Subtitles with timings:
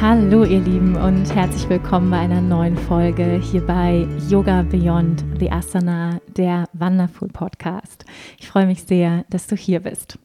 [0.00, 5.50] Hallo ihr Lieben und herzlich willkommen bei einer neuen Folge hier bei Yoga Beyond the
[5.50, 8.06] Asana, der Wonderful Podcast.
[8.38, 10.18] Ich freue mich sehr, dass du hier bist.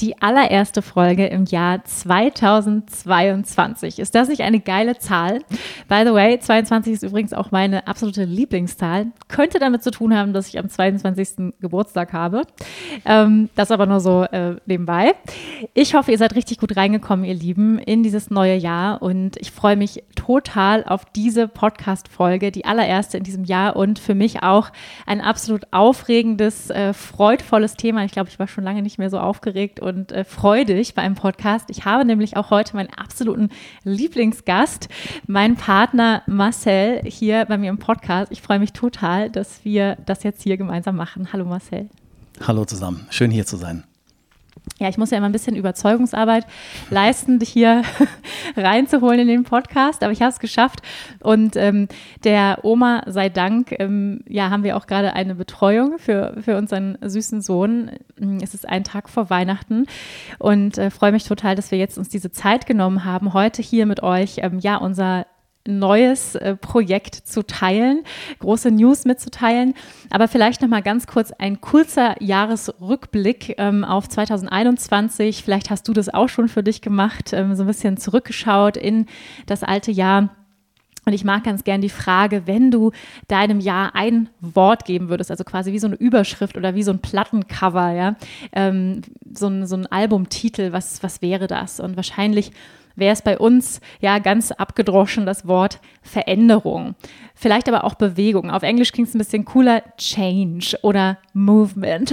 [0.00, 3.98] Die allererste Folge im Jahr 2022.
[3.98, 5.40] Ist das nicht eine geile Zahl?
[5.88, 9.06] By the way, 22 ist übrigens auch meine absolute Lieblingszahl.
[9.28, 11.54] Könnte damit zu tun haben, dass ich am 22.
[11.60, 12.42] Geburtstag habe.
[13.04, 15.14] Ähm, das aber nur so äh, nebenbei.
[15.74, 19.50] Ich hoffe, ihr seid richtig gut reingekommen, ihr Lieben, in dieses neue Jahr und ich
[19.50, 24.70] freue mich total auf diese Podcast-Folge, die allererste in diesem Jahr und für mich auch
[25.06, 28.04] ein absolut aufregendes, äh, freudvolles Thema.
[28.04, 31.14] Ich glaube, ich war schon lange nicht mehr so aufgeregt und äh, freudig bei einem
[31.14, 31.70] Podcast.
[31.70, 33.50] Ich habe nämlich auch heute meinen absoluten
[33.84, 34.88] Lieblingsgast,
[35.26, 38.30] meinen Partner Marcel, hier bei mir im Podcast.
[38.30, 41.32] Ich freue mich total, dass wir das jetzt hier gemeinsam machen.
[41.32, 41.88] Hallo Marcel.
[42.46, 43.87] Hallo zusammen, schön hier zu sein
[44.78, 46.46] ja, ich muss ja immer ein bisschen Überzeugungsarbeit
[46.90, 47.82] leisten, dich hier
[48.56, 50.80] reinzuholen in den Podcast, aber ich habe es geschafft.
[51.20, 51.88] Und ähm,
[52.24, 56.98] der Oma sei Dank, ähm, ja, haben wir auch gerade eine Betreuung für, für unseren
[57.00, 57.90] süßen Sohn.
[58.42, 59.86] Es ist ein Tag vor Weihnachten
[60.38, 63.86] und äh, freue mich total, dass wir jetzt uns diese Zeit genommen haben, heute hier
[63.86, 65.26] mit euch, ähm, ja, unser
[65.66, 68.04] neues äh, Projekt zu teilen,
[68.38, 69.74] große News mitzuteilen.
[70.10, 75.42] Aber vielleicht noch mal ganz kurz ein kurzer Jahresrückblick ähm, auf 2021.
[75.42, 79.06] Vielleicht hast du das auch schon für dich gemacht, ähm, so ein bisschen zurückgeschaut in
[79.46, 80.30] das alte Jahr.
[81.08, 82.92] Und ich mag ganz gern die Frage, wenn du
[83.28, 86.90] deinem Jahr ein Wort geben würdest, also quasi wie so eine Überschrift oder wie so
[86.90, 88.16] ein Plattencover, ja,
[88.52, 89.00] ähm,
[89.32, 91.80] so, ein, so ein Albumtitel, was, was wäre das?
[91.80, 92.52] Und wahrscheinlich
[92.98, 96.94] wäre es bei uns ja ganz abgedroschen das Wort Veränderung.
[97.34, 98.50] Vielleicht aber auch Bewegung.
[98.50, 102.12] Auf Englisch klingt es ein bisschen cooler, Change oder Movement.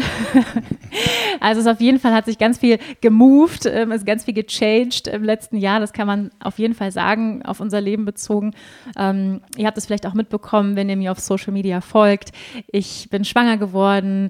[1.39, 5.07] also es auf jeden Fall hat sich ganz viel gemoved, ähm, ist ganz viel gechanged
[5.07, 5.79] im letzten Jahr.
[5.79, 8.53] Das kann man auf jeden Fall sagen, auf unser Leben bezogen.
[8.97, 12.31] Ähm, ihr habt es vielleicht auch mitbekommen, wenn ihr mir auf Social Media folgt.
[12.67, 14.29] Ich bin schwanger geworden.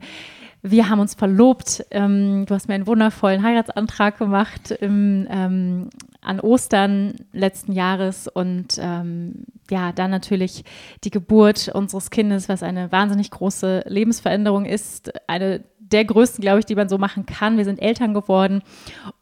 [0.68, 1.86] Wir haben uns verlobt.
[1.92, 8.80] Ähm, du hast mir einen wundervollen Heiratsantrag gemacht im, ähm, an Ostern letzten Jahres und
[8.80, 10.64] ähm, ja, dann natürlich
[11.04, 16.66] die Geburt unseres Kindes, was eine wahnsinnig große Lebensveränderung ist, eine der größten, glaube ich,
[16.66, 17.58] die man so machen kann.
[17.58, 18.64] Wir sind Eltern geworden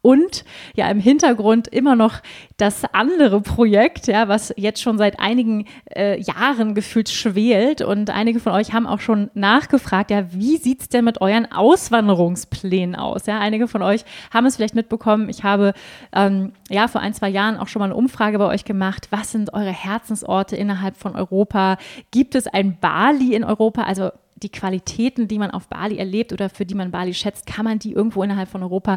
[0.00, 0.44] und
[0.74, 2.20] ja im Hintergrund immer noch
[2.56, 8.40] das andere Projekt, ja, was jetzt schon seit einigen äh, Jahren gefühlt schwelt und einige
[8.40, 13.26] von euch haben auch schon nachgefragt, ja, wie sieht es denn mit euren Auswanderungsplänen aus?
[13.26, 15.28] Ja, einige von euch haben es vielleicht mitbekommen.
[15.28, 15.74] Ich habe
[16.12, 19.08] ähm, ja vor ein, zwei Jahren auch schon mal eine Umfrage bei euch gemacht.
[19.10, 21.76] Was sind eure Herzensorte innerhalb von Europa?
[22.10, 23.82] Gibt es ein Bali in Europa?
[23.82, 27.64] Also die Qualitäten, die man auf Bali erlebt oder für die man Bali schätzt, kann
[27.64, 28.96] man die irgendwo innerhalb von Europa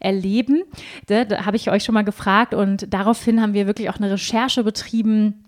[0.00, 0.62] erleben?
[1.06, 4.10] Da, da habe ich euch schon mal gefragt und daraufhin haben wir wirklich auch eine
[4.10, 5.44] Recherche betrieben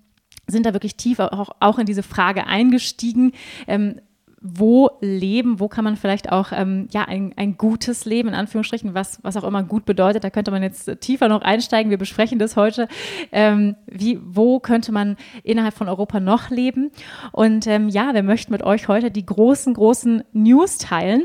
[0.46, 3.32] sind da wirklich tief auch, auch in diese Frage eingestiegen.
[3.66, 4.00] Ähm,
[4.42, 8.94] wo leben, wo kann man vielleicht auch ähm, ja, ein, ein gutes Leben, in Anführungsstrichen,
[8.94, 10.24] was, was auch immer gut bedeutet.
[10.24, 11.90] Da könnte man jetzt tiefer noch einsteigen.
[11.90, 12.88] Wir besprechen das heute.
[13.32, 16.90] Ähm, wie, wo könnte man innerhalb von Europa noch leben?
[17.32, 21.24] Und ähm, ja, wir möchten mit euch heute die großen, großen News teilen,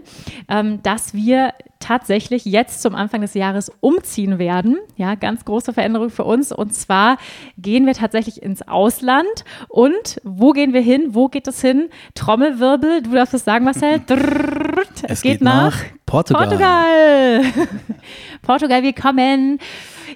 [0.49, 1.53] ähm, dass wir
[1.85, 4.77] tatsächlich jetzt zum Anfang des Jahres umziehen werden.
[4.95, 6.51] Ja, ganz große Veränderung für uns.
[6.51, 7.17] Und zwar
[7.57, 9.45] gehen wir tatsächlich ins Ausland.
[9.69, 11.09] Und wo gehen wir hin?
[11.09, 11.89] Wo geht es hin?
[12.15, 13.04] Trommelwirbel.
[13.05, 14.01] Du darfst es sagen, Marcel.
[14.09, 16.47] es, es geht, geht nach, nach Portugal.
[16.47, 17.41] Portugal.
[18.41, 19.59] Portugal, wir kommen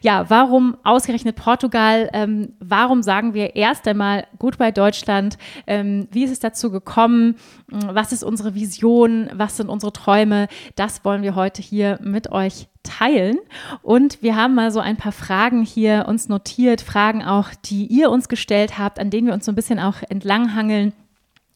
[0.02, 2.10] ja, warum ausgerechnet Portugal?
[2.14, 5.38] Ähm, warum sagen wir erst einmal Goodbye Deutschland?
[5.68, 7.36] Ähm, wie ist es dazu gekommen?
[7.68, 9.30] Was ist unsere Vision?
[9.34, 10.48] Was sind unsere Träume?
[10.76, 13.38] Das wollen wir heute hier mit euch teilen.
[13.82, 18.10] Und wir haben mal so ein paar Fragen hier uns notiert, Fragen auch, die ihr
[18.10, 20.94] uns gestellt habt, an denen wir uns so ein bisschen auch entlanghangeln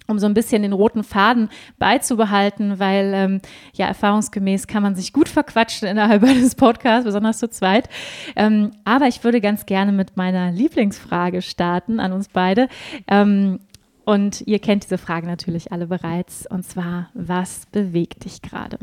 [0.08, 3.42] um so ein bisschen den roten Faden beizubehalten, weil ähm,
[3.74, 7.90] ja erfahrungsgemäß kann man sich gut verquatschen innerhalb eines Podcasts, besonders zu zweit.
[8.36, 12.68] Ähm, aber ich würde ganz gerne mit meiner Lieblingsfrage starten an uns beide.
[13.08, 13.60] Ähm,
[14.06, 16.46] und ihr kennt diese Frage natürlich alle bereits.
[16.46, 18.78] Und zwar, was bewegt dich gerade?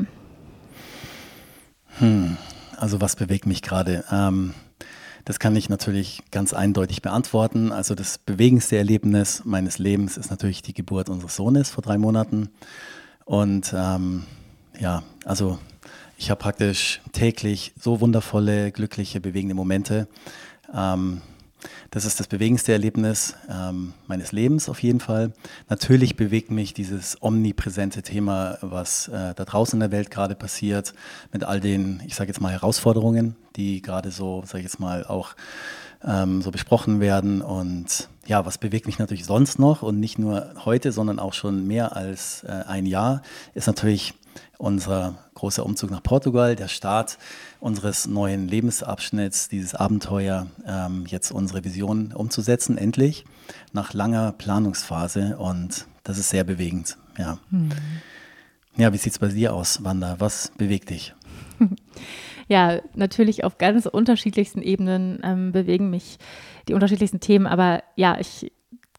[1.99, 2.37] Hm,
[2.77, 4.03] also was bewegt mich gerade?
[4.11, 4.53] Ähm,
[5.25, 7.71] Das kann ich natürlich ganz eindeutig beantworten.
[7.71, 12.49] Also das bewegendste Erlebnis meines Lebens ist natürlich die Geburt unseres Sohnes vor drei Monaten.
[13.25, 14.23] Und ähm,
[14.79, 15.59] ja, also
[16.17, 20.07] ich habe praktisch täglich so wundervolle, glückliche, bewegende Momente.
[20.73, 21.21] Ähm,
[21.89, 25.33] das ist das bewegendste Erlebnis ähm, meines Lebens auf jeden Fall.
[25.69, 30.93] Natürlich bewegt mich dieses omnipräsente Thema, was äh, da draußen in der Welt gerade passiert,
[31.31, 35.05] mit all den, ich sage jetzt mal, Herausforderungen, die gerade so, sage ich jetzt mal,
[35.05, 35.35] auch
[36.03, 37.41] ähm, so besprochen werden.
[37.41, 41.67] Und ja, was bewegt mich natürlich sonst noch und nicht nur heute, sondern auch schon
[41.67, 43.21] mehr als äh, ein Jahr,
[43.53, 44.13] ist natürlich
[44.57, 47.17] unser großer Umzug nach Portugal, der Start
[47.59, 53.25] unseres neuen Lebensabschnitts, dieses Abenteuer, ähm, jetzt unsere Vision umzusetzen, endlich,
[53.73, 55.37] nach langer Planungsphase.
[55.37, 56.95] Und das ist sehr bewegend.
[57.17, 57.69] Ja, hm.
[58.77, 60.17] ja wie sieht es bei dir aus, Wanda?
[60.19, 61.13] Was bewegt dich?
[62.47, 66.17] Ja, natürlich auf ganz unterschiedlichsten Ebenen ähm, bewegen mich
[66.67, 68.51] die unterschiedlichsten Themen, aber ja, ich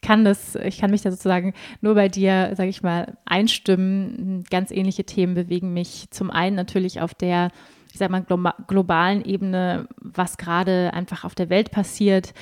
[0.02, 4.44] kann das, ich kann mich da sozusagen nur bei dir, sage ich mal, einstimmen.
[4.50, 7.50] Ganz ähnliche Themen bewegen mich zum einen natürlich auf der,
[7.92, 8.26] ich sag mal,
[8.66, 12.34] globalen Ebene, was gerade einfach auf der Welt passiert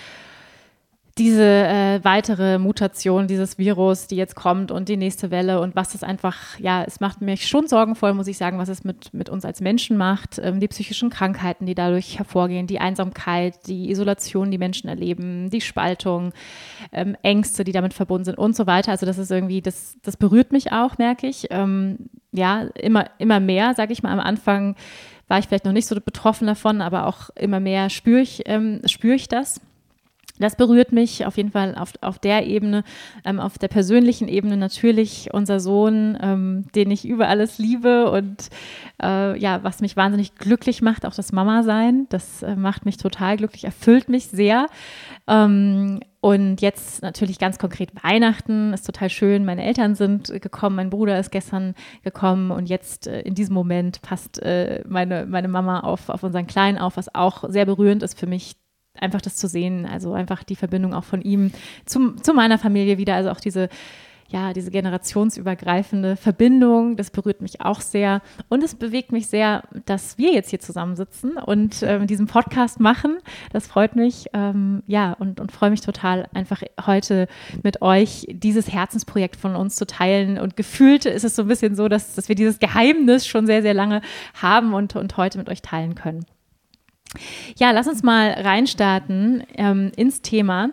[1.20, 5.92] diese äh, weitere Mutation dieses Virus, die jetzt kommt und die nächste Welle und was
[5.92, 9.28] das einfach, ja, es macht mich schon sorgenvoll, muss ich sagen, was es mit, mit
[9.28, 14.50] uns als Menschen macht, ähm, die psychischen Krankheiten, die dadurch hervorgehen, die Einsamkeit, die Isolation,
[14.50, 16.32] die Menschen erleben, die Spaltung,
[16.90, 18.92] ähm, Ängste, die damit verbunden sind und so weiter.
[18.92, 21.48] Also das ist irgendwie, das, das berührt mich auch, merke ich.
[21.50, 24.74] Ähm, ja, immer, immer mehr, sage ich mal, am Anfang
[25.28, 28.80] war ich vielleicht noch nicht so betroffen davon, aber auch immer mehr spüre ich, ähm,
[28.86, 29.60] spüre ich das.
[30.40, 32.82] Das berührt mich auf jeden Fall auf, auf der Ebene,
[33.24, 38.48] ähm, auf der persönlichen Ebene natürlich unser Sohn, ähm, den ich über alles liebe und
[39.02, 42.06] äh, ja, was mich wahnsinnig glücklich macht, auch das Mama-Sein.
[42.08, 44.66] Das äh, macht mich total glücklich, erfüllt mich sehr.
[45.28, 49.46] Ähm, und jetzt natürlich ganz konkret Weihnachten ist total schön.
[49.46, 54.02] Meine Eltern sind gekommen, mein Bruder ist gestern gekommen und jetzt äh, in diesem Moment
[54.02, 58.18] passt äh, meine, meine Mama auf, auf unseren Kleinen auf, was auch sehr berührend ist
[58.18, 58.56] für mich,
[58.98, 61.52] einfach das zu sehen, also einfach die Verbindung auch von ihm
[61.86, 63.68] zum, zu meiner Familie wieder, also auch diese
[64.30, 68.22] ja, diese generationsübergreifende Verbindung, das berührt mich auch sehr.
[68.48, 73.18] Und es bewegt mich sehr, dass wir jetzt hier zusammensitzen und ähm, diesen Podcast machen.
[73.52, 77.26] Das freut mich, ähm, ja, und, und freue mich total, einfach heute
[77.62, 80.38] mit euch dieses Herzensprojekt von uns zu teilen.
[80.38, 83.62] Und gefühlt ist es so ein bisschen so, dass, dass wir dieses Geheimnis schon sehr,
[83.62, 84.00] sehr lange
[84.40, 86.24] haben und, und heute mit euch teilen können.
[87.58, 90.70] Ja, lass uns mal reinstarten ähm, ins Thema.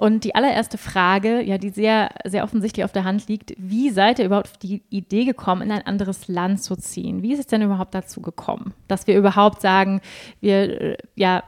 [0.00, 4.18] Und die allererste Frage, ja, die sehr, sehr offensichtlich auf der Hand liegt, wie seid
[4.18, 7.22] ihr überhaupt auf die Idee gekommen, in ein anderes Land zu ziehen?
[7.22, 10.00] Wie ist es denn überhaupt dazu gekommen, dass wir überhaupt sagen,
[10.40, 11.42] wir, äh, ja,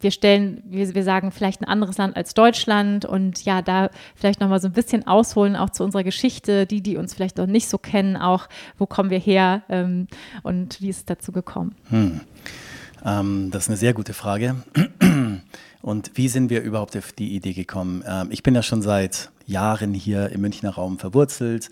[0.00, 4.40] wir stellen, wir, wir sagen vielleicht ein anderes Land als Deutschland und ja, da vielleicht
[4.40, 7.68] nochmal so ein bisschen ausholen, auch zu unserer Geschichte, die, die uns vielleicht noch nicht
[7.68, 8.48] so kennen, auch,
[8.78, 10.06] wo kommen wir her ähm,
[10.42, 11.74] und wie ist es dazu gekommen?
[11.90, 12.22] Hm.
[13.04, 14.56] Ähm, das ist eine sehr gute Frage.
[15.82, 18.04] Und wie sind wir überhaupt auf die Idee gekommen?
[18.06, 21.70] Ähm, ich bin ja schon seit Jahren hier im Münchner Raum verwurzelt,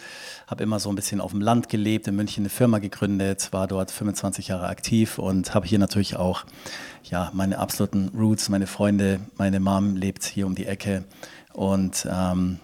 [0.48, 3.68] habe immer so ein bisschen auf dem Land gelebt, in München eine Firma gegründet, war
[3.68, 6.44] dort 25 Jahre aktiv und habe hier natürlich auch
[7.04, 11.04] ja, meine absoluten Roots, meine Freunde, meine Mom lebt hier um die Ecke
[11.52, 12.58] und ähm,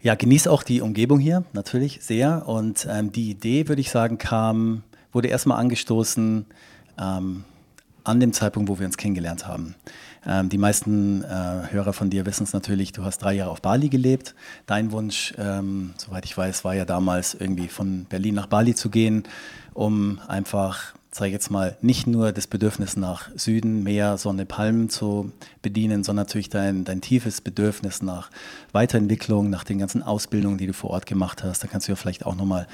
[0.00, 4.16] ja, genieße auch die Umgebung hier natürlich sehr und ähm, die Idee, würde ich sagen,
[4.16, 4.82] kam,
[5.12, 6.46] wurde erstmal angestoßen,
[6.98, 7.44] ähm,
[8.04, 9.74] an dem Zeitpunkt, wo wir uns kennengelernt haben.
[10.26, 11.26] Ähm, die meisten äh,
[11.70, 14.34] Hörer von dir wissen es natürlich, du hast drei Jahre auf Bali gelebt.
[14.66, 18.90] Dein Wunsch, ähm, soweit ich weiß, war ja damals irgendwie von Berlin nach Bali zu
[18.90, 19.24] gehen,
[19.74, 24.88] um einfach sage ich jetzt mal, nicht nur das Bedürfnis nach Süden, Meer, Sonne, Palmen
[24.88, 28.30] zu bedienen, sondern natürlich dein, dein tiefes Bedürfnis nach
[28.72, 31.62] Weiterentwicklung, nach den ganzen Ausbildungen, die du vor Ort gemacht hast.
[31.62, 32.66] Da kannst du ja vielleicht auch nochmal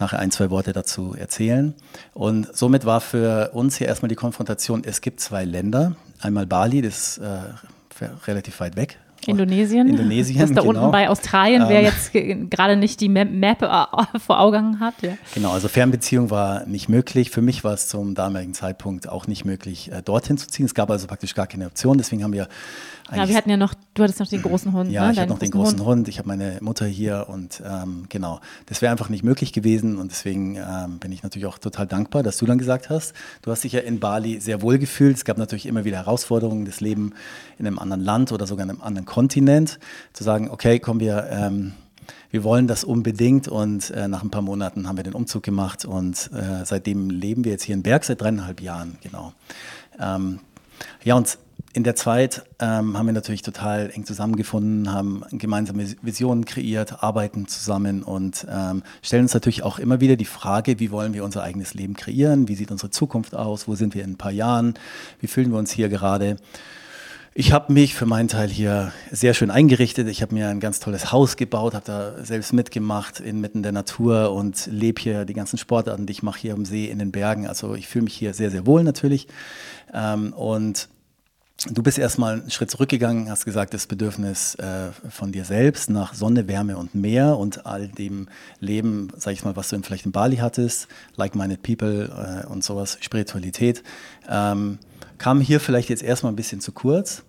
[0.00, 1.72] nachher ein, zwei Worte dazu erzählen.
[2.14, 5.94] Und somit war für uns hier erstmal die Konfrontation, es gibt zwei Länder.
[6.20, 9.88] Einmal Bali, das ist äh, relativ weit weg, Indonesien.
[9.88, 10.38] Indonesien.
[10.40, 10.70] Das da genau.
[10.70, 14.94] unten bei Australien, ähm, wer jetzt gerade nicht die Map äh, vor Augen hat.
[15.02, 15.12] Ja.
[15.34, 17.30] Genau, also Fernbeziehung war nicht möglich.
[17.30, 20.66] Für mich war es zum damaligen Zeitpunkt auch nicht möglich, äh, dorthin zu ziehen.
[20.66, 21.98] Es gab also praktisch gar keine Option.
[21.98, 22.48] Deswegen haben wir
[23.12, 24.90] ja, wir hatten ja noch, du hattest noch den großen Hund.
[24.90, 25.12] Ja, ne?
[25.12, 25.88] ich hatte noch den großen Hund.
[25.88, 26.08] Hund.
[26.08, 30.10] Ich habe meine Mutter hier und ähm, genau, das wäre einfach nicht möglich gewesen und
[30.10, 33.64] deswegen ähm, bin ich natürlich auch total dankbar, dass du dann gesagt hast, du hast
[33.64, 35.16] dich ja in Bali sehr wohl gefühlt.
[35.16, 37.12] Es gab natürlich immer wieder Herausforderungen, das Leben
[37.58, 39.78] in einem anderen Land oder sogar in einem anderen Kontinent,
[40.12, 41.72] zu sagen, okay, kommen wir, ähm,
[42.30, 45.84] wir wollen das unbedingt und äh, nach ein paar Monaten haben wir den Umzug gemacht
[45.84, 49.32] und äh, seitdem leben wir jetzt hier in Berg seit dreieinhalb Jahren, genau.
[50.00, 50.40] Ähm,
[51.04, 51.38] Ja, und
[51.74, 57.48] in der Zeit ähm, haben wir natürlich total eng zusammengefunden, haben gemeinsame Visionen kreiert, arbeiten
[57.48, 61.42] zusammen und ähm, stellen uns natürlich auch immer wieder die Frage, wie wollen wir unser
[61.42, 64.74] eigenes Leben kreieren, wie sieht unsere Zukunft aus, wo sind wir in ein paar Jahren,
[65.18, 66.36] wie fühlen wir uns hier gerade.
[67.36, 70.06] Ich habe mich für meinen Teil hier sehr schön eingerichtet.
[70.06, 74.32] Ich habe mir ein ganz tolles Haus gebaut, habe da selbst mitgemacht inmitten der Natur
[74.32, 77.48] und lebe hier die ganzen Sportarten, die ich mache hier am See, in den Bergen.
[77.48, 79.26] Also ich fühle mich hier sehr, sehr wohl natürlich.
[79.92, 80.88] Ähm, und
[81.70, 86.12] Du bist erstmal einen Schritt zurückgegangen, hast gesagt, das Bedürfnis äh, von dir selbst nach
[86.12, 88.28] Sonne, Wärme und Meer und all dem
[88.60, 92.98] Leben, sag ich mal, was du vielleicht in Bali hattest, like-minded people äh, und sowas,
[93.00, 93.82] Spiritualität,
[94.28, 94.78] ähm,
[95.16, 97.22] kam hier vielleicht jetzt erstmal ein bisschen zu kurz.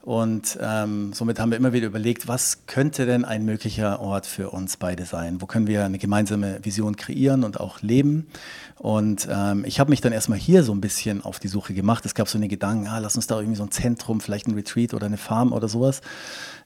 [0.00, 4.50] Und ähm, somit haben wir immer wieder überlegt, was könnte denn ein möglicher Ort für
[4.50, 5.40] uns beide sein?
[5.40, 8.26] Wo können wir eine gemeinsame Vision kreieren und auch leben?
[8.78, 12.04] Und ähm, ich habe mich dann erstmal hier so ein bisschen auf die Suche gemacht.
[12.04, 14.54] Es gab so eine Gedanken, ah, lass uns da irgendwie so ein Zentrum, vielleicht ein
[14.54, 16.00] Retreat oder eine Farm oder sowas.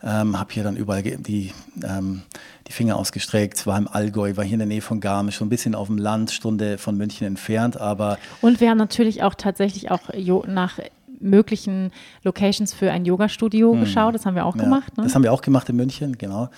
[0.02, 2.22] Ähm, habe hier dann überall die, ähm,
[2.66, 5.48] die Finger ausgestreckt, war im Allgäu, war hier in der Nähe von Garmisch, so ein
[5.48, 8.18] bisschen auf dem Land, Stunde von München entfernt, aber...
[8.40, 10.10] Und wir haben natürlich auch tatsächlich auch
[10.46, 10.78] nach
[11.20, 11.90] möglichen
[12.22, 13.80] Locations für ein Yoga-Studio hm.
[13.80, 14.14] geschaut.
[14.14, 14.96] Das haben wir auch ja, gemacht.
[14.96, 15.04] Ne?
[15.04, 16.48] Das haben wir auch gemacht in München, genau.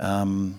[0.00, 0.56] Ähm,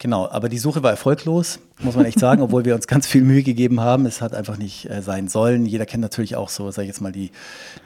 [0.00, 3.22] genau, aber die Suche war erfolglos, muss man echt sagen, obwohl wir uns ganz viel
[3.22, 4.06] Mühe gegeben haben.
[4.06, 5.66] Es hat einfach nicht äh, sein sollen.
[5.66, 7.30] Jeder kennt natürlich auch so, sage ich jetzt mal, die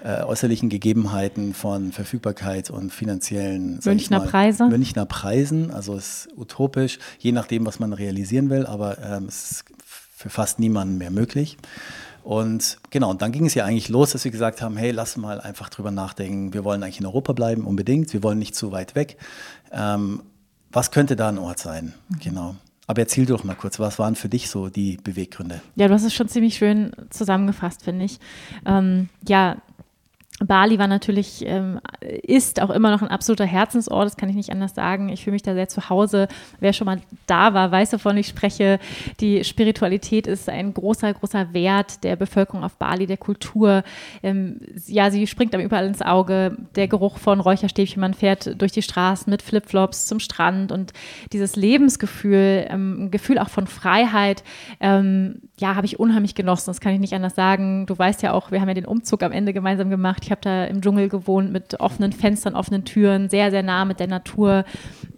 [0.02, 4.66] äh, äußerlichen Gegebenheiten von Verfügbarkeit und finanziellen Münchner mal, Preise.
[4.68, 5.70] Münchner Preisen.
[5.70, 9.64] Also es ist utopisch, je nachdem, was man realisieren will, aber ähm, es ist
[10.16, 11.58] für fast niemanden mehr möglich.
[12.22, 15.18] Und genau, und dann ging es ja eigentlich los, dass wir gesagt haben, hey, lass
[15.18, 16.54] mal einfach drüber nachdenken.
[16.54, 18.14] Wir wollen eigentlich in Europa bleiben, unbedingt.
[18.14, 19.18] Wir wollen nicht zu weit weg.
[19.70, 20.22] Ähm,
[20.74, 21.94] was könnte da ein Ort sein?
[22.08, 22.18] Mhm.
[22.20, 22.56] Genau.
[22.86, 25.62] Aber erzähl doch mal kurz, was waren für dich so die Beweggründe?
[25.74, 28.18] Ja, du hast es schon ziemlich schön zusammengefasst, finde ich.
[28.66, 29.56] Ähm, ja,
[30.46, 34.50] Bali war natürlich, ähm, ist auch immer noch ein absoluter Herzensort, das kann ich nicht
[34.50, 35.08] anders sagen.
[35.08, 36.28] Ich fühle mich da sehr zu Hause.
[36.60, 38.78] Wer schon mal da war, weiß, wovon ich spreche.
[39.20, 43.84] Die Spiritualität ist ein großer, großer Wert der Bevölkerung auf Bali, der Kultur.
[44.22, 46.56] Ähm, ja, sie springt einem überall ins Auge.
[46.76, 50.92] Der Geruch von Räucherstäbchen, man fährt durch die Straßen mit Flipflops zum Strand und
[51.32, 54.44] dieses Lebensgefühl, ähm, ein Gefühl auch von Freiheit,
[54.80, 56.66] ähm, ja, habe ich unheimlich genossen.
[56.66, 57.86] Das kann ich nicht anders sagen.
[57.86, 60.22] Du weißt ja auch, wir haben ja den Umzug am Ende gemeinsam gemacht.
[60.24, 64.00] Ich habe da im Dschungel gewohnt mit offenen Fenstern, offenen Türen, sehr, sehr nah mit
[64.00, 64.64] der Natur.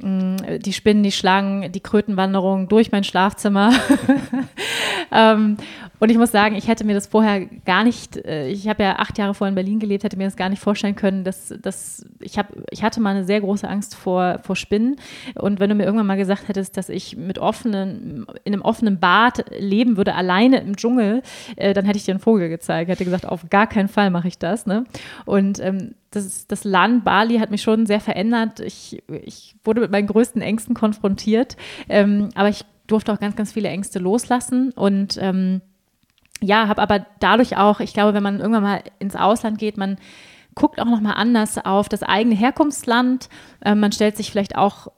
[0.01, 3.73] Mm, die Spinnen, die Schlangen, die Krötenwanderung durch mein Schlafzimmer.
[5.11, 5.57] ähm,
[5.99, 8.97] und ich muss sagen, ich hätte mir das vorher gar nicht, äh, ich habe ja
[8.97, 12.05] acht Jahre vorher in Berlin gelebt, hätte mir das gar nicht vorstellen können, dass, dass
[12.21, 14.97] ich habe, ich hatte mal eine sehr große Angst vor, vor Spinnen.
[15.35, 19.01] Und wenn du mir irgendwann mal gesagt hättest, dass ich mit offenen, in einem offenen
[19.01, 21.23] Bad leben würde, alleine im Dschungel,
[21.57, 22.91] äh, dann hätte ich dir einen Vogel gezeigt.
[22.91, 24.67] Hätte gesagt, auf gar keinen Fall mache ich das.
[24.67, 24.85] Ne?
[25.25, 28.61] Und ähm, das, das Land Bali hat mich schon sehr verändert.
[28.61, 31.57] Ich, ich wurde mit meinen größten Ängsten konfrontiert,
[31.89, 35.61] ähm, aber ich durfte auch ganz, ganz viele Ängste loslassen und ähm,
[36.41, 39.97] ja, habe aber dadurch auch, ich glaube, wenn man irgendwann mal ins Ausland geht, man
[40.55, 43.29] guckt auch nochmal anders auf das eigene Herkunftsland.
[43.61, 44.89] Äh, man stellt sich vielleicht auch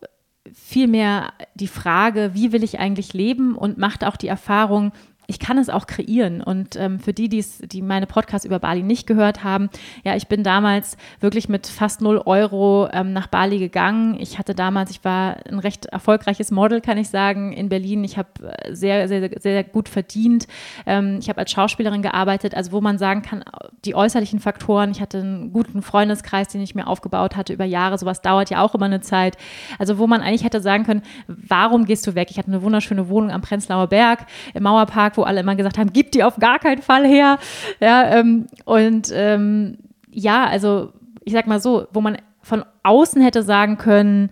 [0.53, 4.93] viel mehr die Frage, wie will ich eigentlich leben und macht auch die Erfahrung,
[5.31, 6.41] ich kann es auch kreieren.
[6.43, 9.69] Und ähm, für die, die's, die meine Podcasts über Bali nicht gehört haben,
[10.03, 14.17] ja, ich bin damals wirklich mit fast null Euro ähm, nach Bali gegangen.
[14.19, 18.05] Ich hatte damals, ich war ein recht erfolgreiches Model, kann ich sagen, in Berlin.
[18.05, 20.47] Ich habe äh, sehr, sehr, sehr gut verdient.
[20.87, 23.45] Ähm, ich habe als Schauspielerin gearbeitet, also wo man sagen kann,
[23.85, 24.91] die äußerlichen Faktoren.
[24.91, 27.99] Ich hatte einen guten Freundeskreis, den ich mir aufgebaut hatte über Jahre.
[27.99, 29.37] Sowas dauert ja auch immer eine Zeit.
[29.79, 32.29] Also wo man eigentlich hätte sagen können, warum gehst du weg?
[32.31, 35.93] Ich hatte eine wunderschöne Wohnung am Prenzlauer Berg im Mauerpark wo alle immer gesagt haben,
[35.93, 37.39] gib die auf gar keinen Fall her.
[37.81, 39.79] Ja, ähm, und ähm,
[40.11, 40.93] ja, also
[41.25, 44.31] ich sag mal so, wo man von außen hätte sagen können,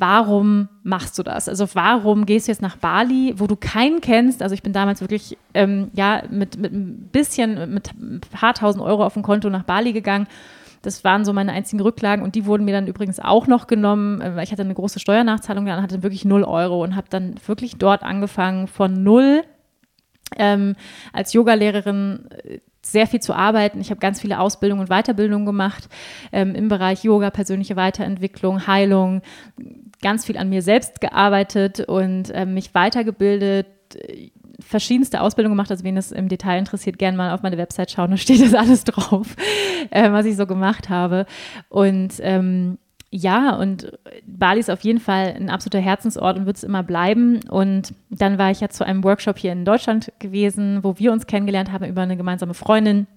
[0.00, 1.48] warum machst du das?
[1.48, 4.42] Also warum gehst du jetzt nach Bali, wo du keinen kennst?
[4.42, 8.82] Also ich bin damals wirklich ähm, ja mit, mit ein bisschen, mit ein paar tausend
[8.82, 10.26] Euro auf dem Konto nach Bali gegangen.
[10.82, 14.22] Das waren so meine einzigen Rücklagen und die wurden mir dann übrigens auch noch genommen,
[14.22, 17.34] äh, weil ich hatte eine große Steuernachzahlung, dann hatte wirklich null Euro und habe dann
[17.46, 19.42] wirklich dort angefangen von null
[20.36, 20.76] ähm,
[21.12, 23.80] als Yogalehrerin äh, sehr viel zu arbeiten.
[23.80, 25.88] Ich habe ganz viele Ausbildungen und Weiterbildungen gemacht
[26.32, 29.22] ähm, im Bereich Yoga, persönliche Weiterentwicklung, Heilung,
[30.02, 34.30] ganz viel an mir selbst gearbeitet und äh, mich weitergebildet, äh,
[34.60, 35.70] verschiedenste Ausbildungen gemacht.
[35.70, 38.54] Also wen das im Detail interessiert, gerne mal auf meine Website schauen, da steht das
[38.54, 39.36] alles drauf,
[39.90, 41.26] äh, was ich so gemacht habe.
[41.68, 42.78] Und ähm,
[43.12, 43.90] ja, und
[44.24, 47.40] Bali ist auf jeden Fall ein absoluter Herzensort und wird es immer bleiben.
[47.48, 51.26] Und dann war ich ja zu einem Workshop hier in Deutschland gewesen, wo wir uns
[51.26, 53.08] kennengelernt haben über eine gemeinsame Freundin.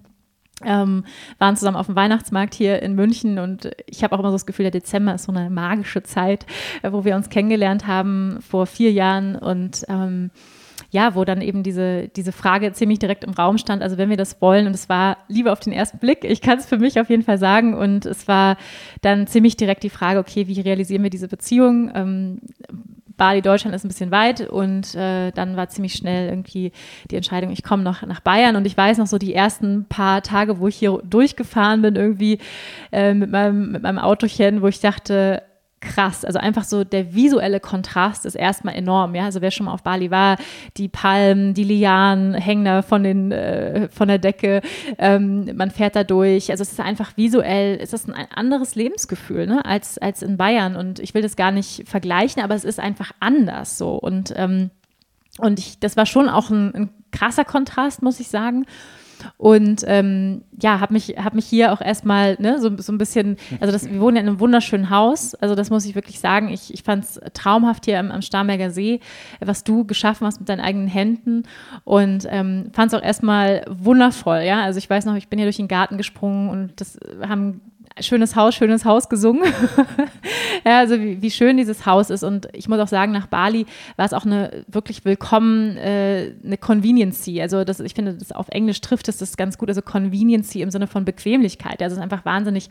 [0.62, 1.04] Ähm,
[1.38, 4.46] waren zusammen auf dem Weihnachtsmarkt hier in München und ich habe auch immer so das
[4.46, 6.46] Gefühl, der Dezember ist so eine magische Zeit,
[6.82, 10.30] äh, wo wir uns kennengelernt haben vor vier Jahren und ähm,
[10.90, 14.16] ja, wo dann eben diese, diese Frage ziemlich direkt im Raum stand, also wenn wir
[14.16, 17.00] das wollen und es war Liebe auf den ersten Blick, ich kann es für mich
[17.00, 18.56] auf jeden Fall sagen und es war
[19.02, 21.90] dann ziemlich direkt die Frage, okay, wie realisieren wir diese Beziehung?
[21.94, 22.38] Ähm,
[23.16, 26.72] Bali, Deutschland ist ein bisschen weit und äh, dann war ziemlich schnell irgendwie
[27.10, 28.56] die Entscheidung, ich komme noch nach Bayern.
[28.56, 32.38] Und ich weiß noch so die ersten paar Tage, wo ich hier durchgefahren bin, irgendwie
[32.92, 35.42] äh, mit, meinem, mit meinem Autochen, wo ich dachte,
[35.84, 36.24] krass.
[36.24, 39.14] Also einfach so der visuelle Kontrast ist erstmal enorm.
[39.14, 40.36] Ja, also wer schon mal auf Bali war,
[40.76, 44.62] die Palmen, die Lianen hängen da von, den, äh, von der Decke.
[44.98, 46.50] Ähm, man fährt da durch.
[46.50, 50.76] Also es ist einfach visuell, es ist ein anderes Lebensgefühl ne, als, als in Bayern.
[50.76, 53.94] Und ich will das gar nicht vergleichen, aber es ist einfach anders so.
[53.94, 54.70] Und, ähm,
[55.38, 58.66] und ich, das war schon auch ein, ein krasser Kontrast, muss ich sagen.
[59.36, 63.36] Und ähm, ja, habe mich, hab mich hier auch erstmal ne, so, so ein bisschen,
[63.60, 66.48] also das, wir wohnen ja in einem wunderschönen Haus, also das muss ich wirklich sagen.
[66.48, 69.00] Ich, ich fand es traumhaft hier am, am Starnberger See,
[69.40, 71.44] was du geschaffen hast mit deinen eigenen Händen
[71.84, 74.62] und ähm, fand es auch erstmal wundervoll, ja.
[74.62, 77.60] Also ich weiß noch, ich bin hier durch den Garten gesprungen und das haben
[78.00, 79.44] schönes Haus, schönes Haus gesungen.
[80.64, 82.24] ja, also wie, wie, schön dieses Haus ist.
[82.24, 86.58] Und ich muss auch sagen, nach Bali war es auch eine wirklich willkommen, äh, eine
[86.58, 87.40] Conveniency.
[87.40, 89.68] Also das, ich finde, das auf Englisch trifft es das ganz gut.
[89.68, 91.82] Also Conveniency im Sinne von Bequemlichkeit.
[91.82, 92.68] Also es ist einfach wahnsinnig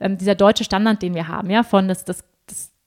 [0.00, 2.24] ähm, dieser deutsche Standard, den wir haben, ja, von das, das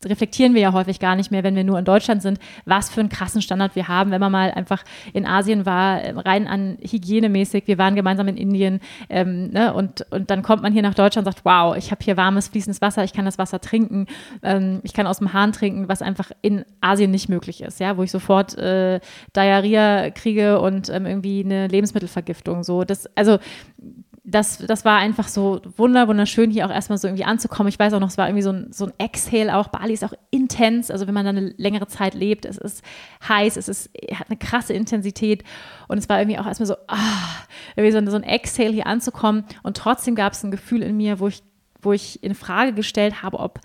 [0.06, 3.00] reflektieren wir ja häufig gar nicht mehr, wenn wir nur in Deutschland sind, was für
[3.00, 4.12] einen krassen Standard wir haben.
[4.12, 4.84] Wenn man mal einfach
[5.14, 10.06] in Asien war, äh, rein an hygienemäßig, wir waren gemeinsam in Indien ähm, ne, und,
[10.12, 12.82] und dann kommt man hier nach Deutschland und sagt, wow, ich habe hier warmes, fließendes
[12.82, 14.08] Wasser, ich kann das Wasser trinken,
[14.44, 17.98] ähm, ich kann aus dem Hahn trinken, was einfach in Asien nicht möglich ist, ja,
[17.98, 19.00] wo ich sofort äh,
[19.36, 22.64] Diarrhea kriege und ähm, irgendwie eine Lebensmittelvergiftung.
[22.64, 23.40] So, das, also
[24.28, 27.70] das, das war einfach so wunder, wunderschön, hier auch erstmal so irgendwie anzukommen.
[27.70, 29.68] Ich weiß auch noch, es war irgendwie so ein, so ein Exhale auch.
[29.68, 32.84] Bali ist auch intens, also wenn man dann eine längere Zeit lebt, es ist
[33.28, 35.44] heiß, es ist, hat eine krasse Intensität.
[35.88, 36.98] Und es war irgendwie auch erstmal so, ah,
[37.76, 39.46] irgendwie so, so ein Exhale hier anzukommen.
[39.62, 41.44] Und trotzdem gab es ein Gefühl in mir, wo ich,
[41.82, 43.60] wo ich in Frage gestellt habe, ob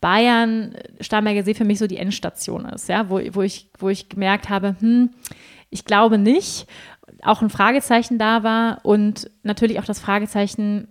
[0.00, 4.08] Bayern, Starnberger See für mich so die Endstation ist, ja, wo, wo, ich, wo ich
[4.08, 5.10] gemerkt habe, hm,
[5.68, 6.66] ich glaube nicht
[7.24, 10.88] auch ein Fragezeichen da war und natürlich auch das Fragezeichen,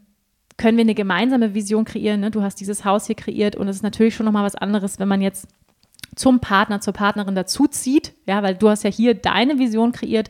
[0.58, 2.20] können wir eine gemeinsame Vision kreieren?
[2.20, 2.32] Ne?
[2.32, 5.08] Du hast dieses Haus hier kreiert und es ist natürlich schon nochmal was anderes, wenn
[5.08, 5.48] man jetzt
[6.16, 10.30] zum Partner, zur Partnerin dazuzieht, ja, weil du hast ja hier deine Vision kreiert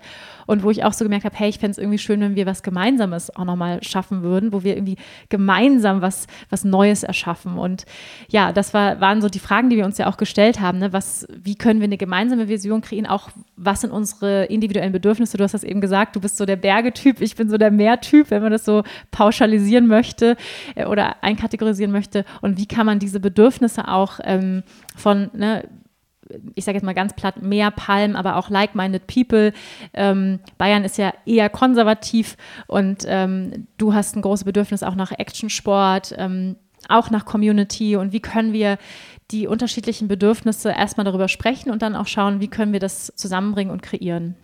[0.50, 2.48] und wo ich auch so gemerkt habe, hey, ich fände es irgendwie schön, wenn wir
[2.48, 4.96] was Gemeinsames auch nochmal schaffen würden, wo wir irgendwie
[5.30, 7.60] gemeinsam was, was Neues erschaffen.
[7.60, 7.86] Und
[8.30, 10.80] ja, das war, waren so die Fragen, die wir uns ja auch gestellt haben.
[10.80, 10.92] Ne?
[10.92, 13.06] Was, wie können wir eine gemeinsame Vision kreieren?
[13.06, 15.38] Auch was sind unsere individuellen Bedürfnisse?
[15.38, 18.32] Du hast das eben gesagt, du bist so der Bergetyp, ich bin so der Meertyp,
[18.32, 18.82] wenn man das so
[19.12, 20.36] pauschalisieren möchte
[20.74, 22.26] äh, oder einkategorisieren möchte.
[22.42, 24.64] Und wie kann man diese Bedürfnisse auch ähm,
[24.96, 25.70] von ne,
[26.56, 29.54] ich sage jetzt mal ganz platt, mehr Palm, aber auch like-minded people.
[29.94, 32.38] Ähm, Bayern ist ja eher konservativ
[32.68, 36.56] und ähm, du hast ein großes Bedürfnis auch nach Actionsport, ähm,
[36.88, 38.78] auch nach Community und wie können wir
[39.32, 43.72] die unterschiedlichen Bedürfnisse erstmal darüber sprechen und dann auch schauen, wie können wir das zusammenbringen
[43.72, 44.36] und kreieren.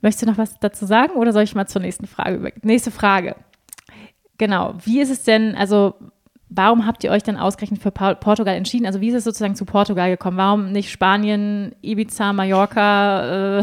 [0.00, 2.50] Möchtest du noch was dazu sagen oder soll ich mal zur nächsten Frage über?
[2.62, 3.36] Nächste Frage.
[4.38, 4.74] Genau.
[4.84, 5.94] Wie ist es denn, also
[6.48, 8.86] Warum habt ihr euch dann ausgerechnet für Portugal entschieden?
[8.86, 10.36] Also wie ist es sozusagen zu Portugal gekommen?
[10.36, 13.62] Warum nicht Spanien, Ibiza, Mallorca, äh,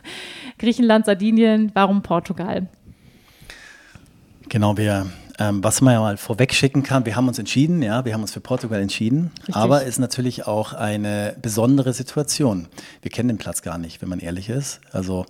[0.58, 1.70] Griechenland, Sardinien?
[1.74, 2.68] Warum Portugal?
[4.48, 5.06] Genau, wir
[5.38, 8.22] ähm, was man ja mal vorweg schicken kann, wir haben uns entschieden, ja, wir haben
[8.22, 9.56] uns für Portugal entschieden, Richtig.
[9.56, 12.68] aber es ist natürlich auch eine besondere Situation.
[13.02, 14.80] Wir kennen den Platz gar nicht, wenn man ehrlich ist.
[14.92, 15.26] Also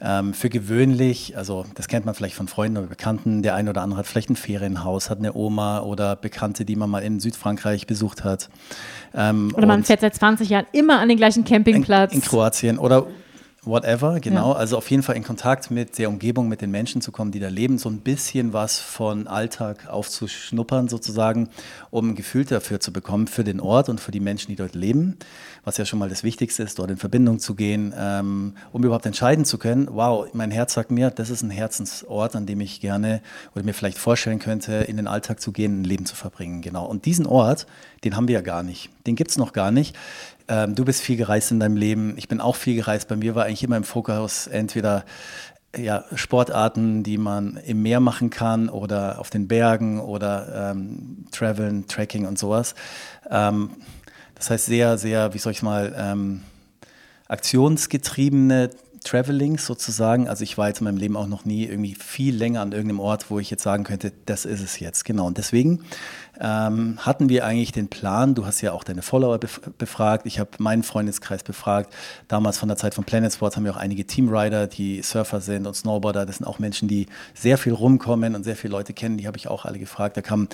[0.00, 3.82] ähm, für gewöhnlich, also das kennt man vielleicht von Freunden oder Bekannten, der eine oder
[3.82, 7.86] andere hat vielleicht ein Ferienhaus, hat eine Oma oder Bekannte, die man mal in Südfrankreich
[7.86, 8.48] besucht hat.
[9.14, 12.12] Ähm, oder man fährt seit 20 Jahren immer an den gleichen Campingplatz.
[12.12, 13.06] In, in Kroatien oder
[13.64, 14.52] whatever, genau.
[14.52, 14.58] Ja.
[14.58, 17.40] Also auf jeden Fall in Kontakt mit der Umgebung, mit den Menschen zu kommen, die
[17.40, 21.48] da leben, so ein bisschen was von Alltag aufzuschnuppern sozusagen,
[21.90, 24.74] um ein Gefühl dafür zu bekommen, für den Ort und für die Menschen, die dort
[24.74, 25.18] leben,
[25.64, 29.06] was ja schon mal das Wichtigste ist, dort in Verbindung zu gehen, ähm, um überhaupt
[29.06, 32.80] entscheiden zu können, wow, mein Herz sagt mir, das ist ein Herzensort, an dem ich
[32.80, 33.20] gerne
[33.54, 36.86] oder mir vielleicht vorstellen könnte, in den Alltag zu gehen, ein Leben zu verbringen, genau.
[36.86, 37.66] Und diesen Ort,
[38.04, 38.88] den haben wir ja gar nicht.
[39.06, 39.94] Den gibt es noch gar nicht.
[40.50, 42.14] Ähm, du bist viel gereist in deinem Leben.
[42.16, 43.06] Ich bin auch viel gereist.
[43.06, 45.04] Bei mir war eigentlich immer im Fokus entweder
[45.76, 51.86] ja, Sportarten, die man im Meer machen kann oder auf den Bergen oder ähm, Traveln,
[51.86, 52.74] Trekking und sowas.
[53.30, 53.70] Ähm,
[54.34, 56.42] das heißt sehr, sehr, wie soll ich mal, ähm,
[57.28, 58.70] aktionsgetriebene
[59.04, 60.28] Travelings sozusagen.
[60.28, 63.00] Also ich war jetzt in meinem Leben auch noch nie irgendwie viel länger an irgendeinem
[63.00, 65.04] Ort, wo ich jetzt sagen könnte, das ist es jetzt.
[65.04, 65.26] Genau.
[65.26, 65.84] Und deswegen
[66.40, 70.38] ähm, hatten wir eigentlich den Plan, du hast ja auch deine Follower bef befragt, ich
[70.38, 71.92] habe meinen Freundeskreis befragt.
[72.28, 75.66] Damals von der Zeit von Planet Sports haben wir auch einige Teamrider, die Surfer sind
[75.66, 76.26] und Snowboarder.
[76.26, 79.18] Das sind auch Menschen, die sehr viel rumkommen und sehr viele Leute kennen.
[79.18, 80.16] Die habe ich auch alle gefragt.
[80.16, 80.48] Da kamen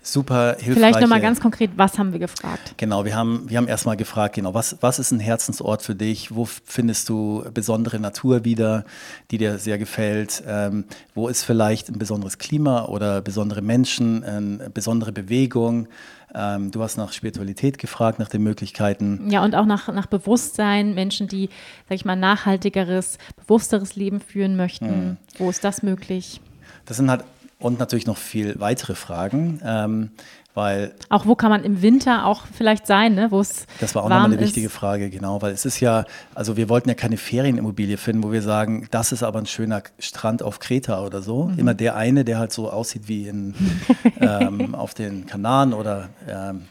[0.00, 0.74] super hilfreiche...
[0.74, 2.74] Vielleicht nochmal ganz konkret, was haben wir gefragt?
[2.76, 6.34] Genau, wir haben, wir haben erstmal gefragt, genau, was, was ist ein Herzensort für dich?
[6.34, 8.84] Wo findest du besondere Natur wieder,
[9.30, 10.42] die dir sehr gefällt?
[10.46, 15.88] Ähm, wo ist vielleicht ein besonderes Klima oder besondere Menschen, eine besondere Bewegung?
[16.34, 19.30] Ähm, du hast nach Spiritualität gefragt, nach den Möglichkeiten.
[19.30, 21.48] Ja, und auch nach, nach Bewusstsein, Menschen, die,
[21.88, 24.88] sag ich mal, nachhaltigeres, bewussteres Leben führen möchten.
[24.88, 25.16] Hm.
[25.38, 26.40] Wo ist das möglich?
[26.84, 27.24] Das sind halt
[27.58, 29.60] und natürlich noch viel weitere Fragen.
[29.64, 30.10] Ähm,
[30.54, 33.30] weil auch wo kann man im Winter auch vielleicht sein, ne?
[33.30, 34.42] wo es Das war auch nochmal eine ist.
[34.42, 38.32] wichtige Frage, genau, weil es ist ja, also wir wollten ja keine Ferienimmobilie finden, wo
[38.32, 41.44] wir sagen, das ist aber ein schöner Strand auf Kreta oder so.
[41.44, 41.58] Mhm.
[41.58, 43.54] Immer der eine, der halt so aussieht wie in,
[44.20, 46.62] ähm, auf den Kanaren oder ähm,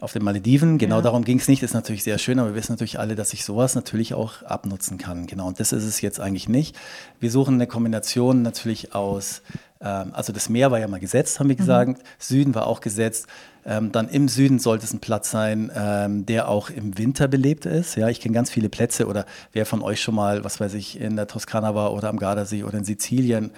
[0.00, 0.78] auf den Malediven.
[0.78, 1.02] Genau ja.
[1.02, 1.62] darum ging es nicht.
[1.62, 4.98] Ist natürlich sehr schön, aber wir wissen natürlich alle, dass ich sowas natürlich auch abnutzen
[4.98, 5.26] kann.
[5.26, 5.48] Genau.
[5.48, 6.76] Und das ist es jetzt eigentlich nicht.
[7.18, 9.42] Wir suchen eine Kombination natürlich aus
[9.84, 11.60] also das Meer war ja mal gesetzt, haben wir mhm.
[11.60, 11.88] gesagt.
[11.90, 12.02] Mhm.
[12.18, 13.26] Süden war auch gesetzt.
[13.66, 17.66] Ähm, dann im Süden sollte es ein Platz sein, ähm, der auch im Winter belebt
[17.66, 17.96] ist.
[17.96, 21.00] Ja, ich kenne ganz viele Plätze oder wer von euch schon mal, was weiß ich,
[21.00, 23.50] in der Toskana war oder am Gardasee oder in Sizilien.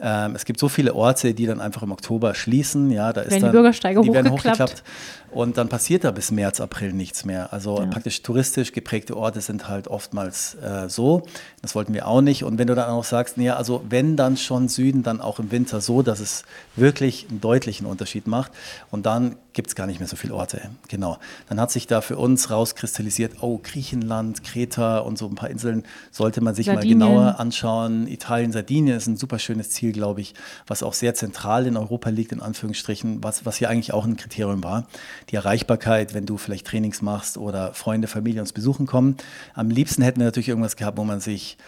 [0.00, 2.90] Ähm, es gibt so viele Orte, die dann einfach im Oktober schließen.
[2.90, 4.82] Ja, da ist werden dann, die Bürgersteige die werden hochgeklappt.
[5.30, 7.52] Und dann passiert da bis März, April nichts mehr.
[7.52, 7.86] Also ja.
[7.86, 11.22] praktisch touristisch geprägte Orte sind halt oftmals äh, so.
[11.60, 12.44] Das wollten wir auch nicht.
[12.44, 15.50] Und wenn du dann auch sagst, ja, also wenn dann schon Süden, dann auch im
[15.50, 16.44] Winter so, dass es
[16.76, 18.52] wirklich einen deutlichen Unterschied macht.
[18.90, 20.70] Und dann gibt es gar nicht mehr so viele Orte.
[20.86, 21.18] Genau.
[21.48, 25.82] Dann hat sich da für uns rauskristallisiert, oh, Griechenland, Kreta und so ein paar Inseln
[26.12, 26.98] sollte man sich Sardinien.
[27.00, 28.06] mal genauer anschauen.
[28.06, 30.34] Italien, Sardinien ist ein super schönes Ziel, glaube ich,
[30.68, 34.16] was auch sehr zentral in Europa liegt, in Anführungsstrichen, was, was hier eigentlich auch ein
[34.16, 34.86] Kriterium war.
[35.30, 39.16] Die Erreichbarkeit, wenn du vielleicht Trainings machst oder Freunde, Familie uns besuchen kommen.
[39.54, 41.58] Am liebsten hätten wir natürlich irgendwas gehabt, wo man sich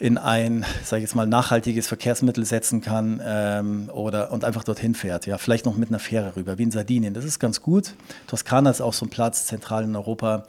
[0.00, 4.94] in ein, sage ich jetzt mal, nachhaltiges Verkehrsmittel setzen kann ähm, oder und einfach dorthin
[4.94, 5.26] fährt.
[5.26, 7.12] Ja, vielleicht noch mit einer Fähre rüber, wie in Sardinien.
[7.12, 7.94] Das ist ganz gut.
[8.26, 10.46] Toskana ist auch so ein Platz zentral in Europa.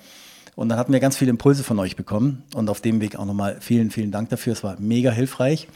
[0.55, 3.25] Und dann hatten wir ganz viele Impulse von euch bekommen und auf dem Weg auch
[3.25, 4.53] nochmal vielen, vielen Dank dafür.
[4.53, 5.67] Es war mega hilfreich.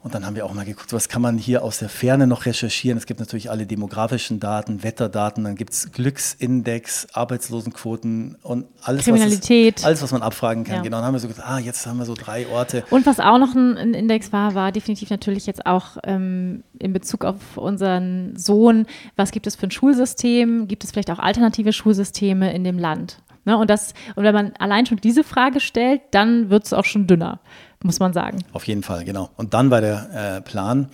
[0.00, 2.46] Und dann haben wir auch mal geguckt, was kann man hier aus der Ferne noch
[2.46, 2.96] recherchieren.
[2.96, 9.76] Es gibt natürlich alle demografischen Daten, Wetterdaten, dann gibt es Glücksindex, Arbeitslosenquoten und alles, Kriminalität.
[9.76, 10.76] Was, es, alles, was man abfragen kann.
[10.76, 10.82] Ja.
[10.82, 12.84] Genau, dann haben wir so gesagt, ah, jetzt haben wir so drei Orte.
[12.90, 16.92] Und was auch noch ein, ein Index war, war definitiv natürlich jetzt auch ähm, in
[16.92, 20.68] Bezug auf unseren Sohn, was gibt es für ein Schulsystem?
[20.68, 23.18] Gibt es vielleicht auch alternative Schulsysteme in dem Land?
[23.48, 23.58] Ne?
[23.58, 27.06] Und, das, und wenn man allein schon diese Frage stellt, dann wird es auch schon
[27.06, 27.40] dünner
[27.82, 28.38] muss man sagen.
[28.52, 29.30] Auf jeden Fall, genau.
[29.36, 30.88] Und dann war der äh, Plan,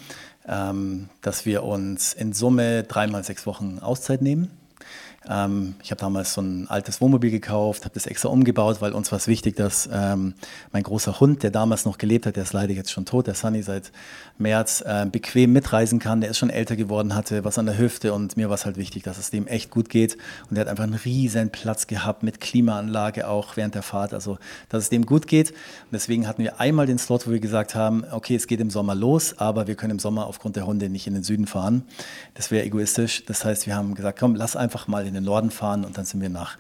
[0.47, 4.51] ähm, dass wir uns in Summe dreimal sechs Wochen Auszeit nehmen.
[5.29, 9.11] Ähm, ich habe damals so ein altes Wohnmobil gekauft, habe das extra umgebaut, weil uns
[9.13, 10.35] war es wichtig, dass ähm,
[10.73, 13.35] mein großer Hund, der damals noch gelebt hat, der ist leider jetzt schon tot, der
[13.35, 13.93] Sunny seit
[14.39, 16.21] März, äh, bequem mitreisen kann.
[16.21, 18.77] Der ist schon älter geworden, hatte was an der Hüfte und mir war es halt
[18.77, 20.17] wichtig, dass es dem echt gut geht.
[20.49, 24.39] Und der hat einfach einen riesen Platz gehabt mit Klimaanlage auch während der Fahrt, also
[24.69, 25.51] dass es dem gut geht.
[25.51, 28.71] Und deswegen hatten wir einmal den Slot, wo wir gesagt haben, okay, es geht im
[28.71, 31.85] Sommer los, aber wir können im Sommer aufgrund der Hunde nicht in den Süden fahren.
[32.35, 33.25] Das wäre egoistisch.
[33.27, 35.97] Das heißt, wir haben gesagt, komm, lass einfach mal in in den Norden fahren und
[35.97, 36.59] dann sind wir nach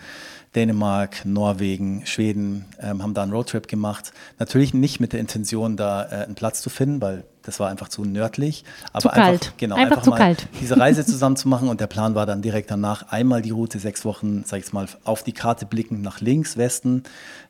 [0.55, 4.12] Dänemark, Norwegen, Schweden, ähm, haben da einen Roadtrip gemacht.
[4.38, 7.88] Natürlich nicht mit der Intention, da äh, einen Platz zu finden, weil das war einfach
[7.88, 8.64] zu nördlich.
[8.92, 9.52] Aber zu einfach, kalt.
[9.57, 10.48] Genau, einfach, einfach zu mal kalt.
[10.61, 13.78] diese Reise zusammen zu machen und der Plan war dann direkt danach einmal die Route
[13.78, 17.02] sechs Wochen, sag ich mal, auf die Karte blicken nach links, Westen,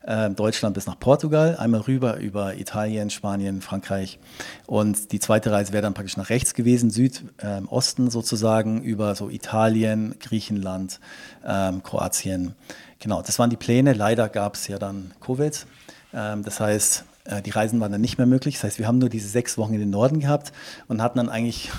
[0.03, 4.19] äh, Deutschland bis nach Portugal, einmal rüber über Italien, Spanien, Frankreich
[4.67, 9.29] und die zweite Reise wäre dann praktisch nach rechts gewesen, Südosten ähm, sozusagen über so
[9.29, 10.99] Italien, Griechenland,
[11.45, 12.53] ähm, Kroatien.
[12.99, 13.93] Genau, das waren die Pläne.
[13.93, 15.65] Leider gab es ja dann Covid.
[16.13, 18.55] Ähm, das heißt, äh, die Reisen waren dann nicht mehr möglich.
[18.55, 20.51] Das heißt, wir haben nur diese sechs Wochen in den Norden gehabt
[20.87, 21.71] und hatten dann eigentlich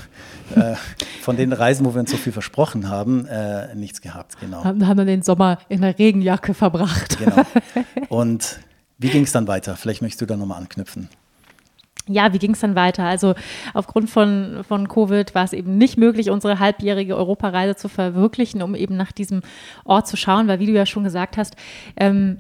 [0.55, 0.75] äh,
[1.23, 4.41] von den Reisen, wo wir uns so viel versprochen haben, äh, nichts gehabt.
[4.41, 4.65] Genau.
[4.65, 7.19] Haben, haben dann den Sommer in der Regenjacke verbracht.
[7.19, 7.43] Genau.
[8.09, 8.59] Und
[8.99, 9.77] wie ging es dann weiter?
[9.77, 11.09] Vielleicht möchtest du da nochmal anknüpfen.
[12.09, 13.05] Ja, wie ging es dann weiter?
[13.05, 13.35] Also
[13.75, 18.75] aufgrund von, von Covid war es eben nicht möglich, unsere halbjährige Europareise zu verwirklichen, um
[18.75, 19.43] eben nach diesem
[19.85, 21.57] Ort zu schauen, weil wie du ja schon gesagt hast,
[21.97, 22.39] ähm,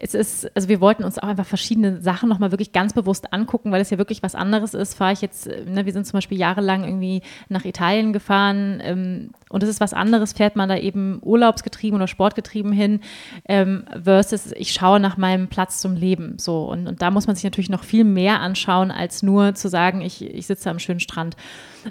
[0.00, 3.72] es ist, also wir wollten uns auch einfach verschiedene Sachen nochmal wirklich ganz bewusst angucken,
[3.72, 4.94] weil es ja wirklich was anderes ist.
[4.94, 9.62] Fahre ich jetzt, ne, wir sind zum Beispiel jahrelang irgendwie nach Italien gefahren ähm, und
[9.62, 13.00] es ist was anderes, fährt man da eben urlaubsgetrieben oder sportgetrieben hin,
[13.48, 16.38] ähm, versus ich schaue nach meinem Platz zum Leben.
[16.38, 19.68] So, und, und da muss man sich natürlich noch viel mehr anschauen, als nur zu
[19.68, 21.36] sagen, ich, ich sitze am schönen Strand.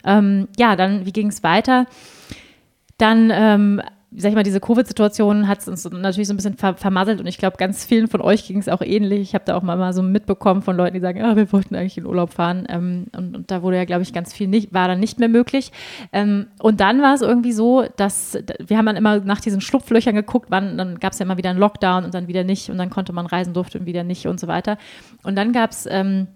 [0.04, 1.86] Ähm, ja, dann, wie ging es weiter?
[2.98, 3.82] Dann ähm,
[4.18, 7.28] sag ich mal, diese Covid-Situation hat es uns natürlich so ein bisschen ver vermasselt und
[7.28, 9.22] ich glaube, ganz vielen von euch ging es auch ähnlich.
[9.22, 11.76] Ich habe da auch mal, mal so mitbekommen von Leuten, die sagen, ah, wir wollten
[11.76, 14.74] eigentlich in Urlaub fahren ähm, und, und, da wurde ja, glaube ich, ganz viel nicht,
[14.74, 15.72] war dann nicht mehr möglich.
[16.14, 20.16] Ähm, und dann war es irgendwie so, dass wir haben dann immer nach diesen Schlupflöchern
[20.16, 22.78] geguckt, wann, dann gab es ja immer wieder einen Lockdown und dann wieder nicht und
[22.78, 24.78] dann konnte man reisen durfte und wieder nicht und so weiter.
[25.24, 26.28] Und dann gab es ähm,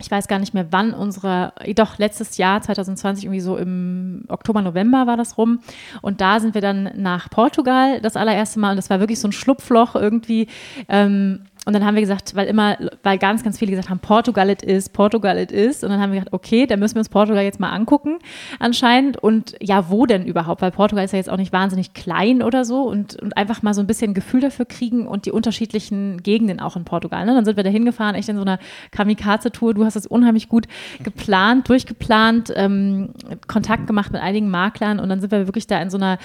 [0.00, 4.62] ich weiß gar nicht mehr, wann unsere, doch letztes Jahr, 2020, irgendwie so im Oktober,
[4.62, 5.60] November war das rum.
[6.02, 9.28] Und da sind wir dann nach Portugal das allererste Mal und das war wirklich so
[9.28, 10.48] ein Schlupfloch irgendwie.
[10.88, 14.48] Ähm, und dann haben wir gesagt, weil immer, weil ganz, ganz viele gesagt haben, Portugal
[14.48, 15.84] it is, Portugal it is.
[15.84, 18.18] Und dann haben wir gesagt, okay, dann müssen wir uns Portugal jetzt mal angucken,
[18.58, 19.18] anscheinend.
[19.18, 20.62] Und ja, wo denn überhaupt?
[20.62, 22.84] Weil Portugal ist ja jetzt auch nicht wahnsinnig klein oder so.
[22.84, 26.76] Und, und einfach mal so ein bisschen Gefühl dafür kriegen und die unterschiedlichen Gegenden auch
[26.76, 27.26] in Portugal.
[27.26, 27.34] Ne?
[27.34, 28.58] Dann sind wir da hingefahren, echt in so einer
[28.92, 29.74] Kamikaze-Tour.
[29.74, 30.66] Du hast das unheimlich gut
[31.02, 33.10] geplant, durchgeplant, ähm,
[33.48, 34.98] Kontakt gemacht mit einigen Maklern.
[34.98, 36.16] Und dann sind wir wirklich da in so einer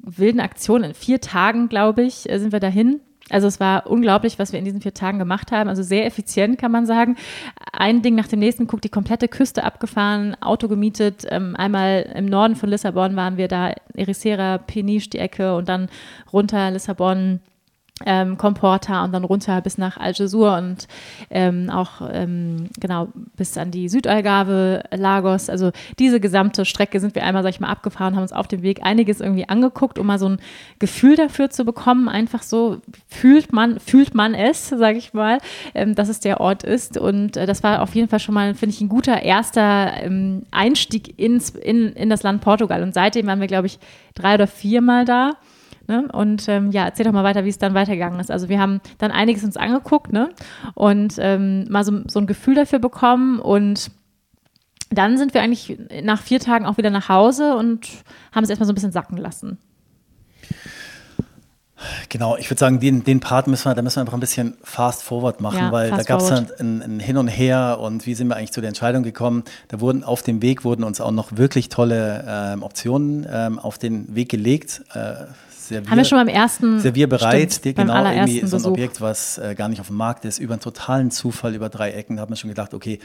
[0.00, 0.84] wilden Aktion.
[0.84, 4.58] In vier Tagen, glaube ich, äh, sind wir dahin also es war unglaublich, was wir
[4.58, 5.68] in diesen vier Tagen gemacht haben.
[5.68, 7.16] Also sehr effizient, kann man sagen.
[7.72, 11.26] Ein Ding nach dem nächsten, guckt die komplette Küste abgefahren, Auto gemietet.
[11.28, 15.88] Ähm, einmal im Norden von Lissabon waren wir da, Ericeira, Peniche, die Ecke und dann
[16.32, 17.40] runter Lissabon
[18.04, 20.86] ähm, Comporta und dann runter bis nach Algesur und
[21.30, 25.48] ähm, auch ähm, genau bis an die Südalgarve, Lagos.
[25.48, 28.62] Also diese gesamte Strecke sind wir einmal, sag ich mal, abgefahren, haben uns auf dem
[28.62, 30.40] Weg einiges irgendwie angeguckt, um mal so ein
[30.78, 32.08] Gefühl dafür zu bekommen.
[32.10, 35.38] Einfach so fühlt man, fühlt man es, sage ich mal,
[35.74, 36.98] ähm, dass es der Ort ist.
[36.98, 40.42] Und äh, das war auf jeden Fall schon mal, finde ich, ein guter erster ähm,
[40.50, 42.82] Einstieg ins, in, in das Land Portugal.
[42.82, 43.78] Und seitdem waren wir, glaube ich,
[44.14, 45.32] drei oder viermal da.
[45.88, 46.08] Ne?
[46.12, 48.30] Und ähm, ja, erzähl doch mal weiter, wie es dann weitergegangen ist.
[48.30, 50.30] Also wir haben dann einiges uns angeguckt ne?
[50.74, 53.90] und ähm, mal so, so ein Gefühl dafür bekommen und
[54.90, 57.88] dann sind wir eigentlich nach vier Tagen auch wieder nach Hause und
[58.32, 59.58] haben es erstmal so ein bisschen sacken lassen.
[62.08, 64.56] Genau, ich würde sagen, den, den Part müssen wir, da müssen wir einfach ein bisschen
[64.62, 68.06] fast forward machen, ja, weil da gab es dann ein, ein, Hin und Her und
[68.06, 69.44] wie sind wir eigentlich zu der Entscheidung gekommen.
[69.68, 73.76] Da wurden auf dem Weg wurden uns auch noch wirklich tolle ähm, Optionen ähm, auf
[73.78, 74.82] den Weg gelegt.
[74.94, 75.26] Äh,
[75.66, 79.38] Servier, Haben wir schon beim ersten Servier bereit, stimmt, genau irgendwie so ein Objekt, was
[79.38, 82.22] äh, gar nicht auf dem Markt ist, über einen totalen Zufall, über drei Ecken, da
[82.22, 83.00] hat man schon gedacht, okay,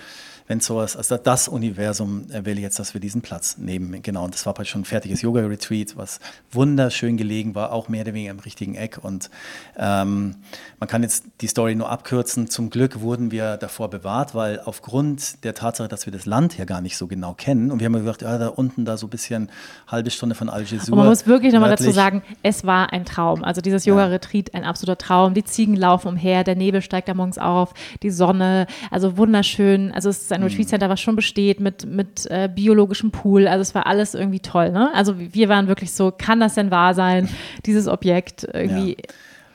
[0.52, 4.02] wenn sowas, also das Universum äh, will jetzt, dass wir diesen Platz nehmen.
[4.02, 6.20] Genau, und das war halt schon ein fertiges Yoga-Retreat, was
[6.52, 9.00] wunderschön gelegen war, auch mehr oder weniger im richtigen Eck.
[9.02, 9.30] Und
[9.78, 10.36] ähm,
[10.80, 12.50] man kann jetzt die Story nur abkürzen.
[12.50, 16.66] Zum Glück wurden wir davor bewahrt, weil aufgrund der Tatsache, dass wir das Land ja
[16.66, 19.10] gar nicht so genau kennen, und wir haben gesagt, ja, da unten, da so ein
[19.10, 19.50] bisschen
[19.88, 20.96] halbe Stunde von Algesur.
[20.96, 23.44] Man muss wirklich nochmal dazu sagen, es war ein Traum.
[23.44, 25.34] Also dieses Yoga-Retreat, ein absoluter Traum.
[25.34, 29.92] Die Ziegen laufen umher, der Nebel steigt da morgens auf, die Sonne, also wunderschön.
[29.92, 33.48] Also es ist ein Retreat Center, was schon besteht mit, mit äh, biologischem Pool.
[33.48, 34.72] Also es war alles irgendwie toll.
[34.72, 34.92] Ne?
[34.94, 37.30] Also wir waren wirklich so, kann das denn wahr sein,
[37.66, 38.92] dieses Objekt irgendwie.
[38.92, 39.14] Ja.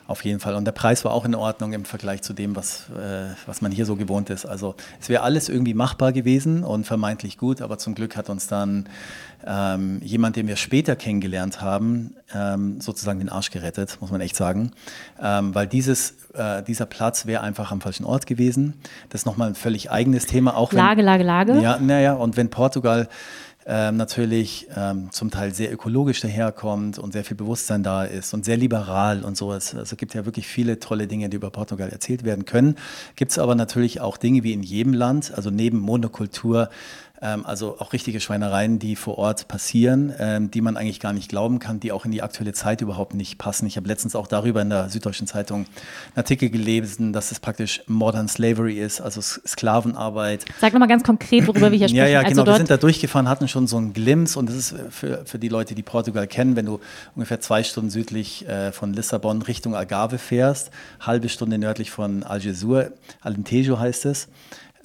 [0.09, 0.55] Auf jeden Fall.
[0.55, 3.73] Und der Preis war auch in Ordnung im Vergleich zu dem, was, äh, was man
[3.73, 4.47] hier so gewohnt ist.
[4.47, 8.47] Also es wäre alles irgendwie machbar gewesen und vermeintlich gut, aber zum Glück hat uns
[8.47, 8.89] dann
[9.45, 14.37] ähm, jemand, den wir später kennengelernt haben, ähm, sozusagen den Arsch gerettet, muss man echt
[14.37, 14.71] sagen.
[15.21, 18.75] Ähm, weil dieses, äh, dieser Platz wäre einfach am falschen Ort gewesen.
[19.11, 20.57] Das ist nochmal ein völlig eigenes Thema.
[20.57, 21.61] Auch wenn, Lage, Lage, Lage.
[21.61, 23.09] Ja, naja, und wenn Portugal
[23.68, 28.44] ähm, natürlich ähm, zum Teil sehr ökologisch daherkommt und sehr viel Bewusstsein da ist und
[28.44, 29.52] sehr liberal und so.
[29.52, 32.76] Es, also es gibt ja wirklich viele tolle Dinge, die über Portugal erzählt werden können.
[33.16, 36.70] Gibt es aber natürlich auch Dinge wie in jedem Land, also neben Monokultur
[37.44, 41.59] also auch richtige Schweinereien, die vor Ort passieren, ähm, die man eigentlich gar nicht glauben
[41.59, 43.66] kann, die auch in die aktuelle Zeit überhaupt nicht passen.
[43.66, 47.83] Ich habe letztens auch darüber in der Süddeutschen Zeitung einen Artikel gelesen, dass es praktisch
[47.87, 50.44] Modern Slavery ist, also Sklavenarbeit.
[50.61, 52.05] Sag nochmal ganz konkret, worüber wir hier sprechen.
[52.05, 52.42] Ja, ja, genau.
[52.42, 55.38] Also wir sind da durchgefahren, hatten schon so einen Glimpse und das ist für, für
[55.38, 56.81] die Leute, die Portugal kennen, wenn du
[57.14, 62.92] ungefähr zwei Stunden südlich äh, von Lissabon Richtung Algarve fährst, halbe Stunde nördlich von Algesur,
[63.22, 64.29] Alentejo heißt es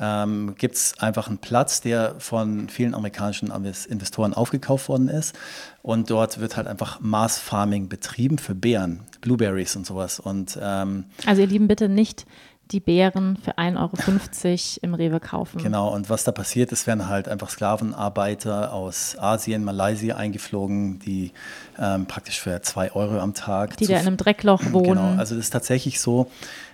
[0.02, 3.52] ähm, gibt es einfach einen Platz, der von vielen amerikanischen
[3.88, 5.38] Investoren aufgekauft worden ist.
[5.84, 10.20] Und dort wird halt einfach Mars Farming betrieben für Beeren, Blueberries und sowas.
[10.20, 12.26] Und, ähm, also ihr Lieben, bitte nicht
[12.72, 15.62] die Beeren für 1,50 Euro im Rewe kaufen.
[15.62, 21.32] Genau, und was da passiert ist, werden halt einfach Sklavenarbeiter aus Asien, Malaysia eingeflogen, die
[21.80, 23.78] ähm, praktisch für 2 Euro am Tag.
[23.78, 24.84] Die da in einem Dreckloch wohnen.
[24.84, 26.30] Genau, also das ist tatsächlich so.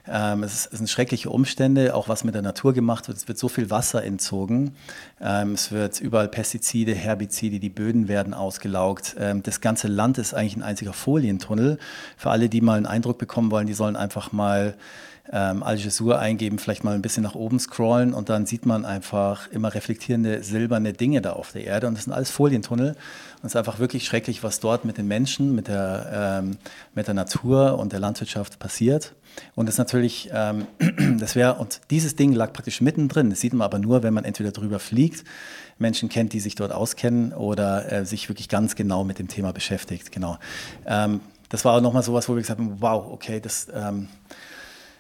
[0.10, 3.18] Ähm, es, ist, es, sind schreckliche Umstände, auch was mit der Natur gemacht wird.
[3.18, 4.76] Es wird so viel Wasser entzogen.
[5.20, 9.16] Ähm, es wird überall Pestizide, Herbizide, die Böden werden ausgelaugt.
[9.20, 11.78] Ähm, das ganze Land ist eigentlich ein einziger Folientunnel.
[12.16, 14.76] Für alle, die mal einen Eindruck bekommen wollen, die sollen einfach mal
[15.32, 18.86] ähm, Al Jazeera eingeben, vielleicht mal ein bisschen nach oben scrollen und dann sieht man
[18.86, 23.46] einfach immer reflektierende silberne Dinge da auf der Erde und das sind alles Folientunnel und
[23.46, 26.58] es ist einfach wirklich schrecklich, was dort mit den Menschen, mit der, ähm,
[26.96, 29.14] mit der Natur und der Landwirtschaft passiert.
[29.54, 30.66] Und das natürlich, ähm,
[31.20, 33.30] das wäre, und dieses Ding lag praktisch mittendrin.
[33.30, 35.24] Das sieht man aber nur, wenn man entweder drüber fliegt,
[35.78, 39.54] Menschen kennt, die sich dort auskennen oder äh, sich wirklich ganz genau mit dem Thema
[39.54, 40.12] beschäftigt.
[40.12, 40.38] Genau.
[40.88, 44.08] Ähm, das war auch nochmal sowas, wo wir gesagt haben, wow, okay, das, ähm,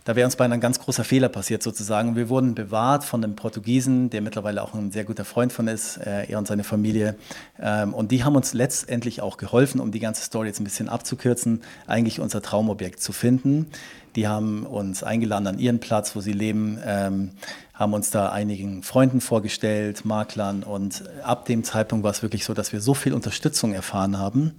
[0.07, 2.15] da wäre uns beinahe ein ganz großer Fehler passiert sozusagen.
[2.15, 5.97] Wir wurden bewahrt von einem Portugiesen, der mittlerweile auch ein sehr guter Freund von ist,
[5.97, 7.17] äh, er und seine Familie.
[7.59, 10.87] Ähm, und die haben uns letztendlich auch geholfen, um die ganze Story jetzt ein bisschen
[10.87, 13.67] abzukürzen, eigentlich unser Traumobjekt zu finden.
[14.15, 17.31] Die haben uns eingeladen an ihren Platz, wo sie leben, ähm,
[17.73, 20.63] haben uns da einigen Freunden vorgestellt, Maklern.
[20.63, 24.53] Und ab dem Zeitpunkt war es wirklich so, dass wir so viel Unterstützung erfahren haben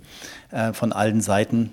[0.50, 1.72] äh, von allen Seiten,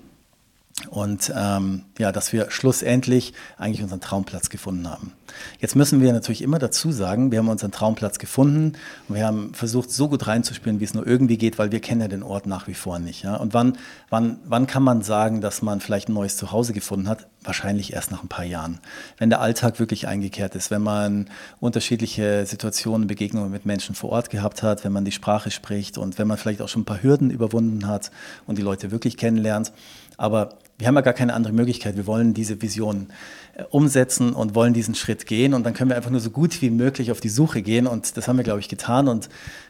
[0.90, 5.12] und ähm, ja, dass wir schlussendlich eigentlich unseren Traumplatz gefunden haben.
[5.58, 8.74] Jetzt müssen wir natürlich immer dazu sagen, wir haben unseren Traumplatz gefunden
[9.08, 12.02] und wir haben versucht, so gut reinzuspielen, wie es nur irgendwie geht, weil wir kennen
[12.02, 13.24] ja den Ort nach wie vor nicht.
[13.24, 13.36] Ja?
[13.36, 13.78] Und wann,
[14.10, 17.26] wann, wann kann man sagen, dass man vielleicht ein neues Zuhause gefunden hat?
[17.42, 18.80] Wahrscheinlich erst nach ein paar Jahren.
[19.16, 24.28] Wenn der Alltag wirklich eingekehrt ist, wenn man unterschiedliche Situationen, Begegnungen mit Menschen vor Ort
[24.28, 27.02] gehabt hat, wenn man die Sprache spricht und wenn man vielleicht auch schon ein paar
[27.02, 28.10] Hürden überwunden hat
[28.46, 29.72] und die Leute wirklich kennenlernt.
[30.18, 31.96] Aber wir haben ja gar keine andere Möglichkeit.
[31.96, 33.08] Wir wollen diese Vision
[33.54, 35.54] äh, umsetzen und wollen diesen Schritt gehen.
[35.54, 37.86] Und dann können wir einfach nur so gut wie möglich auf die Suche gehen.
[37.86, 39.08] Und das haben wir, glaube ich, getan.
[39.08, 39.28] Und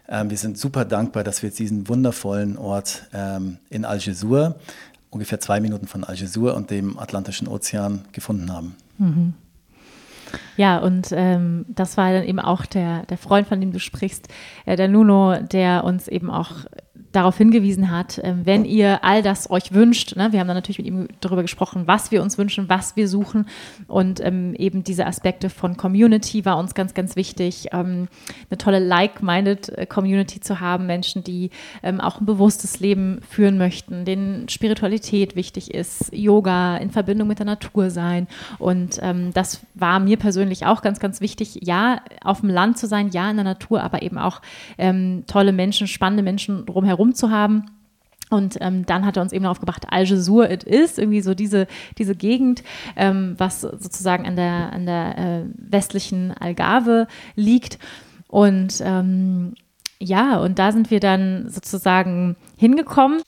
[0.09, 4.57] ähm, wir sind super dankbar, dass wir jetzt diesen wundervollen Ort ähm, in Algesur,
[5.11, 8.75] ungefähr zwei Minuten von Algesur und dem Atlantischen Ozean gefunden haben.
[8.99, 9.35] Mhm.
[10.57, 14.29] Ja, und ähm, das war dann eben auch der, der Freund, von dem du sprichst,
[14.65, 16.65] äh, der Nuno, der uns eben auch
[17.17, 20.79] darauf hingewiesen hat, ähm, wenn ihr all das euch wünscht, ne, wir haben dann natürlich
[20.79, 23.47] mit ihm darüber gesprochen, was wir uns wünschen, was wir suchen.
[23.89, 28.09] Und ähm, eben diese Aspekte von Community war uns ganz, ganz wichtig, ähm,
[28.51, 31.49] eine tolle like-minded äh, Community zu haben, Menschen, die
[31.83, 37.39] ähm, auch ein bewusstes Leben führen möchten, denen Spiritualität wichtig ist, Yoga in Verbindung mit
[37.39, 38.29] der Natur sein.
[38.59, 42.87] Und ähm, das war mir persönlich auch ganz, ganz wichtig, ja, auf dem Land zu
[42.87, 44.43] sein, ja, in der Natur, aber eben auch
[44.77, 47.71] ähm, tolle Menschen, spannende Menschen drumherum rum zu haben.
[48.29, 51.69] Und ähm, dann hat er uns eben darauf gebracht, Algesur it is, irgendwie so diese,
[51.97, 52.65] diese Gegend,
[52.97, 57.79] ähm, was sozusagen an der, an der äh, westlichen Algarve liegt.
[58.27, 59.55] Und ähm,
[60.01, 63.23] ja, und da sind wir dann sozusagen hingekommen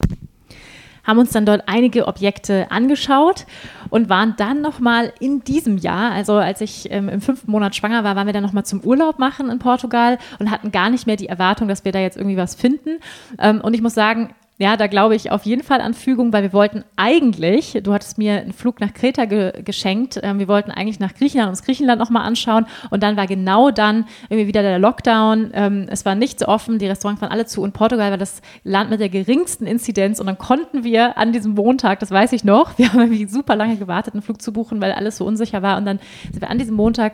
[1.09, 3.47] haben uns dann dort einige Objekte angeschaut
[3.89, 8.05] und waren dann nochmal in diesem Jahr, also als ich ähm, im fünften Monat schwanger
[8.05, 11.17] war, waren wir dann nochmal zum Urlaub machen in Portugal und hatten gar nicht mehr
[11.17, 12.99] die Erwartung, dass wir da jetzt irgendwie was finden.
[13.39, 16.43] Ähm, und ich muss sagen, ja, da glaube ich auf jeden Fall an Fügung, weil
[16.43, 20.73] wir wollten eigentlich, du hattest mir einen Flug nach Kreta ge geschenkt, äh, wir wollten
[20.73, 24.81] eigentlich nach Griechenland, uns Griechenland nochmal anschauen und dann war genau dann irgendwie wieder der
[24.81, 28.43] Lockdown, ähm, es war nichts offen, die Restaurants waren alle zu und Portugal war das
[28.65, 32.43] Land mit der geringsten Inzidenz und dann konnten wir an diesem Montag, das weiß ich
[32.43, 35.63] noch, wir haben irgendwie super lange gewartet, einen Flug zu buchen, weil alles so unsicher
[35.63, 36.01] war und dann
[36.33, 37.13] sind wir an diesem Montag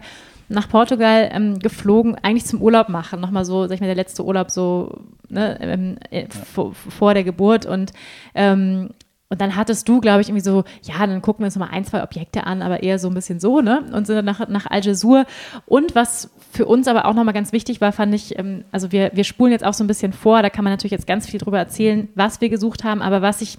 [0.48, 3.20] nach Portugal ähm, geflogen, eigentlich zum Urlaub machen.
[3.20, 7.24] Nochmal so, sag ich mal, der letzte Urlaub so ne, ähm, äh, vor, vor, der
[7.24, 7.66] Geburt.
[7.66, 7.92] Und,
[8.34, 8.90] ähm,
[9.30, 11.84] und dann hattest du, glaube ich, irgendwie so, ja, dann gucken wir uns nochmal ein,
[11.84, 13.84] zwei Objekte an, aber eher so ein bisschen so, ne?
[13.92, 15.24] Und sind dann nach, nach Algesur.
[15.66, 19.10] Und was für uns aber auch nochmal ganz wichtig war, fand ich, ähm, also wir,
[19.14, 21.40] wir spulen jetzt auch so ein bisschen vor, da kann man natürlich jetzt ganz viel
[21.40, 23.58] drüber erzählen, was wir gesucht haben, aber was ich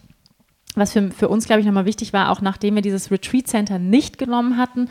[0.76, 3.80] was für, für uns, glaube ich, nochmal wichtig war, auch nachdem wir dieses Retreat Center
[3.80, 4.90] nicht genommen hatten,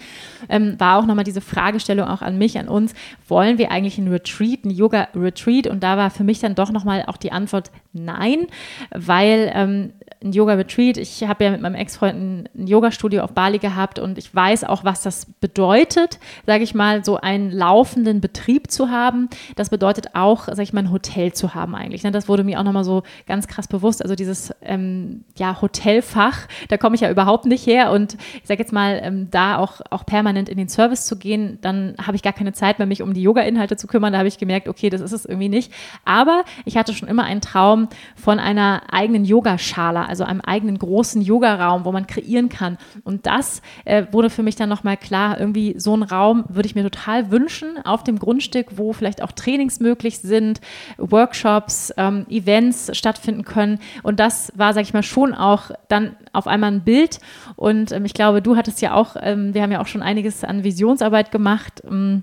[0.49, 2.95] ähm, war auch nochmal diese Fragestellung auch an mich, an uns,
[3.29, 5.67] wollen wir eigentlich ein Retreat, ein Yoga-Retreat?
[5.67, 8.47] Und da war für mich dann doch nochmal auch die Antwort nein,
[8.91, 9.93] weil ähm,
[10.25, 14.19] ein Yoga-Retreat, ich habe ja mit meinem Ex-Freund ein, ein Yoga-Studio auf Bali gehabt und
[14.19, 19.29] ich weiß auch, was das bedeutet, sage ich mal, so einen laufenden Betrieb zu haben.
[19.57, 22.03] Das bedeutet auch, sage ich mal, ein Hotel zu haben eigentlich.
[22.03, 22.11] Ne?
[22.11, 24.03] Das wurde mir auch nochmal so ganz krass bewusst.
[24.03, 26.47] Also dieses ähm, ja, Hotel Hotelfach.
[26.69, 27.91] Da komme ich ja überhaupt nicht her.
[27.91, 31.59] Und ich sage jetzt mal, ähm, da auch, auch permanent in den Service zu gehen,
[31.61, 34.13] dann habe ich gar keine Zeit mehr, mich um die Yoga-Inhalte zu kümmern.
[34.13, 35.73] Da habe ich gemerkt, okay, das ist es irgendwie nicht.
[36.05, 41.21] Aber ich hatte schon immer einen Traum von einer eigenen Yogaschale, also einem eigenen großen
[41.23, 42.79] Yogaraum, wo man kreieren kann.
[43.03, 46.77] Und das äh, wurde für mich dann nochmal klar, irgendwie so einen Raum würde ich
[46.77, 50.61] mir total wünschen auf dem Grundstück, wo vielleicht auch Trainings möglich sind,
[50.99, 53.81] Workshops, ähm, Events stattfinden können.
[54.05, 57.19] Und das war, sage ich mal, schon auch dann auf einmal ein Bild.
[57.57, 60.45] Und ähm, ich glaube, du hattest ja auch, ähm, wir haben ja auch schon einiges
[60.45, 61.83] an Visionsarbeit gemacht.
[61.85, 62.23] Ähm,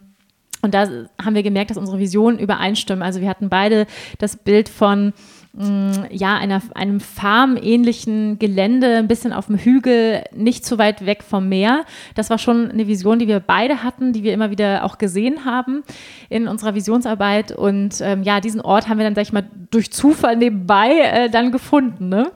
[0.61, 0.87] und da
[1.21, 3.03] haben wir gemerkt, dass unsere Visionen übereinstimmen.
[3.03, 3.85] Also wir hatten beide
[4.17, 5.11] das Bild von
[5.53, 11.49] ja, einer, einem farmähnlichen Gelände, ein bisschen auf dem Hügel, nicht zu weit weg vom
[11.49, 11.83] Meer.
[12.15, 15.43] Das war schon eine Vision, die wir beide hatten, die wir immer wieder auch gesehen
[15.43, 15.83] haben
[16.29, 17.51] in unserer Visionsarbeit.
[17.51, 21.29] Und ähm, ja, diesen Ort haben wir dann, sag ich mal, durch Zufall nebenbei äh,
[21.29, 22.07] dann gefunden.
[22.07, 22.31] Ne?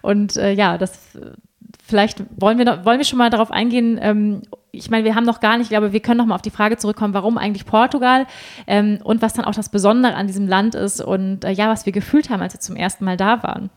[0.00, 1.18] Und äh, ja, das
[1.90, 5.24] vielleicht wollen wir, noch, wollen wir schon mal darauf eingehen, ähm, ich meine, wir haben
[5.24, 7.66] noch gar nicht, ich glaube, wir können noch mal auf die Frage zurückkommen, warum eigentlich
[7.66, 8.26] Portugal
[8.66, 11.86] ähm, und was dann auch das Besondere an diesem Land ist und äh, ja, was
[11.86, 13.70] wir gefühlt haben, als wir zum ersten Mal da waren.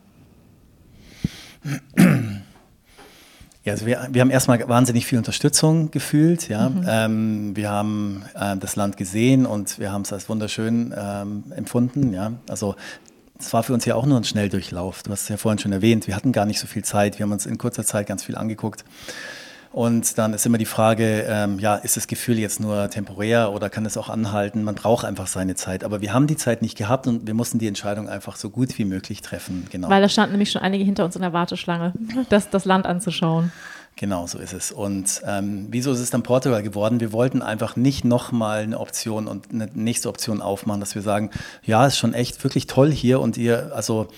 [3.64, 6.48] Ja, also wir, wir haben erstmal wahnsinnig viel Unterstützung gefühlt.
[6.48, 6.68] Ja.
[6.68, 6.84] Mhm.
[6.86, 12.12] Ähm, wir haben äh, das Land gesehen und wir haben es als wunderschön ähm, empfunden.
[12.12, 12.32] Ja.
[12.48, 12.76] Also
[13.46, 15.02] es war für uns ja auch nur ein Schnelldurchlauf.
[15.02, 17.18] Du hast es ja vorhin schon erwähnt, wir hatten gar nicht so viel Zeit.
[17.18, 18.84] Wir haben uns in kurzer Zeit ganz viel angeguckt.
[19.70, 23.68] Und dann ist immer die Frage, ähm, ja, ist das Gefühl jetzt nur temporär oder
[23.68, 24.62] kann es auch anhalten?
[24.62, 25.82] Man braucht einfach seine Zeit.
[25.82, 28.78] Aber wir haben die Zeit nicht gehabt und wir mussten die Entscheidung einfach so gut
[28.78, 29.66] wie möglich treffen.
[29.70, 29.88] Genau.
[29.88, 31.92] Weil da standen nämlich schon einige hinter uns in der Warteschlange,
[32.28, 33.50] das, das Land anzuschauen.
[33.96, 34.72] Genau, so ist es.
[34.72, 36.98] Und ähm, wieso ist es dann Portugal geworden?
[36.98, 41.30] Wir wollten einfach nicht nochmal eine Option und eine nächste Option aufmachen, dass wir sagen,
[41.62, 44.08] ja, ist schon echt wirklich toll hier und ihr, also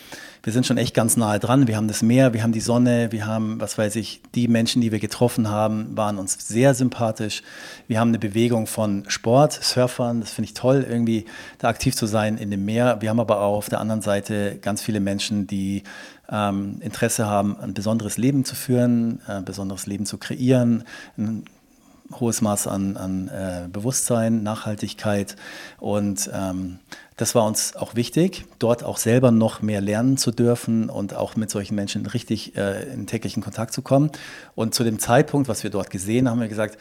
[0.46, 1.66] wir sind schon echt ganz nahe dran.
[1.66, 4.80] Wir haben das Meer, wir haben die Sonne, wir haben, was weiß ich, die Menschen,
[4.80, 7.42] die wir getroffen haben, waren uns sehr sympathisch.
[7.88, 11.24] Wir haben eine Bewegung von Sport, Surfern, das finde ich toll, irgendwie
[11.58, 12.98] da aktiv zu sein in dem Meer.
[13.00, 15.82] Wir haben aber auch auf der anderen Seite ganz viele Menschen, die
[16.30, 20.84] ähm, Interesse haben, ein besonderes Leben zu führen, ein besonderes Leben zu kreieren,
[21.16, 21.44] ein
[22.20, 25.36] hohes Maß an, an äh, Bewusstsein, Nachhaltigkeit
[25.78, 26.78] und ähm,
[27.16, 31.34] das war uns auch wichtig, dort auch selber noch mehr lernen zu dürfen und auch
[31.34, 34.10] mit solchen Menschen richtig äh, in täglichen Kontakt zu kommen.
[34.54, 36.76] Und zu dem Zeitpunkt, was wir dort gesehen haben, haben wir gesagt,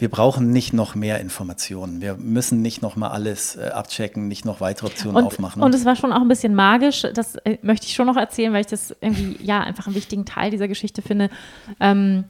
[0.00, 2.00] wir brauchen nicht noch mehr Informationen.
[2.00, 5.62] Wir müssen nicht noch mal alles äh, abchecken, nicht noch weitere Optionen und, aufmachen.
[5.62, 7.06] Und es war schon auch ein bisschen magisch.
[7.14, 10.24] Das äh, möchte ich schon noch erzählen, weil ich das irgendwie ja einfach einen wichtigen
[10.24, 11.28] Teil dieser Geschichte finde,
[11.80, 12.24] ähm,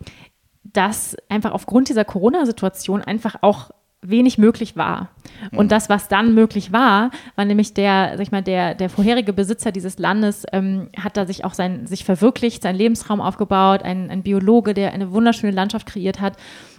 [0.64, 3.70] dass einfach aufgrund dieser Corona-Situation einfach auch
[4.02, 5.10] wenig möglich war.
[5.52, 5.68] Und mhm.
[5.68, 9.72] das, was dann möglich war, war nämlich der, sag ich mal, der, der vorherige Besitzer
[9.72, 14.22] dieses Landes, ähm, hat da sich auch sein, sich verwirklicht, seinen Lebensraum aufgebaut, ein, ein
[14.22, 16.36] Biologe, der eine wunderschöne Landschaft kreiert hat.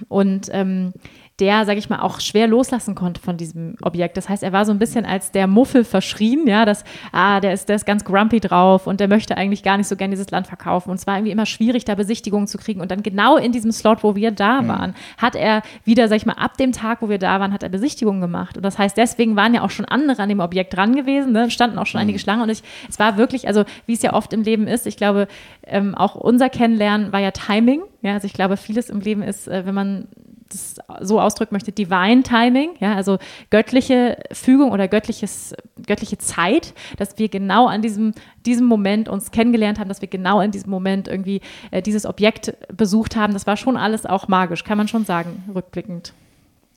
[0.09, 0.93] Und ähm,
[1.39, 4.15] der, sage ich mal, auch schwer loslassen konnte von diesem Objekt.
[4.15, 7.53] Das heißt, er war so ein bisschen als der Muffel verschrien, ja, dass, ah, der
[7.53, 10.29] ist, der ist ganz grumpy drauf und der möchte eigentlich gar nicht so gerne dieses
[10.29, 10.91] Land verkaufen.
[10.91, 12.79] Und es war irgendwie immer schwierig, da Besichtigungen zu kriegen.
[12.79, 14.67] Und dann genau in diesem Slot, wo wir da mhm.
[14.67, 17.63] waren, hat er wieder, sag ich mal, ab dem Tag, wo wir da waren, hat
[17.63, 18.55] er Besichtigungen gemacht.
[18.57, 21.49] Und das heißt, deswegen waren ja auch schon andere an dem Objekt dran gewesen, ne?
[21.49, 22.03] standen auch schon mhm.
[22.03, 22.43] einige Schlangen.
[22.43, 25.27] Und ich, es war wirklich, also wie es ja oft im Leben ist, ich glaube,
[25.65, 27.81] ähm, auch unser Kennenlernen war ja Timing.
[28.03, 30.07] Ja, also ich glaube, vieles im Leben ist, äh, wenn man
[30.51, 33.17] das so ausdrücken möchte, Divine Timing, ja, also
[33.49, 38.13] göttliche Fügung oder göttliches, göttliche Zeit, dass wir genau an diesem,
[38.45, 41.41] diesem Moment uns kennengelernt haben, dass wir genau in diesem Moment irgendwie
[41.71, 43.33] äh, dieses Objekt besucht haben.
[43.33, 46.13] Das war schon alles auch magisch, kann man schon sagen, rückblickend.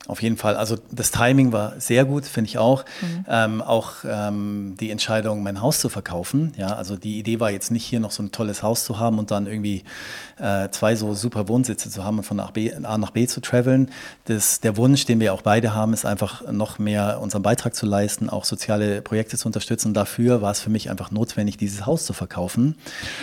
[0.07, 0.55] Auf jeden Fall.
[0.55, 2.85] Also das Timing war sehr gut, finde ich auch.
[3.01, 3.25] Mhm.
[3.27, 6.53] Ähm, auch ähm, die Entscheidung, mein Haus zu verkaufen.
[6.57, 9.17] Ja, also die Idee war jetzt nicht hier noch so ein tolles Haus zu haben
[9.17, 9.83] und dann irgendwie
[10.39, 13.25] äh, zwei so super Wohnsitze zu haben und von A nach B, A nach B
[13.25, 13.89] zu traveln.
[14.25, 17.87] Das, der Wunsch, den wir auch beide haben, ist einfach noch mehr unseren Beitrag zu
[17.87, 19.95] leisten, auch soziale Projekte zu unterstützen.
[19.95, 22.75] Dafür war es für mich einfach notwendig, dieses Haus zu verkaufen.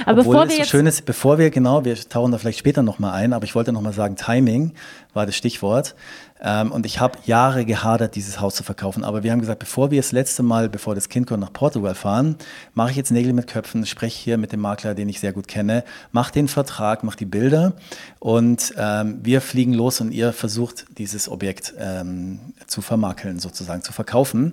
[0.04, 2.82] Aber Obwohl bevor wir so schön ist, bevor wir genau, wir tauchen da vielleicht später
[2.82, 4.72] nochmal ein, aber ich wollte nochmal sagen, Timing
[5.14, 5.94] war das Stichwort.
[6.42, 9.04] Ähm, und ich habe Jahre gehadert, dieses Haus zu verkaufen.
[9.04, 11.94] Aber wir haben gesagt, bevor wir das letzte Mal, bevor das Kind kommt, nach Portugal
[11.94, 12.36] fahren,
[12.74, 15.46] mache ich jetzt Nägel mit Köpfen, spreche hier mit dem Makler, den ich sehr gut
[15.46, 17.74] kenne, mache den Vertrag, mache die Bilder
[18.22, 23.92] und ähm, wir fliegen los und ihr versucht, dieses Objekt ähm, zu vermakeln, sozusagen zu
[23.92, 24.52] verkaufen.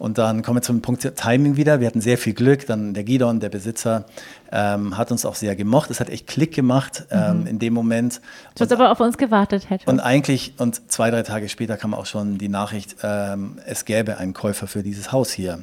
[0.00, 1.78] Und dann kommen wir zum Punkt Timing wieder.
[1.78, 2.66] Wir hatten sehr viel Glück.
[2.66, 4.06] Dann der Gidon, der Besitzer,
[4.50, 5.92] ähm, hat uns auch sehr gemocht.
[5.92, 7.46] Es hat echt Klick gemacht ähm, mhm.
[7.46, 8.20] in dem Moment.
[8.58, 9.88] Was aber auf uns gewartet hätte.
[9.88, 14.18] Und eigentlich, und zwei, drei Tage später kam auch schon die Nachricht, ähm, es gäbe
[14.18, 15.62] einen Käufer für dieses Haus hier.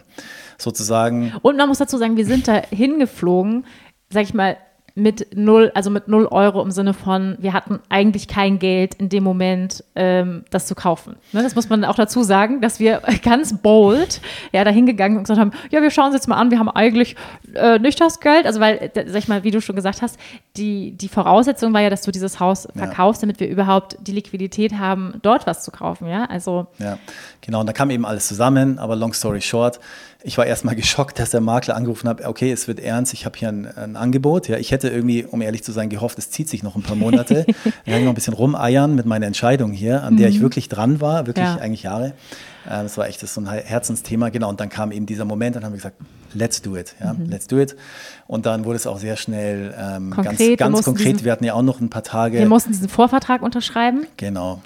[0.58, 1.34] Sozusagen.
[1.42, 3.66] Und man muss dazu sagen, wir sind da hingeflogen,
[4.10, 4.56] sag ich mal,
[4.96, 9.10] mit null, also mit null Euro im Sinne von, wir hatten eigentlich kein Geld in
[9.10, 11.16] dem Moment, ähm, das zu kaufen.
[11.32, 14.22] Ne, das muss man auch dazu sagen, dass wir ganz bold
[14.52, 16.70] ja, dahin gegangen und gesagt haben, ja, wir schauen uns jetzt mal an, wir haben
[16.70, 17.16] eigentlich
[17.56, 18.46] äh, nicht das Geld.
[18.46, 20.20] Also weil, sag ich mal, wie du schon gesagt hast,
[20.58, 23.28] die, die Voraussetzung war ja, dass du dieses Haus verkaufst, ja.
[23.28, 26.08] damit wir überhaupt die Liquidität haben, dort was zu kaufen.
[26.08, 26.68] Ja, also.
[26.80, 26.98] Ja,
[27.40, 27.62] genau.
[27.62, 29.80] Und da kam eben alles zusammen, aber long story short,
[30.24, 33.38] ich war erstmal geschockt, dass der Makler angerufen hat, okay, es wird ernst, ich habe
[33.38, 34.48] hier ein, ein, Angebot.
[34.48, 36.96] Ja, ich hätte irgendwie, um ehrlich zu sein, gehofft, es zieht sich noch ein paar
[36.96, 37.46] Monate.
[37.86, 40.44] ich kann noch ein bisschen rumeiern mit meiner Entscheidung hier, an der ich mhm.
[40.44, 41.58] wirklich dran war, wirklich ja.
[41.58, 42.14] eigentlich Jahre.
[42.66, 44.50] Äh, das war echt das so ein Herzensthema, genau.
[44.50, 45.98] Und dann kam eben dieser Moment, dann haben wir gesagt,
[46.34, 47.30] let's do it, ja, mhm.
[47.30, 47.76] let's do it.
[48.28, 51.14] Und dann wurde es auch sehr schnell ähm, konkret, ganz, ganz konkret.
[51.14, 52.38] Diesen, wir hatten ja auch noch ein paar Tage.
[52.38, 54.06] Wir mussten diesen Vorvertrag unterschreiben.
[54.18, 54.62] Genau.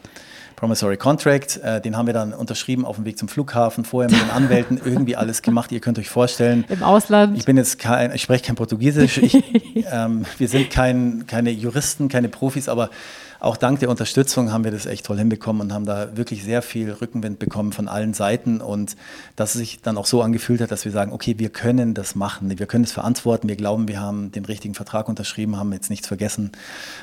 [0.65, 1.57] Promissory Contract.
[1.57, 4.81] Äh, den haben wir dann unterschrieben auf dem Weg zum Flughafen, vorher mit den Anwälten
[4.83, 5.71] irgendwie alles gemacht.
[5.71, 6.65] Ihr könnt euch vorstellen.
[6.69, 7.37] Im Ausland.
[7.37, 9.19] Ich bin jetzt kein, ich spreche kein Portugiesisch.
[9.19, 9.35] Ich,
[9.91, 12.89] ähm, wir sind kein, keine Juristen, keine Profis, aber
[13.45, 16.63] auch dank der Unterstützung haben wir das echt toll hinbekommen und haben da wirklich sehr
[16.63, 18.59] viel Rückenwind bekommen von allen Seiten.
[18.59, 18.95] Und
[19.35, 22.15] dass es sich dann auch so angefühlt hat, dass wir sagen, okay, wir können das
[22.15, 25.91] machen, wir können das verantworten, wir glauben, wir haben den richtigen Vertrag unterschrieben, haben jetzt
[25.91, 26.53] nichts vergessen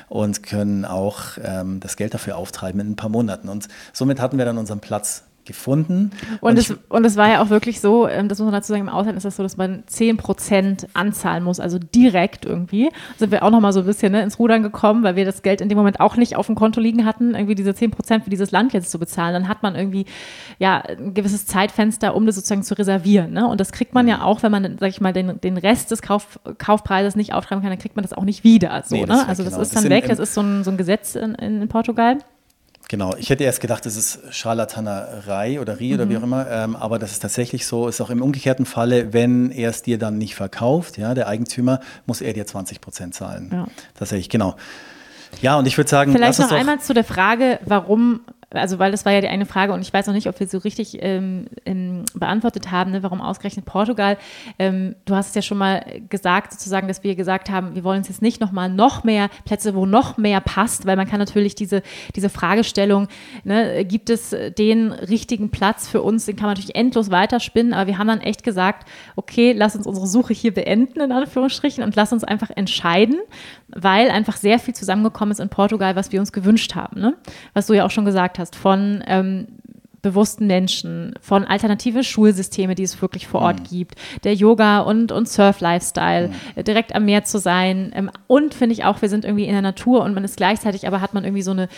[0.09, 3.47] und können auch ähm, das Geld dafür auftreiben in ein paar Monaten.
[3.47, 6.11] Und somit hatten wir dann unseren Platz gefunden.
[6.41, 8.71] Und, und, es, und es war ja auch wirklich so, ähm, das muss man dazu
[8.71, 12.89] sagen, im Ausland ist das so, dass man 10% anzahlen muss, also direkt irgendwie.
[13.17, 15.61] Sind wir auch nochmal so ein bisschen ne, ins Rudern gekommen, weil wir das Geld
[15.61, 18.51] in dem Moment auch nicht auf dem Konto liegen hatten, irgendwie diese 10% für dieses
[18.51, 19.33] Land jetzt zu bezahlen.
[19.33, 20.05] Dann hat man irgendwie
[20.59, 23.33] ja ein gewisses Zeitfenster, um das sozusagen zu reservieren.
[23.33, 23.47] Ne?
[23.47, 26.01] Und das kriegt man ja auch, wenn man, sag ich mal, den, den Rest des
[26.01, 28.83] Kauf, Kaufpreises nicht auftreiben kann, dann kriegt man das auch nicht wieder.
[28.85, 29.27] So, nee, ne?
[29.27, 29.61] Also das genau.
[29.61, 32.17] ist dann das weg, das ist so ein, so ein Gesetz in, in Portugal.
[32.89, 35.93] Genau, ich hätte erst gedacht, das ist Scharlatanerei oder Rie mhm.
[35.95, 36.19] oder wie mhm.
[36.19, 39.69] auch immer, ähm, aber das ist tatsächlich so, ist auch im umgekehrten Falle, wenn er
[39.69, 43.49] es dir dann nicht verkauft, ja, der Eigentümer, muss er dir 20 Prozent zahlen.
[43.51, 43.67] Ja.
[43.95, 44.55] Tatsächlich, genau.
[45.41, 48.21] Ja, und ich würde sagen, vielleicht noch einmal zu der Frage, warum
[48.53, 50.47] also weil das war ja die eine Frage und ich weiß noch nicht, ob wir
[50.47, 54.17] so richtig ähm, ähm, beantwortet haben, ne, warum ausgerechnet Portugal.
[54.59, 57.99] Ähm, du hast es ja schon mal gesagt, sozusagen, dass wir gesagt haben, wir wollen
[57.99, 61.55] uns jetzt nicht nochmal noch mehr Plätze, wo noch mehr passt, weil man kann natürlich
[61.55, 61.81] diese,
[62.15, 63.07] diese Fragestellung,
[63.43, 67.87] ne, gibt es den richtigen Platz für uns, den kann man natürlich endlos weiterspinnen, aber
[67.87, 71.95] wir haben dann echt gesagt, okay, lass uns unsere Suche hier beenden, in Anführungsstrichen, und
[71.95, 73.17] lass uns einfach entscheiden,
[73.67, 76.99] weil einfach sehr viel zusammengekommen ist in Portugal, was wir uns gewünscht haben.
[76.99, 77.15] Ne?
[77.53, 79.47] Was du ja auch schon gesagt hast, von ähm,
[80.03, 83.63] bewussten Menschen, von alternative Schulsysteme, die es wirklich vor Ort mhm.
[83.63, 86.63] gibt, der Yoga- und, und Surf-Lifestyle, mhm.
[86.63, 87.91] direkt am Meer zu sein.
[87.95, 90.85] Ähm, und finde ich auch, wir sind irgendwie in der Natur und man ist gleichzeitig,
[90.85, 91.69] aber hat man irgendwie so, eine,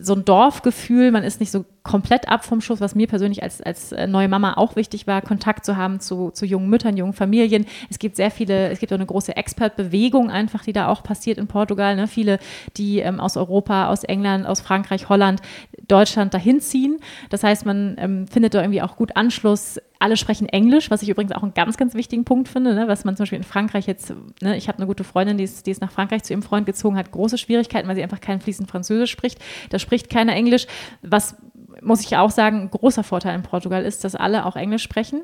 [0.00, 3.60] so ein Dorfgefühl, man ist nicht so komplett ab vom Schuss, was mir persönlich als,
[3.60, 7.12] als äh, neue Mama auch wichtig war, Kontakt zu haben zu, zu jungen Müttern, jungen
[7.12, 7.66] Familien.
[7.90, 11.36] Es gibt sehr viele, es gibt auch eine große Expert-Bewegung einfach, die da auch passiert
[11.36, 11.94] in Portugal.
[11.94, 12.08] Ne?
[12.08, 12.38] Viele,
[12.78, 15.42] die ähm, aus Europa, aus England, aus Frankreich, Holland,
[15.86, 16.98] Deutschland dahin ziehen.
[17.28, 21.08] Das heißt, man ähm, findet da irgendwie auch gut Anschluss alle sprechen Englisch, was ich
[21.08, 23.86] übrigens auch einen ganz, ganz wichtigen Punkt finde, ne, was man zum Beispiel in Frankreich
[23.86, 24.12] jetzt,
[24.42, 26.66] ne, ich habe eine gute Freundin, die ist, die ist nach Frankreich zu ihrem Freund
[26.66, 29.38] gezogen, hat große Schwierigkeiten, weil sie einfach kein fließend Französisch spricht.
[29.70, 30.66] Da spricht keiner Englisch.
[31.00, 31.36] Was,
[31.84, 35.22] muss ich auch sagen, ein großer Vorteil in Portugal ist, dass alle auch Englisch sprechen.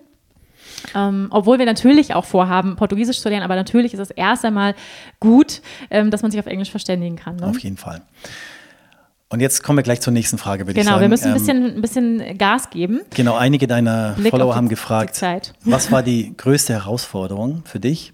[0.95, 4.75] Ähm, obwohl wir natürlich auch vorhaben, Portugiesisch zu lernen, aber natürlich ist es erst einmal
[5.19, 7.37] gut, ähm, dass man sich auf Englisch verständigen kann.
[7.37, 7.47] Ne?
[7.47, 8.03] Auf jeden Fall.
[9.29, 10.99] Und jetzt kommen wir gleich zur nächsten Frage, würde genau, ich sagen.
[10.99, 13.01] Genau, wir müssen ein bisschen, ähm, ein bisschen Gas geben.
[13.15, 15.23] Genau, einige deiner Blick Follower die, haben gefragt,
[15.65, 18.13] was war die größte Herausforderung für dich,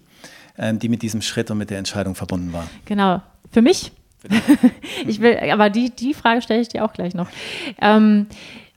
[0.59, 2.67] ähm, die mit diesem Schritt und mit der Entscheidung verbunden war?
[2.85, 3.21] Genau,
[3.51, 3.91] für mich.
[5.07, 7.27] ich will, aber die, die Frage stelle ich dir auch gleich noch.
[7.81, 8.27] Ähm,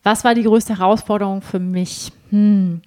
[0.03, 2.12] was war die größte Herausforderung für mich?
[2.30, 2.80] Hm.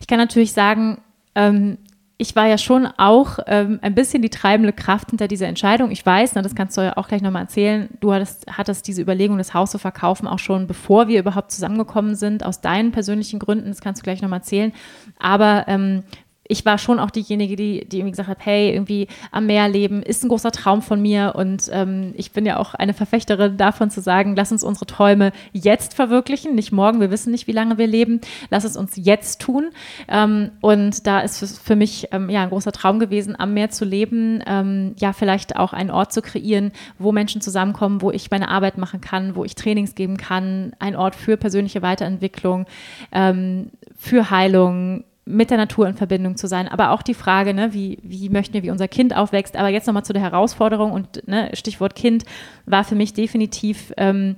[0.00, 0.98] Ich kann natürlich sagen,
[1.34, 1.78] ähm,
[2.18, 5.90] ich war ja schon auch ähm, ein bisschen die treibende Kraft hinter dieser Entscheidung.
[5.90, 9.02] Ich weiß, na, das kannst du ja auch gleich nochmal erzählen, du hattest, hattest diese
[9.02, 13.38] Überlegung, das Haus zu verkaufen, auch schon bevor wir überhaupt zusammengekommen sind, aus deinen persönlichen
[13.38, 14.72] Gründen, das kannst du gleich nochmal erzählen.
[15.18, 16.04] Aber ähm,
[16.48, 20.02] ich war schon auch diejenige, die, die irgendwie gesagt hat, hey, irgendwie am Meer leben
[20.02, 21.34] ist ein großer Traum von mir.
[21.36, 25.32] Und ähm, ich bin ja auch eine Verfechterin davon zu sagen, lass uns unsere Träume
[25.52, 28.20] jetzt verwirklichen, nicht morgen, wir wissen nicht, wie lange wir leben,
[28.50, 29.70] lass es uns jetzt tun.
[30.08, 33.70] Ähm, und da ist es für mich ähm, ja ein großer Traum gewesen, am Meer
[33.70, 38.30] zu leben, ähm, ja vielleicht auch einen Ort zu kreieren, wo Menschen zusammenkommen, wo ich
[38.30, 42.66] meine Arbeit machen kann, wo ich Trainings geben kann, ein Ort für persönliche Weiterentwicklung,
[43.12, 47.74] ähm, für Heilung, mit der Natur in Verbindung zu sein, aber auch die Frage, ne,
[47.74, 49.56] wie, wie möchten wir, wie unser Kind aufwächst.
[49.56, 52.24] Aber jetzt nochmal zu der Herausforderung und ne, Stichwort Kind
[52.64, 54.36] war für mich definitiv ähm,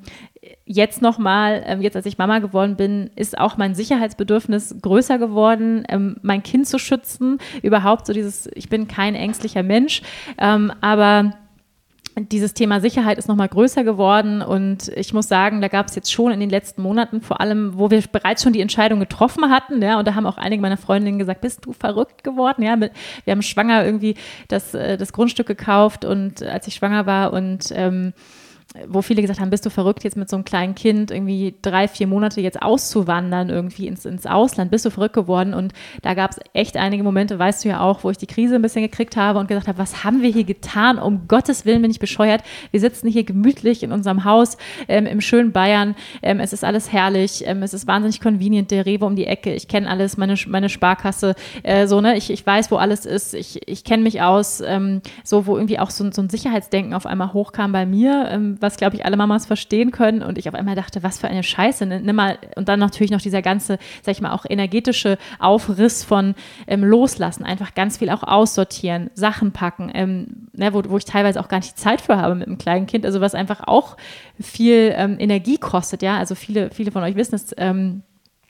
[0.65, 5.85] jetzt nochmal, ähm, jetzt als ich Mama geworden bin, ist auch mein Sicherheitsbedürfnis größer geworden,
[5.91, 7.39] ähm, mein Kind zu schützen.
[7.63, 10.01] Überhaupt so dieses, ich bin kein ängstlicher Mensch,
[10.39, 11.35] ähm, aber
[12.21, 16.13] dieses Thema Sicherheit ist nochmal größer geworden und ich muss sagen, da gab es jetzt
[16.13, 19.83] schon in den letzten Monaten, vor allem, wo wir bereits schon die Entscheidung getroffen hatten,
[19.83, 22.63] ja, und da haben auch einige meiner Freundinnen gesagt, bist du verrückt geworden?
[22.63, 22.91] Ja, wir
[23.31, 24.17] haben schwanger irgendwie
[24.49, 28.13] das, äh, das Grundstück gekauft und als ich schwanger war und ähm,
[28.87, 31.89] wo viele gesagt haben, bist du verrückt, jetzt mit so einem kleinen Kind irgendwie drei,
[31.89, 35.55] vier Monate jetzt auszuwandern, irgendwie ins, ins Ausland, bist du verrückt geworden.
[35.55, 38.57] Und da gab es echt einige Momente, weißt du ja auch, wo ich die Krise
[38.57, 40.99] ein bisschen gekriegt habe und gesagt habe, was haben wir hier getan?
[40.99, 42.43] Um Gottes Willen bin ich bescheuert.
[42.71, 45.95] Wir sitzen hier gemütlich in unserem Haus ähm, im schönen Bayern.
[46.23, 47.45] Ähm, es ist alles herrlich.
[47.47, 49.55] Ähm, es ist wahnsinnig convenient, der Rewe um die Ecke.
[49.55, 51.35] Ich kenne alles, meine, meine Sparkasse.
[51.63, 52.19] Äh, so, ne?
[52.19, 53.33] ich, ich weiß, wo alles ist.
[53.33, 54.61] Ich, ich kenne mich aus.
[54.61, 58.58] Ähm, so, wo irgendwie auch so, so ein Sicherheitsdenken auf einmal hochkam bei mir ähm,
[58.61, 60.23] was, glaube ich, alle Mamas verstehen können.
[60.23, 61.87] Und ich auf einmal dachte, was für eine Scheiße.
[61.87, 62.01] Ne?
[62.01, 66.35] Nimm mal, und dann natürlich noch dieser ganze, sag ich mal, auch energetische Aufriss von
[66.67, 71.41] ähm, Loslassen, einfach ganz viel auch aussortieren, Sachen packen, ähm, ne, wo, wo ich teilweise
[71.41, 73.07] auch gar nicht Zeit für habe mit einem kleinen Kind.
[73.07, 73.97] Also was einfach auch
[74.41, 76.19] viel ähm, Energie kostet, ja.
[76.19, 78.03] Also viele, viele von euch wissen es, ähm,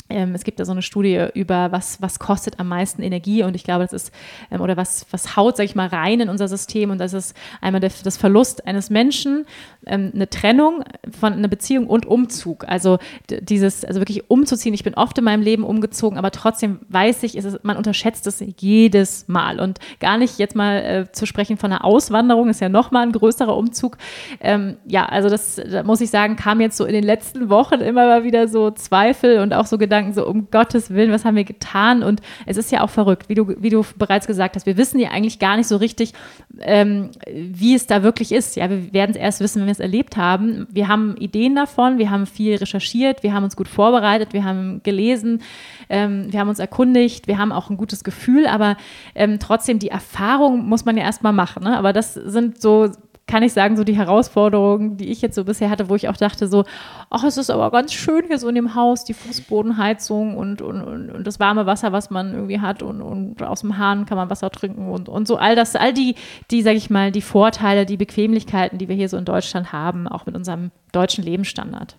[0.09, 3.65] es gibt da so eine Studie über, was, was kostet am meisten Energie und ich
[3.65, 4.13] glaube, das ist,
[4.51, 7.37] ähm, oder was, was haut, sag ich mal, rein in unser System und das ist
[7.61, 9.47] einmal der, das Verlust eines Menschen,
[9.87, 10.83] ähm, eine Trennung
[11.21, 12.65] von einer Beziehung und Umzug.
[12.69, 12.99] Also
[13.29, 14.75] dieses, also wirklich umzuziehen.
[14.75, 18.43] Ich bin oft in meinem Leben umgezogen, aber trotzdem weiß ich, ist, man unterschätzt es
[18.59, 22.69] jedes Mal und gar nicht jetzt mal äh, zu sprechen von einer Auswanderung, ist ja
[22.69, 23.99] nochmal ein größerer Umzug.
[24.41, 27.81] Ähm, ja, also das, da muss ich sagen, kam jetzt so in den letzten Wochen
[27.81, 31.25] immer mal wieder so Zweifel und auch so Gedanken, Gedanken, so um Gottes Willen, was
[31.25, 32.03] haben wir getan?
[32.03, 34.67] Und es ist ja auch verrückt, wie du, wie du bereits gesagt hast.
[34.67, 36.13] Wir wissen ja eigentlich gar nicht so richtig,
[36.61, 38.57] ähm, wie es da wirklich ist.
[38.57, 40.67] Ja, wir werden es erst wissen, wenn wir es erlebt haben.
[40.71, 44.83] Wir haben Ideen davon, wir haben viel recherchiert, wir haben uns gut vorbereitet, wir haben
[44.83, 45.43] gelesen,
[45.89, 48.77] ähm, wir haben uns erkundigt, wir haben auch ein gutes Gefühl, aber
[49.15, 51.65] ähm, trotzdem die Erfahrung muss man ja erstmal machen.
[51.65, 51.77] Ne?
[51.77, 52.91] Aber das sind so
[53.29, 56.17] kann ich sagen, so die Herausforderungen, die ich jetzt so bisher hatte, wo ich auch
[56.17, 56.65] dachte, so,
[57.11, 60.83] ach, es ist aber ganz schön hier so in dem Haus, die Fußbodenheizung und, und,
[60.83, 64.17] und, und das warme Wasser, was man irgendwie hat und, und aus dem Hahn kann
[64.17, 66.17] man Wasser trinken und, und so all das, all die,
[66.51, 70.09] die, sag ich mal, die Vorteile, die Bequemlichkeiten, die wir hier so in Deutschland haben,
[70.09, 71.99] auch mit unserem deutschen Lebensstandard.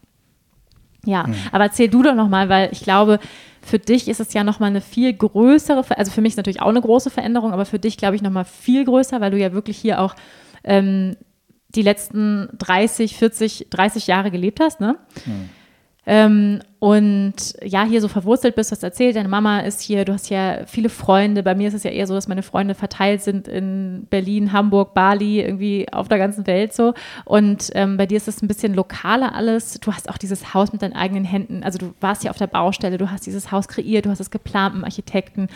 [1.05, 1.35] Ja, mhm.
[1.51, 3.19] aber erzähl du doch nochmal, weil ich glaube,
[3.61, 6.61] für dich ist es ja nochmal eine viel größere, also für mich ist es natürlich
[6.61, 9.53] auch eine große Veränderung, aber für dich glaube ich nochmal viel größer, weil du ja
[9.53, 10.15] wirklich hier auch
[10.63, 11.15] ähm,
[11.69, 14.97] die letzten 30, 40, 30 Jahre gelebt hast, ne?
[15.25, 15.49] Hm.
[16.11, 20.13] Ähm, und ja, hier so verwurzelt bist, du hast erzählt, deine Mama ist hier, du
[20.13, 21.43] hast ja viele Freunde.
[21.43, 24.95] Bei mir ist es ja eher so, dass meine Freunde verteilt sind in Berlin, Hamburg,
[24.95, 26.95] Bali, irgendwie auf der ganzen Welt so.
[27.25, 29.79] Und ähm, bei dir ist es ein bisschen lokaler alles.
[29.81, 31.63] Du hast auch dieses Haus mit deinen eigenen Händen.
[31.63, 34.31] Also du warst ja auf der Baustelle, du hast dieses Haus kreiert, du hast es
[34.31, 35.47] geplant mit dem Architekten.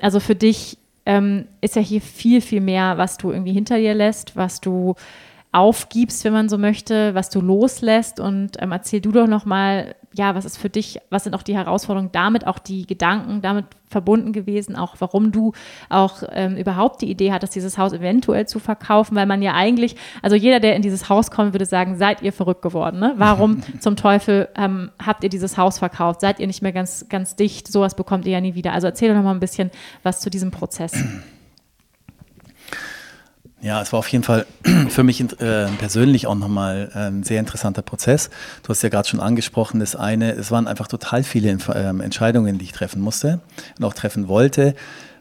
[0.00, 3.94] Also für dich ähm, ist ja hier viel, viel mehr, was du irgendwie hinter dir
[3.94, 4.94] lässt, was du
[5.52, 10.36] aufgibst, wenn man so möchte, was du loslässt und ähm, erzähl du doch nochmal, ja,
[10.36, 14.32] was ist für dich, was sind auch die Herausforderungen damit, auch die Gedanken damit verbunden
[14.32, 15.52] gewesen, auch warum du
[15.88, 19.96] auch ähm, überhaupt die Idee hattest, dieses Haus eventuell zu verkaufen, weil man ja eigentlich,
[20.22, 23.14] also jeder, der in dieses Haus kommt, würde sagen, seid ihr verrückt geworden, ne?
[23.16, 26.20] Warum zum Teufel ähm, habt ihr dieses Haus verkauft?
[26.20, 27.66] Seid ihr nicht mehr ganz, ganz dicht?
[27.66, 28.72] Sowas bekommt ihr ja nie wieder.
[28.72, 29.72] Also erzähl doch nochmal ein bisschen
[30.04, 30.92] was zu diesem Prozess.
[33.62, 34.46] Ja, es war auf jeden Fall
[34.88, 38.30] für mich äh, persönlich auch nochmal ein sehr interessanter Prozess.
[38.62, 42.56] Du hast ja gerade schon angesprochen, das eine, es waren einfach total viele ähm, Entscheidungen,
[42.56, 43.40] die ich treffen musste
[43.78, 44.74] und auch treffen wollte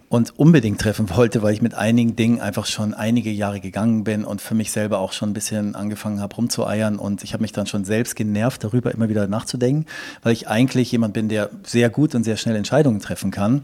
[0.07, 4.23] und unbedingt treffen wollte, weil ich mit einigen Dingen einfach schon einige Jahre gegangen bin
[4.23, 7.51] und für mich selber auch schon ein bisschen angefangen habe rumzueiern und ich habe mich
[7.51, 9.85] dann schon selbst genervt darüber immer wieder nachzudenken,
[10.23, 13.63] weil ich eigentlich jemand bin, der sehr gut und sehr schnell Entscheidungen treffen kann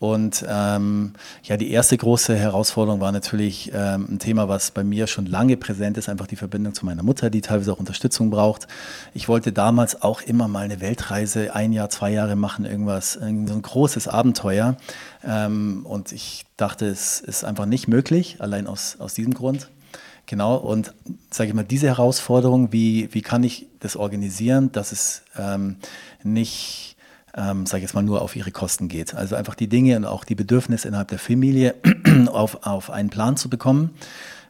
[0.00, 5.06] und ähm, ja, die erste große Herausforderung war natürlich ähm, ein Thema, was bei mir
[5.06, 8.66] schon lange präsent ist, einfach die Verbindung zu meiner Mutter, die teilweise auch Unterstützung braucht.
[9.12, 13.20] Ich wollte damals auch immer mal eine Weltreise, ein Jahr, zwei Jahre machen, irgendwas, so
[13.26, 14.78] ein großes Abenteuer.
[15.22, 19.68] Ähm, und ich dachte, es ist einfach nicht möglich, allein aus, aus diesem Grund.
[20.24, 20.94] Genau, und
[21.30, 25.76] sage ich mal, diese Herausforderung, wie, wie kann ich das organisieren, dass es ähm,
[26.22, 26.96] nicht
[27.36, 29.14] ähm, sage ich jetzt mal, nur auf ihre Kosten geht.
[29.14, 31.74] Also einfach die Dinge und auch die Bedürfnisse innerhalb der Familie
[32.26, 33.90] auf, auf einen Plan zu bekommen.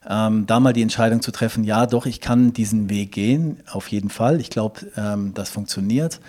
[0.09, 3.89] Ähm, da mal die Entscheidung zu treffen, ja, doch, ich kann diesen Weg gehen, auf
[3.89, 4.41] jeden Fall.
[4.41, 6.21] Ich glaube, ähm, das funktioniert.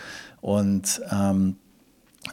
[0.41, 1.55] Und ähm,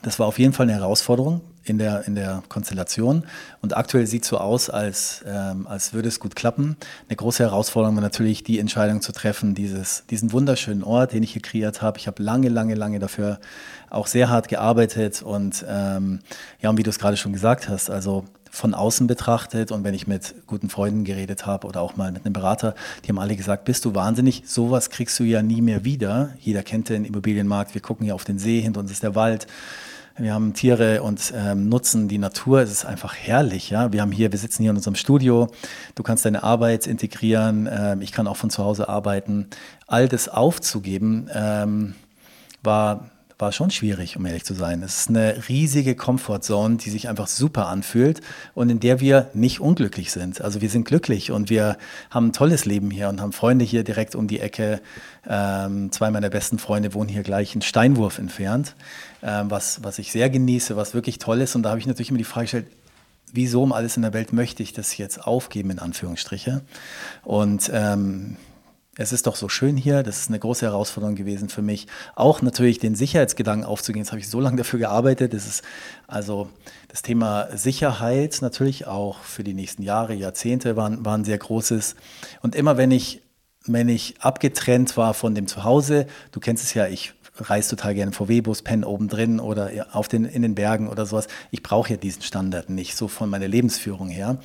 [0.02, 3.24] das war auf jeden Fall eine Herausforderung in der, in der Konstellation.
[3.62, 6.76] Und aktuell sieht es so aus, als, ähm, als würde es gut klappen.
[7.08, 11.32] Eine große Herausforderung war natürlich, die Entscheidung zu treffen, dieses, diesen wunderschönen Ort, den ich
[11.32, 11.98] hier kreiert habe.
[11.98, 13.38] Ich habe lange, lange, lange dafür
[13.90, 15.22] auch sehr hart gearbeitet.
[15.22, 16.20] Und ähm,
[16.60, 19.94] ja, und wie du es gerade schon gesagt hast, also von außen betrachtet und wenn
[19.94, 22.74] ich mit guten Freunden geredet habe oder auch mal mit einem Berater,
[23.04, 26.30] die haben alle gesagt, bist du wahnsinnig, sowas kriegst du ja nie mehr wieder.
[26.40, 29.46] Jeder kennt den Immobilienmarkt, wir gucken ja auf den See, hinter uns ist der Wald.
[30.20, 32.60] Wir haben Tiere und ähm, nutzen die Natur.
[32.60, 33.70] Es ist einfach herrlich.
[33.70, 33.92] Ja?
[33.92, 35.46] Wir haben hier, wir sitzen hier in unserem Studio.
[35.94, 37.68] Du kannst deine Arbeit integrieren.
[37.70, 39.46] Ähm, ich kann auch von zu Hause arbeiten.
[39.86, 41.94] All das aufzugeben ähm,
[42.64, 44.82] war war schon schwierig, um ehrlich zu sein.
[44.82, 48.20] Es ist eine riesige Comfortzone, die sich einfach super anfühlt
[48.54, 50.40] und in der wir nicht unglücklich sind.
[50.40, 51.78] Also wir sind glücklich und wir
[52.10, 54.80] haben ein tolles Leben hier und haben Freunde hier direkt um die Ecke.
[55.28, 58.74] Ähm, zwei meiner besten Freunde wohnen hier gleich einen Steinwurf entfernt,
[59.22, 61.54] ähm, was, was ich sehr genieße, was wirklich toll ist.
[61.54, 62.66] Und da habe ich natürlich immer die Frage gestellt,
[63.32, 66.62] wieso um alles in der Welt möchte ich das jetzt aufgeben, in Anführungsstriche.
[67.22, 68.36] Und ähm,
[68.98, 70.02] es ist doch so schön hier.
[70.02, 71.86] Das ist eine große Herausforderung gewesen für mich.
[72.16, 74.02] Auch natürlich den Sicherheitsgedanken aufzugehen.
[74.02, 75.32] Jetzt habe ich so lange dafür gearbeitet.
[75.32, 75.62] Das ist
[76.08, 76.50] also
[76.88, 81.94] das Thema Sicherheit natürlich auch für die nächsten Jahre, Jahrzehnte waren, waren sehr großes.
[82.42, 83.22] Und immer wenn ich
[83.70, 88.12] wenn ich abgetrennt war von dem Zuhause, du kennst es ja, ich reise total gerne
[88.12, 91.28] VW-Bus, penne oben drin oder auf den, in den Bergen oder sowas.
[91.50, 94.38] Ich brauche ja diesen Standard nicht, so von meiner Lebensführung her.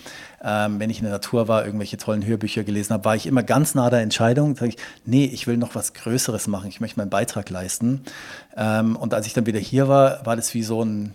[0.44, 3.44] Ähm, wenn ich in der Natur war, irgendwelche tollen Hörbücher gelesen habe, war ich immer
[3.44, 4.56] ganz nah der Entscheidung.
[4.56, 8.02] Sag ich, nee, ich will noch was Größeres machen, ich möchte meinen Beitrag leisten.
[8.56, 11.14] Ähm, und als ich dann wieder hier war, war das wie so ein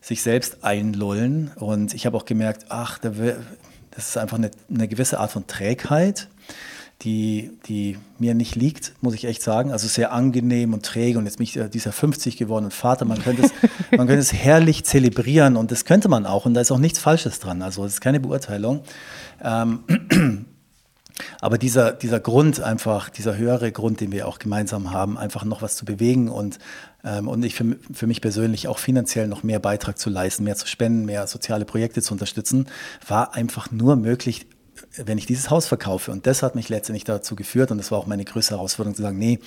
[0.00, 1.50] sich selbst einlullen.
[1.56, 3.14] Und ich habe auch gemerkt, ach, das
[3.96, 6.28] ist einfach eine, eine gewisse Art von Trägheit
[7.02, 9.72] die, die mir nicht liegt, muss ich echt sagen.
[9.72, 13.04] Also sehr angenehm und träge und jetzt bin ich äh, dieser 50 geworden und Vater.
[13.04, 13.52] Man könnte, es,
[13.96, 16.98] man könnte es herrlich zelebrieren und das könnte man auch und da ist auch nichts
[16.98, 17.62] Falsches dran.
[17.62, 18.82] Also es ist keine Beurteilung.
[19.42, 19.80] Ähm,
[21.40, 25.62] aber dieser, dieser Grund einfach, dieser höhere Grund, den wir auch gemeinsam haben, einfach noch
[25.62, 26.58] was zu bewegen und,
[27.02, 30.56] ähm, und ich für, für mich persönlich auch finanziell noch mehr Beitrag zu leisten, mehr
[30.56, 32.66] zu spenden, mehr soziale Projekte zu unterstützen,
[33.08, 34.46] war einfach nur möglich
[34.96, 37.98] wenn ich dieses Haus verkaufe, und das hat mich letztendlich dazu geführt, und das war
[37.98, 39.38] auch meine größte Herausforderung, zu sagen, nee,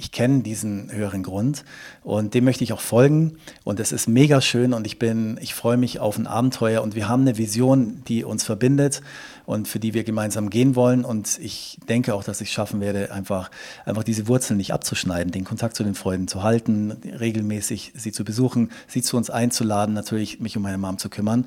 [0.00, 1.62] ich kenne diesen höheren Grund
[2.02, 3.36] und dem möchte ich auch folgen.
[3.64, 6.80] Und es ist mega schön und ich bin, ich freue mich auf ein Abenteuer.
[6.80, 9.02] Und wir haben eine Vision, die uns verbindet
[9.44, 11.04] und für die wir gemeinsam gehen wollen.
[11.04, 13.50] Und ich denke auch, dass ich schaffen werde, einfach,
[13.84, 18.24] einfach diese Wurzeln nicht abzuschneiden, den Kontakt zu den Freunden zu halten, regelmäßig sie zu
[18.24, 21.46] besuchen, sie zu uns einzuladen, natürlich mich um meine Mom zu kümmern.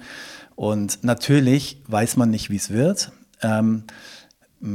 [0.55, 3.11] Und natürlich weiß man nicht, wie es wird.
[3.43, 3.83] Ähm,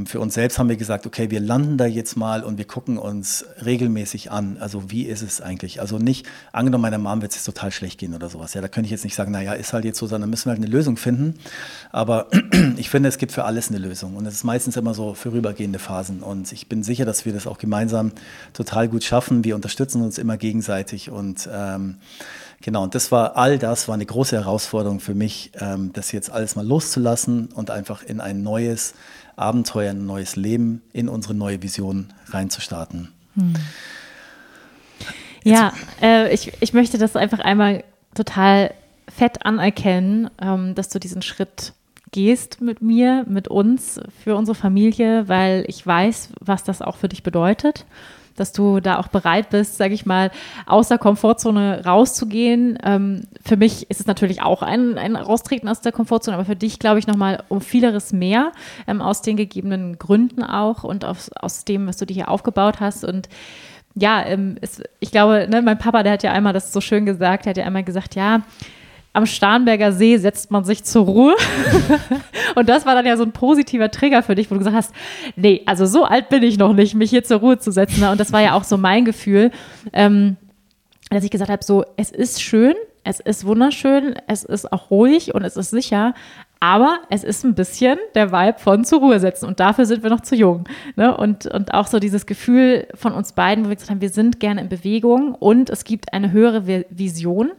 [0.04, 2.98] für uns selbst haben wir gesagt, okay, wir landen da jetzt mal und wir gucken
[2.98, 4.58] uns regelmäßig an.
[4.60, 5.80] Also wie ist es eigentlich?
[5.80, 8.52] Also nicht, angenommen, meiner Mom wird es total schlecht gehen oder sowas.
[8.52, 10.50] Ja, da könnte ich jetzt nicht sagen, naja, ist halt jetzt so, sondern müssen wir
[10.50, 11.36] halt eine Lösung finden.
[11.90, 12.28] Aber
[12.76, 14.16] ich finde, es gibt für alles eine Lösung.
[14.16, 16.22] Und es ist meistens immer so vorübergehende Phasen.
[16.22, 18.12] Und ich bin sicher, dass wir das auch gemeinsam
[18.52, 19.42] total gut schaffen.
[19.42, 21.96] Wir unterstützen uns immer gegenseitig und ähm,
[22.60, 26.30] Genau, und das war all das war eine große Herausforderung für mich, ähm, das jetzt
[26.30, 28.94] alles mal loszulassen und einfach in ein neues
[29.36, 33.12] Abenteuer, ein neues Leben, in unsere neue Vision reinzustarten.
[33.34, 33.54] Hm.
[35.44, 37.84] Ja, äh, ich, ich möchte das einfach einmal
[38.14, 38.74] total
[39.08, 41.72] fett anerkennen, ähm, dass du diesen Schritt
[42.10, 47.08] gehst mit mir, mit uns, für unsere Familie, weil ich weiß, was das auch für
[47.08, 47.84] dich bedeutet
[48.40, 50.30] dass du da auch bereit bist, sage ich mal,
[50.66, 52.78] aus der Komfortzone rauszugehen.
[52.82, 56.56] Ähm, für mich ist es natürlich auch ein, ein Raustreten aus der Komfortzone, aber für
[56.56, 58.52] dich, glaube ich, nochmal um vieleres mehr,
[58.86, 62.80] ähm, aus den gegebenen Gründen auch und aus, aus dem, was du dir hier aufgebaut
[62.80, 63.04] hast.
[63.04, 63.28] Und
[63.94, 67.06] ja, ähm, es, ich glaube, ne, mein Papa, der hat ja einmal das so schön
[67.06, 68.42] gesagt, der hat ja einmal gesagt, ja,
[69.12, 71.36] am Starnberger See setzt man sich zur Ruhe.
[72.54, 74.94] und das war dann ja so ein positiver Trigger für dich, wo du gesagt hast,
[75.36, 78.04] nee, also so alt bin ich noch nicht, mich hier zur Ruhe zu setzen.
[78.04, 79.50] Und das war ja auch so mein Gefühl,
[79.92, 80.36] ähm,
[81.10, 85.34] dass ich gesagt habe, so, es ist schön, es ist wunderschön, es ist auch ruhig
[85.34, 86.14] und es ist sicher,
[86.60, 90.10] aber es ist ein bisschen der Vibe von zur Ruhe setzen und dafür sind wir
[90.10, 90.64] noch zu jung.
[90.96, 91.16] Ne?
[91.16, 94.40] Und, und auch so dieses Gefühl von uns beiden, wo wir gesagt haben, wir sind
[94.40, 97.52] gerne in Bewegung und es gibt eine höhere Vision,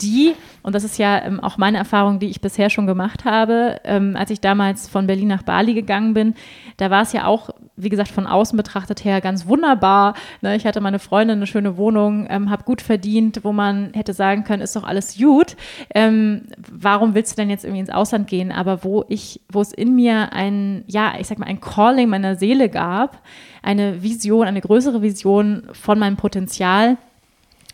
[0.00, 3.80] die, und das ist ja ähm, auch meine Erfahrung, die ich bisher schon gemacht habe,
[3.84, 6.34] ähm, als ich damals von Berlin nach Bali gegangen bin,
[6.76, 10.14] da war es ja auch, wie gesagt, von außen betrachtet her ganz wunderbar.
[10.40, 10.56] Ne?
[10.56, 14.44] Ich hatte meine Freundin eine schöne Wohnung, ähm, habe gut verdient, wo man hätte sagen
[14.44, 15.56] können, ist doch alles gut.
[15.94, 18.39] Ähm, warum willst du denn jetzt irgendwie ins Ausland gehen?
[18.40, 22.08] Gehen, aber wo ich, wo es in mir ein, ja, ich sag mal, ein Calling
[22.08, 23.22] meiner Seele gab,
[23.62, 26.96] eine Vision, eine größere Vision von meinem Potenzial,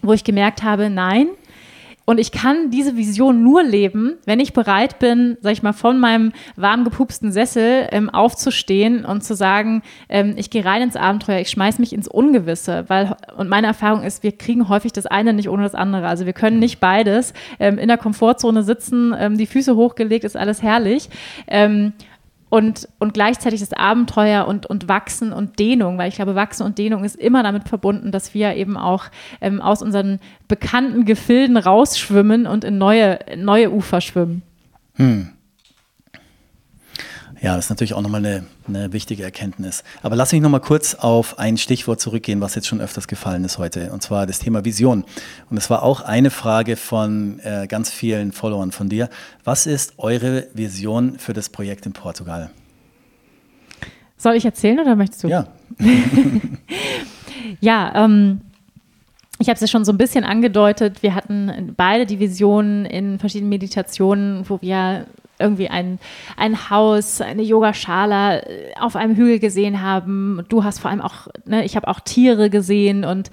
[0.03, 1.29] wo ich gemerkt habe, nein,
[2.07, 5.99] Und ich kann diese Vision nur leben, wenn ich bereit bin, sag ich mal, von
[5.99, 11.41] meinem warm gepupsten Sessel ähm, aufzustehen und zu sagen, ähm, ich gehe rein ins Abenteuer,
[11.41, 15.33] ich schmeiß mich ins Ungewisse, weil, und meine Erfahrung ist, wir kriegen häufig das eine
[15.33, 16.07] nicht ohne das andere.
[16.07, 20.37] Also wir können nicht beides ähm, in der Komfortzone sitzen, ähm, die Füße hochgelegt, ist
[20.37, 21.11] alles herrlich.
[22.49, 26.79] Und, und gleichzeitig das Abenteuer und, und Wachsen und Dehnung, weil ich glaube, Wachsen und
[26.79, 29.07] Dehnung ist immer damit verbunden, dass wir eben auch
[29.41, 34.43] ähm, aus unseren bekannten Gefilden rausschwimmen und in neue, neue Ufer schwimmen.
[34.95, 35.36] Hm.
[37.47, 39.85] Ja, das ist natürlich auch nochmal eine, eine wichtige Erkenntnis.
[40.03, 43.57] Aber lass mich nochmal kurz auf ein Stichwort zurückgehen, was jetzt schon öfters gefallen ist
[43.57, 45.05] heute, und zwar das Thema Vision.
[45.49, 49.09] Und es war auch eine Frage von äh, ganz vielen Followern von dir.
[49.45, 52.51] Was ist eure Vision für das Projekt in Portugal?
[54.17, 55.29] Soll ich erzählen oder möchtest du?
[55.29, 55.47] Ja.
[57.61, 58.41] ja, ähm,
[59.39, 61.01] ich habe es ja schon so ein bisschen angedeutet.
[61.05, 65.07] Wir hatten beide die Visionen in verschiedenen Meditationen, wo wir
[65.39, 65.99] irgendwie ein,
[66.37, 70.43] ein Haus, eine Yogaschala äh, auf einem Hügel gesehen haben.
[70.49, 73.31] Du hast vor allem auch, ne, ich habe auch Tiere gesehen und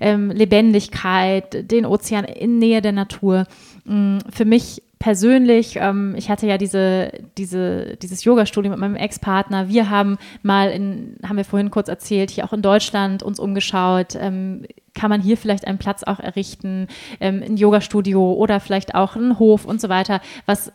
[0.00, 3.46] ähm, Lebendigkeit, den Ozean in Nähe der Natur.
[3.84, 9.68] Mm, für mich persönlich, ähm, ich hatte ja diese, diese, dieses Yoga-Studio mit meinem Ex-Partner.
[9.68, 14.14] Wir haben mal in, haben wir vorhin kurz erzählt, hier auch in Deutschland uns umgeschaut.
[14.14, 16.86] Ähm, kann man hier vielleicht einen Platz auch errichten,
[17.20, 20.70] ähm, ein Yoga-Studio oder vielleicht auch einen Hof und so weiter, was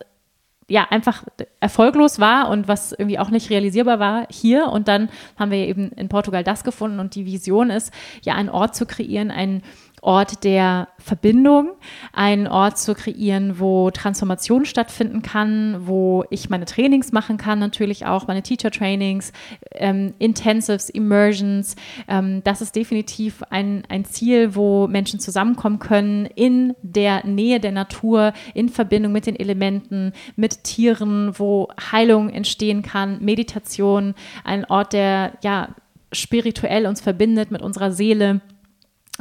[0.68, 1.24] ja einfach
[1.60, 4.68] erfolglos war und was irgendwie auch nicht realisierbar war hier.
[4.68, 7.94] Und dann haben wir eben in Portugal das gefunden und die Vision ist,
[8.24, 9.62] ja einen Ort zu kreieren, einen
[10.06, 11.72] Ort der Verbindung,
[12.14, 18.06] einen Ort zu kreieren, wo Transformation stattfinden kann, wo ich meine Trainings machen kann, natürlich
[18.06, 19.34] auch meine Teacher-Trainings,
[19.72, 21.76] ähm, Intensives, Immersions.
[22.08, 27.72] Ähm, das ist definitiv ein, ein Ziel, wo Menschen zusammenkommen können in der Nähe der
[27.72, 34.94] Natur, in Verbindung mit den Elementen, mit Tieren, wo Heilung entstehen kann, Meditation, ein Ort,
[34.94, 35.70] der ja
[36.12, 38.42] spirituell uns verbindet mit unserer Seele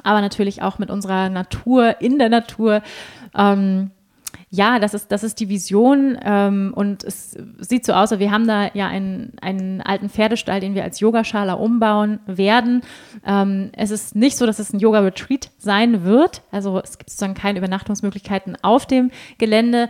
[0.03, 2.83] aber natürlich auch mit unserer Natur, in der Natur.
[3.35, 3.91] Ähm,
[4.55, 8.47] ja, das ist, das ist die Vision ähm, und es sieht so aus, wir haben
[8.47, 12.83] da ja einen, einen alten Pferdestall, den wir als Yogaschala umbauen werden.
[13.27, 17.35] Ähm, es ist nicht so, dass es ein Yoga-Retreat sein wird, also es gibt sozusagen
[17.35, 19.89] keine Übernachtungsmöglichkeiten auf dem Gelände,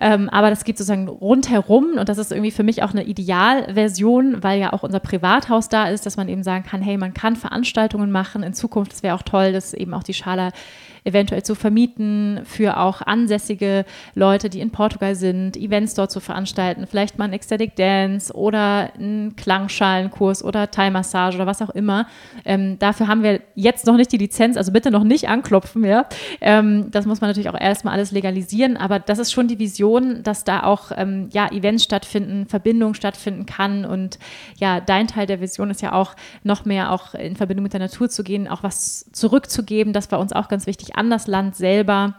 [0.00, 4.42] ähm, aber das gibt sozusagen rundherum und das ist irgendwie für mich auch eine Idealversion,
[4.42, 7.36] weil ja auch unser Privathaus da ist, dass man eben sagen kann, hey, man kann
[7.36, 10.52] Veranstaltungen machen in Zukunft, es wäre auch toll, dass eben auch die Schala
[11.06, 13.84] eventuell zu vermieten für auch ansässige
[14.14, 18.92] Leute, die in Portugal sind, Events dort zu veranstalten, vielleicht mal ein Ecstatic Dance oder
[18.94, 22.06] einen Klangschalenkurs oder Thai-Massage oder was auch immer.
[22.44, 26.06] Ähm, dafür haben wir jetzt noch nicht die Lizenz, also bitte noch nicht anklopfen, ja.
[26.40, 30.24] Ähm, das muss man natürlich auch erstmal alles legalisieren, aber das ist schon die Vision,
[30.24, 34.18] dass da auch ähm, ja, Events stattfinden, Verbindung stattfinden kann und
[34.58, 37.80] ja, dein Teil der Vision ist ja auch noch mehr auch in Verbindung mit der
[37.80, 41.54] Natur zu gehen, auch was zurückzugeben, das war uns auch ganz wichtig an das Land
[41.54, 42.14] selber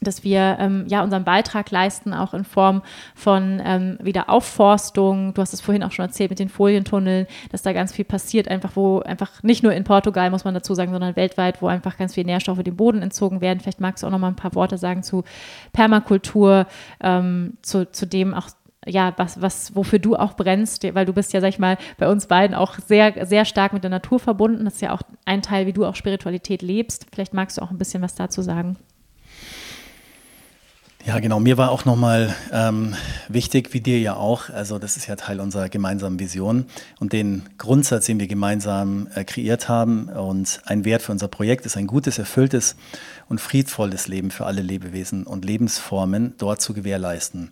[0.00, 2.82] dass wir ähm, ja unseren Beitrag leisten, auch in Form
[3.14, 5.34] von ähm, Wiederaufforstung.
[5.34, 8.48] Du hast es vorhin auch schon erzählt mit den Folientunneln, dass da ganz viel passiert,
[8.48, 11.96] einfach wo einfach nicht nur in Portugal, muss man dazu sagen, sondern weltweit, wo einfach
[11.96, 13.60] ganz viel Nährstoffe dem Boden entzogen werden.
[13.60, 15.24] Vielleicht magst du auch noch mal ein paar Worte sagen zu
[15.72, 16.66] Permakultur,
[17.00, 18.48] ähm, zu, zu dem auch
[18.88, 22.08] ja, was, was, wofür du auch brennst, weil du bist ja, sag ich mal, bei
[22.08, 24.64] uns beiden auch sehr, sehr stark mit der Natur verbunden.
[24.64, 27.06] Das ist ja auch ein Teil, wie du auch Spiritualität lebst.
[27.12, 28.76] Vielleicht magst du auch ein bisschen was dazu sagen.
[31.08, 31.40] Ja, genau.
[31.40, 32.94] Mir war auch nochmal ähm,
[33.28, 36.66] wichtig, wie dir ja auch, also das ist ja Teil unserer gemeinsamen Vision
[37.00, 41.64] und den Grundsatz, den wir gemeinsam äh, kreiert haben und ein Wert für unser Projekt
[41.64, 42.76] ist ein gutes, erfülltes
[43.28, 47.50] und friedvolles Leben für alle Lebewesen und Lebensformen dort zu gewährleisten.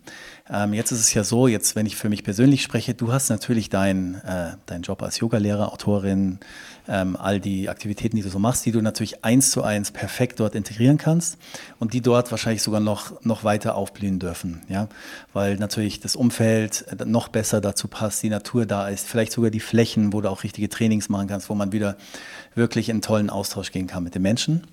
[0.49, 3.29] Ähm, jetzt ist es ja so, jetzt wenn ich für mich persönlich spreche, du hast
[3.29, 6.39] natürlich deinen äh, dein Job als Yogalehrer, Autorin,
[6.87, 10.39] ähm, all die Aktivitäten, die du so machst, die du natürlich eins zu eins perfekt
[10.39, 11.37] dort integrieren kannst
[11.79, 14.87] und die dort wahrscheinlich sogar noch, noch weiter aufblühen dürfen, ja,
[15.33, 19.59] weil natürlich das Umfeld noch besser dazu passt, die Natur da ist, vielleicht sogar die
[19.59, 21.97] Flächen, wo du auch richtige Trainings machen kannst, wo man wieder
[22.55, 24.63] wirklich in tollen Austausch gehen kann mit den Menschen.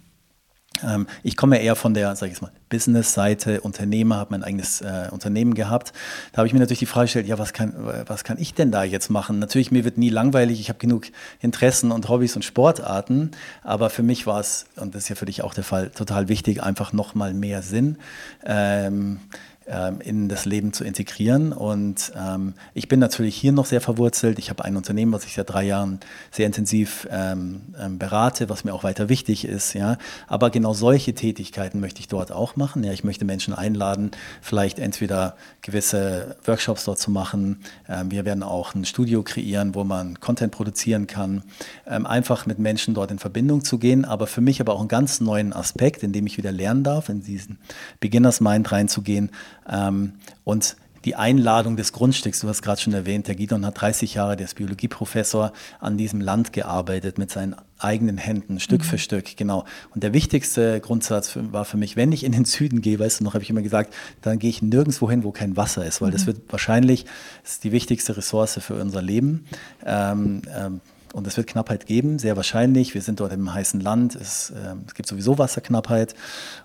[0.83, 5.09] Ähm, ich komme eher von der, sag ich mal, Business-Seite, Unternehmer, habe mein eigenes äh,
[5.11, 5.93] Unternehmen gehabt.
[6.33, 7.75] Da habe ich mir natürlich die Frage gestellt, ja, was kann,
[8.07, 9.39] was kann ich denn da jetzt machen?
[9.39, 11.07] Natürlich, mir wird nie langweilig, ich habe genug
[11.41, 13.31] Interessen und Hobbys und Sportarten,
[13.63, 16.29] aber für mich war es, und das ist ja für dich auch der Fall, total
[16.29, 17.99] wichtig, einfach nochmal mehr Sinn.
[18.45, 19.21] Ähm,
[19.67, 21.53] in das Leben zu integrieren.
[21.53, 24.39] Und ähm, ich bin natürlich hier noch sehr verwurzelt.
[24.39, 26.01] Ich habe ein Unternehmen, was ich seit drei Jahren
[26.31, 29.73] sehr intensiv ähm, ähm, berate, was mir auch weiter wichtig ist.
[29.73, 29.97] Ja.
[30.27, 32.85] Aber genau solche Tätigkeiten möchte ich dort auch machen.
[32.85, 32.93] Ja.
[32.93, 34.11] Ich möchte Menschen einladen,
[34.43, 37.61] vielleicht entweder gewisse Workshops dort zu machen.
[37.89, 41.43] Ähm, wir werden auch ein Studio kreieren, wo man Content produzieren kann.
[41.87, 44.05] Ähm, einfach mit Menschen dort in Verbindung zu gehen.
[44.05, 47.09] Aber für mich aber auch einen ganz neuen Aspekt, in dem ich wieder lernen darf,
[47.09, 47.59] in diesen
[48.01, 49.31] Beginners Mind reinzugehen
[49.69, 54.15] ähm, und die Einladung des Grundstücks, du hast gerade schon erwähnt, der Gidon hat 30
[54.15, 58.85] Jahre, der ist Biologieprofessor, an diesem Land gearbeitet mit seinen eigenen Händen, Stück mhm.
[58.85, 59.65] für Stück, genau.
[59.95, 63.25] Und der wichtigste Grundsatz war für mich, wenn ich in den Süden gehe, weißt du
[63.25, 63.93] noch, habe ich immer gesagt,
[64.23, 66.13] dann gehe ich nirgendwo hin, wo kein Wasser ist, weil mhm.
[66.13, 67.05] das wird wahrscheinlich,
[67.43, 69.45] das ist die wichtigste Ressource für unser Leben.
[69.85, 70.81] Ähm, ähm,
[71.13, 72.95] und es wird Knappheit geben, sehr wahrscheinlich.
[72.95, 74.17] Wir sind dort im heißen Land.
[74.17, 76.15] Es, äh, es gibt sowieso Wasserknappheit.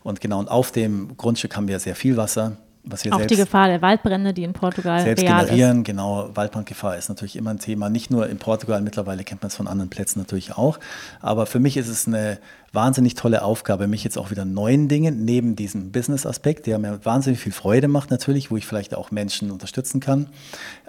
[0.01, 2.57] Und genau, und auf dem Grundstück haben wir sehr viel Wasser.
[2.83, 5.85] Was wir auch die Gefahr der Waldbrände, die in Portugal selbst real generieren, ist.
[5.85, 6.29] genau.
[6.33, 7.89] Waldbrandgefahr ist natürlich immer ein Thema.
[7.89, 10.79] Nicht nur in Portugal, mittlerweile kennt man es von anderen Plätzen natürlich auch.
[11.19, 12.39] Aber für mich ist es eine
[12.73, 17.39] wahnsinnig tolle Aufgabe, mich jetzt auch wieder neuen Dingen, neben diesem Business-Aspekt, der mir wahnsinnig
[17.39, 20.27] viel Freude macht natürlich, wo ich vielleicht auch Menschen unterstützen kann,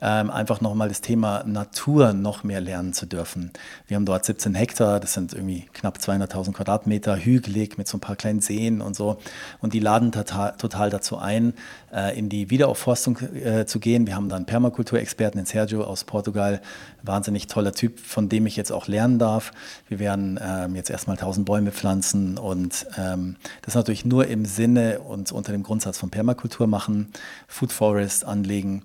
[0.01, 3.51] ähm, einfach nochmal das Thema Natur noch mehr lernen zu dürfen.
[3.87, 8.01] Wir haben dort 17 Hektar, das sind irgendwie knapp 200.000 Quadratmeter, hügelig mit so ein
[8.01, 9.19] paar kleinen Seen und so.
[9.61, 11.55] Und die laden total, dazu ein,
[11.93, 14.07] äh, in die Wiederaufforstung äh, zu gehen.
[14.07, 16.61] Wir haben da einen Permakulturexperten, den Sergio aus Portugal,
[17.03, 19.53] wahnsinnig toller Typ, von dem ich jetzt auch lernen darf.
[19.89, 25.01] Wir werden ähm, jetzt erstmal 1000 Bäume pflanzen und ähm, das natürlich nur im Sinne
[25.01, 27.13] und unter dem Grundsatz von Permakultur machen,
[27.49, 28.83] Food Forest anlegen.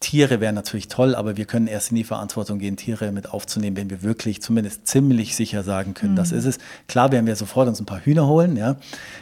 [0.00, 3.76] Tiere wären natürlich toll, aber wir können erst in die Verantwortung gehen, Tiere mit aufzunehmen,
[3.76, 6.16] wenn wir wirklich zumindest ziemlich sicher sagen können, mhm.
[6.16, 6.58] das ist es.
[6.88, 8.56] Klar werden wir sofort uns ein paar Hühner holen.
[8.56, 8.76] Ja.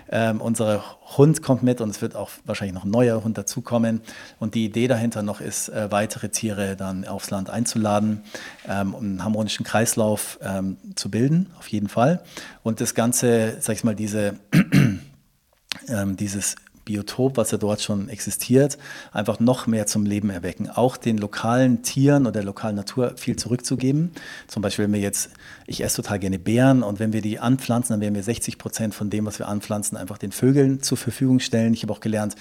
[0.09, 0.85] Ähm, unser
[1.17, 4.03] Hund kommt mit und es wird auch wahrscheinlich noch ein neuer Hund dazukommen.
[4.39, 8.23] Und die Idee dahinter noch ist, äh, weitere Tiere dann aufs Land einzuladen,
[8.69, 12.23] ähm, um einen harmonischen Kreislauf ähm, zu bilden, auf jeden Fall.
[12.63, 14.35] Und das Ganze, sag ich mal, diese,
[15.89, 16.55] ähm, dieses
[16.89, 18.79] Biotop, was ja dort schon existiert,
[19.13, 20.71] einfach noch mehr zum Leben erwecken.
[20.71, 24.13] Auch den lokalen Tieren oder der lokalen Natur viel zurückzugeben.
[24.47, 25.31] Zum Beispiel, wenn wir jetzt,
[25.67, 28.95] ich esse total gerne Beeren und wenn wir die anpflanzen, dann werden wir 60 Prozent
[28.95, 31.75] von dem, was wir anpflanzen, einfach den Vögeln zur Verfügung stellen.
[31.75, 32.37] Ich habe auch gelernt,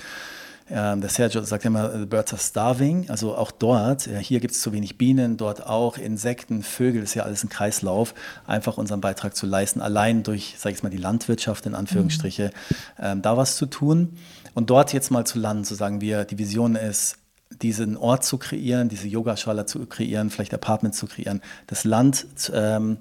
[0.69, 3.09] ähm, der Sergio sagt immer, the birds are starving.
[3.09, 7.13] Also auch dort, äh, hier gibt es zu wenig Bienen, dort auch Insekten, Vögel, ist
[7.13, 8.13] ja alles ein Kreislauf,
[8.45, 12.75] einfach unseren Beitrag zu leisten, allein durch, sage ich mal, die Landwirtschaft in Anführungsstriche, mhm.
[12.99, 14.17] ähm, da was zu tun.
[14.57, 17.17] Und dort jetzt mal zu landen, zu sagen, wir, die Vision ist,
[17.61, 22.97] diesen Ort zu kreieren, diese Yogaschala zu kreieren, vielleicht Apartments zu kreieren, das Land ähm,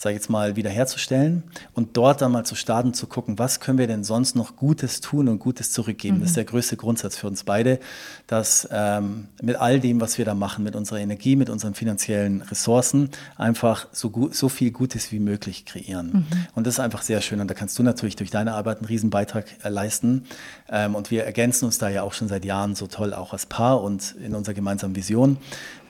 [0.00, 1.42] sage ich jetzt mal, wiederherzustellen
[1.74, 5.02] und dort dann mal zu starten, zu gucken, was können wir denn sonst noch Gutes
[5.02, 6.16] tun und Gutes zurückgeben.
[6.16, 6.20] Mhm.
[6.20, 7.78] Das ist der größte Grundsatz für uns beide,
[8.26, 12.40] dass ähm, mit all dem, was wir da machen, mit unserer Energie, mit unseren finanziellen
[12.40, 16.06] Ressourcen, einfach so, gut, so viel Gutes wie möglich kreieren.
[16.12, 16.26] Mhm.
[16.54, 17.38] Und das ist einfach sehr schön.
[17.42, 20.24] Und da kannst du natürlich durch deine Arbeit einen Riesenbeitrag äh, leisten.
[20.70, 23.44] Ähm, und wir ergänzen uns da ja auch schon seit Jahren so toll, auch als
[23.44, 25.36] Paar und in unserer gemeinsamen Vision.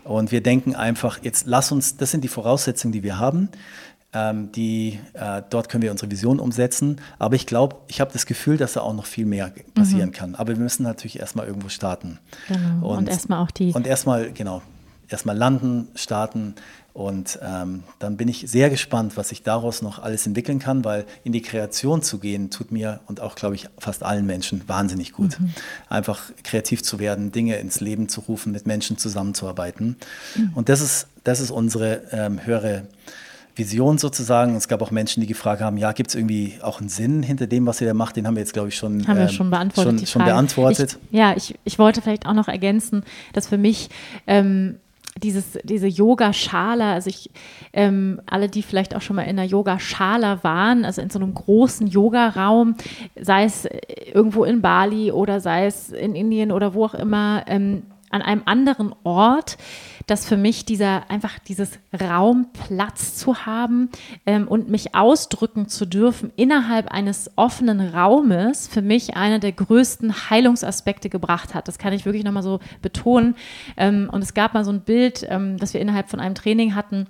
[0.02, 3.48] Und wir denken einfach, jetzt lass uns, das sind die Voraussetzungen, die wir haben.
[4.12, 7.00] Ähm, die, äh, dort können wir unsere Vision umsetzen.
[7.18, 10.14] Aber ich glaube, ich habe das Gefühl, dass da auch noch viel mehr passieren mhm.
[10.14, 10.34] kann.
[10.34, 12.18] Aber wir müssen natürlich erstmal irgendwo starten.
[12.48, 12.90] Genau.
[12.90, 13.72] Und, und erstmal auch die.
[13.72, 14.62] Und erstmal, genau,
[15.08, 16.54] erstmal landen, starten.
[16.92, 21.06] Und ähm, dann bin ich sehr gespannt, was sich daraus noch alles entwickeln kann, weil
[21.22, 25.12] in die Kreation zu gehen, tut mir und auch, glaube ich, fast allen Menschen wahnsinnig
[25.12, 25.38] gut.
[25.38, 25.54] Mhm.
[25.88, 29.96] Einfach kreativ zu werden, Dinge ins Leben zu rufen, mit Menschen zusammenzuarbeiten.
[30.34, 30.50] Mhm.
[30.54, 32.88] Und das ist, das ist unsere ähm, höhere
[33.54, 34.54] Vision sozusagen.
[34.56, 37.46] Es gab auch Menschen, die gefragt haben, ja, gibt es irgendwie auch einen Sinn hinter
[37.46, 38.16] dem, was ihr da macht?
[38.16, 39.98] Den haben wir jetzt, glaube ich, schon, haben wir ähm, schon beantwortet.
[40.00, 40.98] Schon, schon beantwortet.
[41.10, 43.90] Ich, ja, ich, ich wollte vielleicht auch noch ergänzen, dass für mich
[44.26, 44.76] ähm,
[45.22, 47.30] dieses, diese Yoga-Schala, also ich,
[47.72, 51.34] ähm, alle, die vielleicht auch schon mal in einer Yoga-Schala waren, also in so einem
[51.34, 52.76] großen Yoga-Raum,
[53.20, 53.68] sei es
[54.12, 58.42] irgendwo in Bali oder sei es in Indien oder wo auch immer, ähm, an einem
[58.44, 59.56] anderen Ort,
[60.06, 63.88] dass für mich dieser einfach dieses Raum Platz zu haben
[64.26, 70.30] ähm, und mich ausdrücken zu dürfen innerhalb eines offenen Raumes für mich einer der größten
[70.30, 71.68] Heilungsaspekte gebracht hat.
[71.68, 73.36] Das kann ich wirklich nochmal so betonen.
[73.76, 76.74] Ähm, und es gab mal so ein Bild, ähm, das wir innerhalb von einem Training
[76.74, 77.06] hatten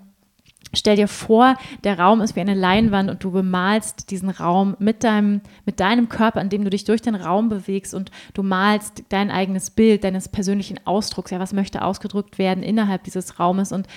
[0.73, 5.03] Stell dir vor, der Raum ist wie eine Leinwand und du bemalst diesen Raum mit
[5.03, 9.33] deinem, mit deinem Körper, indem du dich durch den Raum bewegst und du malst dein
[9.33, 11.33] eigenes Bild, deines persönlichen Ausdrucks.
[11.33, 13.73] Ja, was möchte ausgedrückt werden innerhalb dieses Raumes?
[13.73, 13.89] Und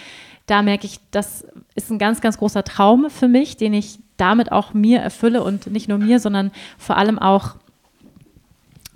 [0.47, 1.45] da merke ich, das
[1.75, 5.67] ist ein ganz, ganz großer Traum für mich, den ich damit auch mir erfülle und
[5.67, 7.55] nicht nur mir, sondern vor allem auch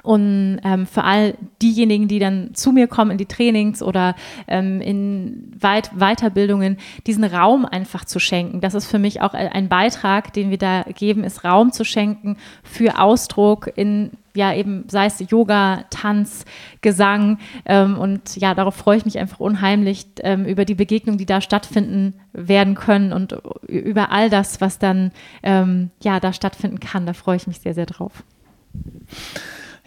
[0.07, 4.15] und ähm, für all diejenigen, die dann zu mir kommen in die Trainings oder
[4.47, 8.61] ähm, in Weit Weiterbildungen, diesen Raum einfach zu schenken.
[8.61, 12.37] Das ist für mich auch ein Beitrag, den wir da geben, ist Raum zu schenken
[12.63, 16.45] für Ausdruck in ja eben sei es Yoga, Tanz,
[16.81, 21.25] Gesang ähm, und ja, darauf freue ich mich einfach unheimlich ähm, über die Begegnungen, die
[21.25, 23.35] da stattfinden werden können und
[23.67, 25.11] über all das, was dann
[25.43, 27.05] ähm, ja da stattfinden kann.
[27.05, 28.23] Da freue ich mich sehr, sehr drauf.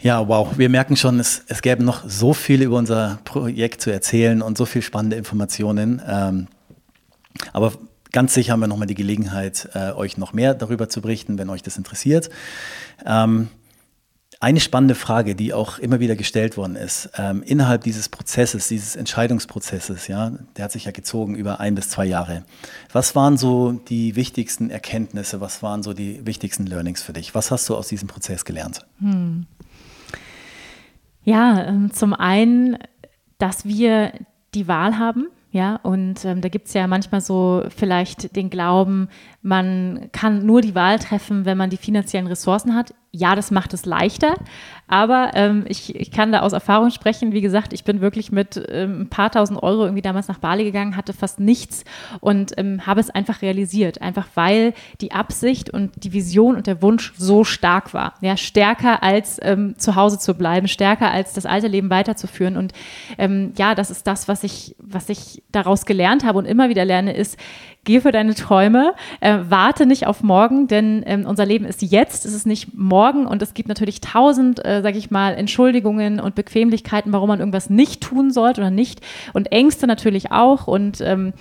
[0.03, 0.57] Ja, wow.
[0.57, 4.57] Wir merken schon, es, es gäbe noch so viel über unser Projekt zu erzählen und
[4.57, 6.01] so viel spannende Informationen.
[6.09, 6.47] Ähm,
[7.53, 7.73] aber
[8.11, 11.51] ganz sicher haben wir nochmal die Gelegenheit, äh, euch noch mehr darüber zu berichten, wenn
[11.51, 12.31] euch das interessiert.
[13.05, 13.49] Ähm,
[14.43, 18.97] eine spannende Frage, die auch immer wieder gestellt worden ist, ähm, innerhalb dieses Prozesses, dieses
[18.97, 22.45] Entscheidungsprozesses, ja, der hat sich ja gezogen über ein bis zwei Jahre.
[22.91, 25.43] Was waren so die wichtigsten Erkenntnisse?
[25.43, 27.35] Was waren so die wichtigsten Learnings für dich?
[27.35, 28.87] Was hast du aus diesem Prozess gelernt?
[29.01, 29.45] Hm.
[31.31, 32.77] Ja, ähm, zum einen,
[33.39, 34.13] dass wir
[34.53, 35.29] die Wahl haben.
[35.53, 39.09] Ja, und ähm, da gibt es ja manchmal so vielleicht den Glauben,
[39.43, 43.75] man kann nur die Wahl treffen, wenn man die finanziellen Ressourcen hat ja, das macht
[43.75, 44.35] es leichter,
[44.91, 47.33] aber ähm, ich, ich kann da aus Erfahrung sprechen.
[47.33, 50.65] Wie gesagt, ich bin wirklich mit ähm, ein paar tausend Euro irgendwie damals nach Bali
[50.65, 51.85] gegangen, hatte fast nichts
[52.19, 54.03] und ähm, habe es einfach realisiert.
[54.03, 58.15] Einfach weil die Absicht und die Vision und der Wunsch so stark war.
[58.21, 62.57] Ja, stärker als ähm, zu Hause zu bleiben, stärker als das alte Leben weiterzuführen.
[62.57, 62.73] Und
[63.17, 66.85] ähm, ja, das ist das, was ich, was ich daraus gelernt habe und immer wieder
[66.85, 67.39] lerne, ist,
[67.85, 72.27] geh für deine Träume, äh, warte nicht auf morgen, denn ähm, unser Leben ist jetzt,
[72.27, 76.35] es ist nicht morgen und es gibt natürlich tausend, äh, sage ich mal, Entschuldigungen und
[76.35, 79.01] Bequemlichkeiten, warum man irgendwas nicht tun sollte oder nicht.
[79.33, 81.33] Und Ängste natürlich auch und ähm,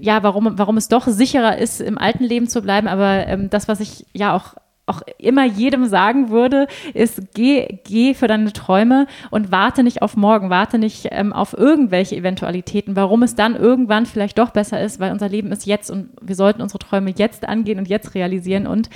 [0.00, 3.68] ja, warum, warum es doch sicherer ist, im alten Leben zu bleiben, aber ähm, das,
[3.68, 4.54] was ich ja auch
[4.86, 10.16] auch immer jedem sagen würde, ist, geh, geh für deine Träume und warte nicht auf
[10.16, 15.00] morgen, warte nicht ähm, auf irgendwelche Eventualitäten, warum es dann irgendwann vielleicht doch besser ist,
[15.00, 18.68] weil unser Leben ist jetzt und wir sollten unsere Träume jetzt angehen und jetzt realisieren.
[18.68, 18.88] Und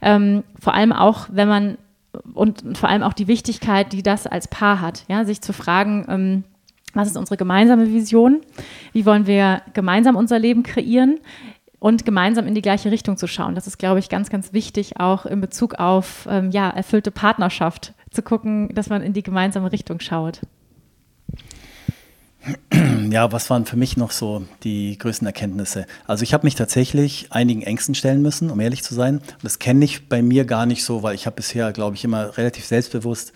[0.00, 1.78] ähm, vor allem auch, wenn man
[2.34, 6.06] und vor allem auch die Wichtigkeit, die das als Paar hat, ja, sich zu fragen,
[6.08, 6.44] ähm,
[6.94, 8.40] was ist unsere gemeinsame Vision?
[8.92, 11.18] Wie wollen wir gemeinsam unser Leben kreieren?
[11.84, 13.54] und gemeinsam in die gleiche Richtung zu schauen.
[13.54, 17.92] Das ist, glaube ich, ganz, ganz wichtig, auch in Bezug auf ähm, ja, erfüllte Partnerschaft
[18.10, 20.40] zu gucken, dass man in die gemeinsame Richtung schaut.
[23.14, 25.86] Ja, was waren für mich noch so die größten Erkenntnisse?
[26.04, 29.20] Also ich habe mich tatsächlich einigen Ängsten stellen müssen, um ehrlich zu sein.
[29.40, 32.36] Das kenne ich bei mir gar nicht so, weil ich habe bisher, glaube ich, immer
[32.36, 33.32] relativ selbstbewusst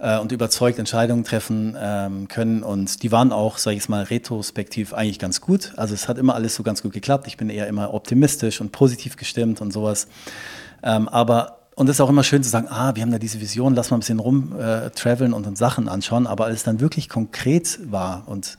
[0.00, 2.62] äh, und überzeugt Entscheidungen treffen ähm, können.
[2.62, 5.72] Und die waren auch, sage ich es mal, retrospektiv eigentlich ganz gut.
[5.78, 7.26] Also es hat immer alles so ganz gut geklappt.
[7.26, 10.08] Ich bin eher immer optimistisch und positiv gestimmt und sowas.
[10.82, 13.38] Ähm, aber und es ist auch immer schön zu sagen, ah, wir haben da diese
[13.38, 16.26] Vision, lass mal ein bisschen rumtraveln äh, und uns Sachen anschauen.
[16.26, 18.56] Aber als es dann wirklich konkret war und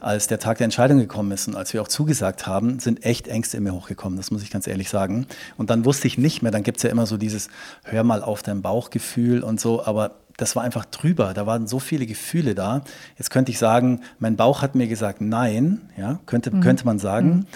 [0.00, 3.28] als der Tag der Entscheidung gekommen ist und als wir auch zugesagt haben, sind echt
[3.28, 4.16] Ängste in mir hochgekommen.
[4.16, 5.28] Das muss ich ganz ehrlich sagen.
[5.56, 7.50] Und dann wusste ich nicht mehr, dann gibt es ja immer so dieses,
[7.84, 9.86] hör mal auf dein Bauchgefühl und so.
[9.86, 11.34] Aber das war einfach drüber.
[11.34, 12.82] Da waren so viele Gefühle da.
[13.16, 16.62] Jetzt könnte ich sagen, mein Bauch hat mir gesagt, nein, ja, könnte, mhm.
[16.62, 17.28] könnte man sagen.
[17.28, 17.46] Mhm.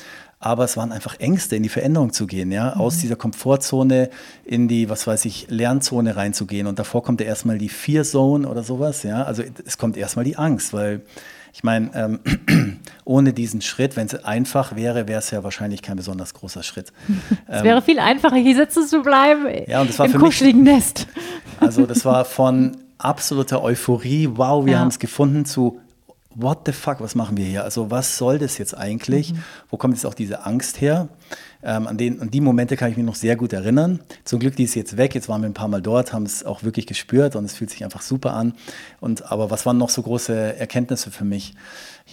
[0.43, 2.81] Aber es waren einfach Ängste, in die Veränderung zu gehen, ja, mhm.
[2.81, 4.09] aus dieser Komfortzone
[4.43, 6.67] in die, was weiß ich, Lernzone reinzugehen.
[6.67, 9.23] Und davor kommt ja erstmal die Fear Zone oder sowas, ja.
[9.23, 11.03] Also es kommt erstmal die Angst, weil
[11.53, 15.97] ich meine, ähm, ohne diesen Schritt, wenn es einfach wäre, wäre es ja wahrscheinlich kein
[15.97, 16.93] besonders großer Schritt.
[17.47, 20.19] es ähm, wäre viel einfacher, hier sitzen zu bleiben ja, und das war im für
[20.19, 21.07] kuscheligen mich, Nest.
[21.59, 24.79] Also das war von absoluter Euphorie, wow, wir ja.
[24.79, 25.81] haben es gefunden, zu
[26.35, 27.65] what the fuck, was machen wir hier?
[27.65, 29.33] Also was soll das jetzt eigentlich?
[29.33, 29.43] Mhm.
[29.69, 31.09] Wo kommt jetzt auch diese Angst her?
[31.63, 34.01] Ähm, an, den, an die Momente kann ich mich noch sehr gut erinnern.
[34.25, 35.15] Zum Glück, die ist jetzt weg.
[35.15, 37.71] Jetzt waren wir ein paar Mal dort, haben es auch wirklich gespürt und es fühlt
[37.71, 38.55] sich einfach super an.
[39.01, 41.55] Und, aber was waren noch so große Erkenntnisse für mich?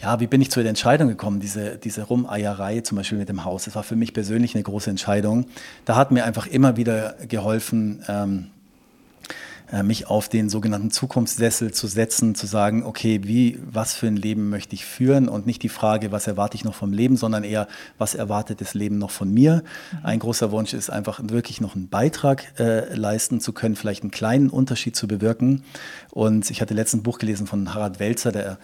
[0.02, 3.46] Ja, wie bin ich zu der Entscheidung gekommen, diese, diese Rumeierei zum Beispiel mit dem
[3.46, 3.66] Haus?
[3.66, 5.46] Das war für mich persönlich eine große Entscheidung.
[5.86, 8.57] Da hat mir einfach immer wieder geholfen, ähm, äh,
[9.84, 14.50] mich auf den sogenannten Zukunftssessel zu setzen, zu sagen, okay, wie, was für ein Leben
[14.50, 17.68] möchte ich führen und nicht die Frage, was erwarte ich noch vom Leben, sondern eher,
[17.98, 19.64] was erwartet das Leben noch von mir.
[19.92, 20.06] Mhm.
[20.06, 24.12] Ein großer Wunsch ist einfach wirklich noch einen Beitrag äh, leisten zu können, vielleicht einen
[24.12, 25.64] kleinen Unterschied zu bewirken.
[26.12, 28.58] Und ich hatte letztens ein Buch gelesen von Harald Welzer, der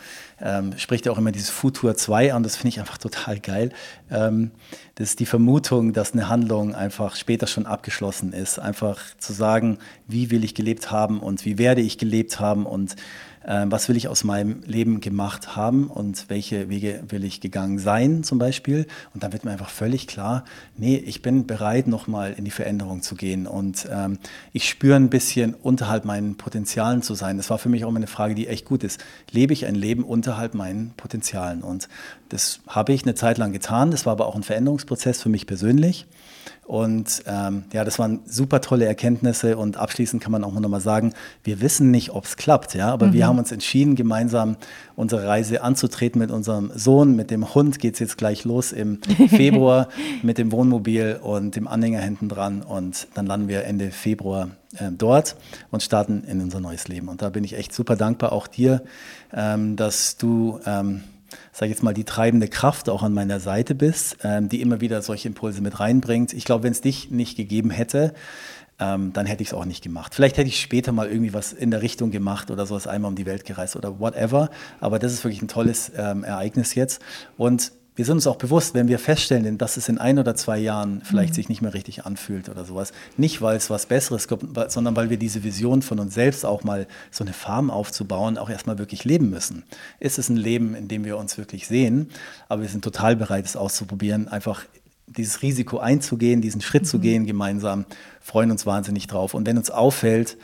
[0.43, 3.71] ähm, spricht ja auch immer dieses Futur 2 an, das finde ich einfach total geil.
[4.11, 4.51] Ähm,
[4.95, 8.59] das ist die Vermutung, dass eine Handlung einfach später schon abgeschlossen ist.
[8.59, 12.95] Einfach zu sagen, wie will ich gelebt haben und wie werde ich gelebt haben und
[13.45, 17.79] äh, was will ich aus meinem Leben gemacht haben und welche Wege will ich gegangen
[17.79, 18.87] sein zum Beispiel.
[19.13, 20.43] Und dann wird mir einfach völlig klar,
[20.77, 24.17] nee, ich bin bereit, nochmal in die Veränderung zu gehen und ähm,
[24.51, 27.37] ich spüre ein bisschen unterhalb meinen Potenzialen zu sein.
[27.37, 29.03] Das war für mich auch immer eine Frage, die echt gut ist.
[29.31, 31.61] Lebe ich ein Leben unterhalb meinen Potenzialen?
[31.61, 31.89] Und
[32.29, 33.91] das habe ich eine Zeit lang getan.
[33.91, 36.07] Das war aber auch ein Veränderungsprozess für mich persönlich.
[36.65, 40.79] Und ähm, ja, das waren super tolle Erkenntnisse und abschließend kann man auch noch mal
[40.79, 41.13] sagen,
[41.43, 43.13] wir wissen nicht, ob es klappt, ja, aber mhm.
[43.13, 44.55] wir haben uns entschieden, gemeinsam
[44.95, 48.99] unsere Reise anzutreten mit unserem Sohn, mit dem Hund geht es jetzt gleich los im
[49.27, 49.89] Februar
[50.21, 54.89] mit dem Wohnmobil und dem Anhänger hinten dran und dann landen wir Ende Februar äh,
[54.91, 55.35] dort
[55.69, 57.09] und starten in unser neues Leben.
[57.09, 58.83] Und da bin ich echt super dankbar, auch dir,
[59.33, 61.03] ähm, dass du ähm,
[61.51, 64.81] sage ich jetzt mal, die treibende Kraft auch an meiner Seite bist, ähm, die immer
[64.81, 66.33] wieder solche Impulse mit reinbringt.
[66.33, 68.13] Ich glaube, wenn es dich nicht gegeben hätte,
[68.79, 70.15] ähm, dann hätte ich es auch nicht gemacht.
[70.15, 73.15] Vielleicht hätte ich später mal irgendwie was in der Richtung gemacht oder sowas einmal um
[73.15, 74.49] die Welt gereist oder whatever.
[74.79, 77.01] Aber das ist wirklich ein tolles ähm, Ereignis jetzt.
[77.37, 80.57] Und wir sind uns auch bewusst, wenn wir feststellen, dass es in ein oder zwei
[80.57, 81.35] Jahren vielleicht mhm.
[81.35, 85.09] sich nicht mehr richtig anfühlt oder sowas, nicht weil es was Besseres gibt, sondern weil
[85.09, 89.05] wir diese Vision von uns selbst auch mal so eine Farm aufzubauen, auch erstmal wirklich
[89.05, 89.63] leben müssen.
[89.99, 92.09] Ist es ein Leben, in dem wir uns wirklich sehen,
[92.49, 94.65] aber wir sind total bereit, es auszuprobieren, einfach
[95.05, 96.87] dieses Risiko einzugehen, diesen Schritt mhm.
[96.87, 97.85] zu gehen gemeinsam,
[98.21, 99.33] freuen uns wahnsinnig drauf.
[99.35, 100.37] Und wenn uns auffällt,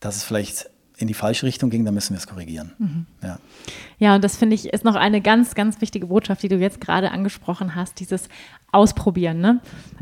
[0.00, 2.72] dass es vielleicht in die falsche Richtung ging, dann müssen wir es korrigieren.
[2.78, 3.06] Mhm.
[3.22, 3.38] Ja.
[3.98, 6.80] ja, und das finde ich ist noch eine ganz, ganz wichtige Botschaft, die du jetzt
[6.80, 8.28] gerade angesprochen hast, dieses
[8.70, 9.60] ausprobieren, ne?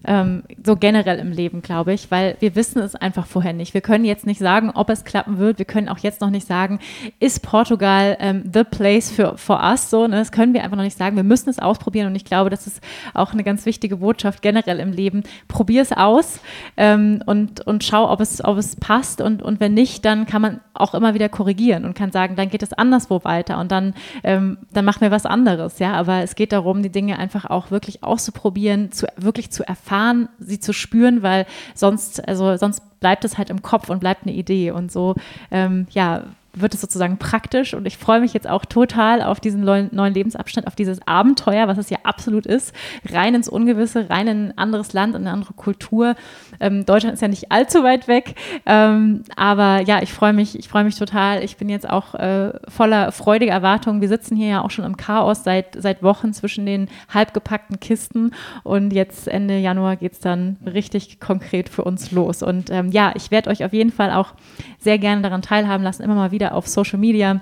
[0.09, 3.75] Ähm, so generell im Leben, glaube ich, weil wir wissen es einfach vorher nicht.
[3.75, 5.59] Wir können jetzt nicht sagen, ob es klappen wird.
[5.59, 6.79] Wir können auch jetzt noch nicht sagen,
[7.19, 9.91] ist Portugal ähm, the place für for us?
[9.91, 10.17] So, ne?
[10.17, 11.17] Das können wir einfach noch nicht sagen.
[11.17, 12.81] Wir müssen es ausprobieren und ich glaube, das ist
[13.15, 15.25] auch eine ganz wichtige Botschaft generell im Leben.
[15.49, 16.41] Probier es aus
[16.77, 20.43] ähm, und, und schau, ob es, ob es passt und, und wenn nicht, dann kann
[20.43, 23.95] man auch immer wieder korrigieren und kann sagen, dann geht es anderswo weiter und dann,
[24.23, 25.95] ähm, dann machen wir was anderes, ja.
[25.95, 30.29] Aber es geht darum, die Dinge einfach auch wirklich auszuprobieren ausprobieren, zu, wirklich zu erfahren,
[30.39, 34.35] sie zu spüren, weil sonst, also sonst bleibt es halt im Kopf und bleibt eine
[34.35, 34.71] Idee.
[34.71, 35.15] Und so,
[35.51, 36.25] ähm, ja,
[36.57, 40.67] wird es sozusagen praktisch und ich freue mich jetzt auch total auf diesen neuen Lebensabschnitt,
[40.67, 42.75] auf dieses Abenteuer, was es ja absolut ist,
[43.11, 46.15] rein ins Ungewisse, rein in ein anderes Land, in eine andere Kultur.
[46.59, 48.35] Ähm, Deutschland ist ja nicht allzu weit weg,
[48.65, 51.45] ähm, aber ja, ich freue mich, ich freue mich total.
[51.45, 54.01] Ich bin jetzt auch äh, voller freudiger Erwartungen.
[54.01, 58.33] Wir sitzen hier ja auch schon im Chaos seit, seit Wochen zwischen den halbgepackten Kisten
[58.63, 62.43] und jetzt Ende Januar geht es dann richtig konkret für uns los.
[62.43, 64.33] Und ähm, ja, ich werde euch auf jeden Fall auch
[64.79, 67.41] sehr gerne daran teilhaben lassen, immer mal wieder wieder auf Social Media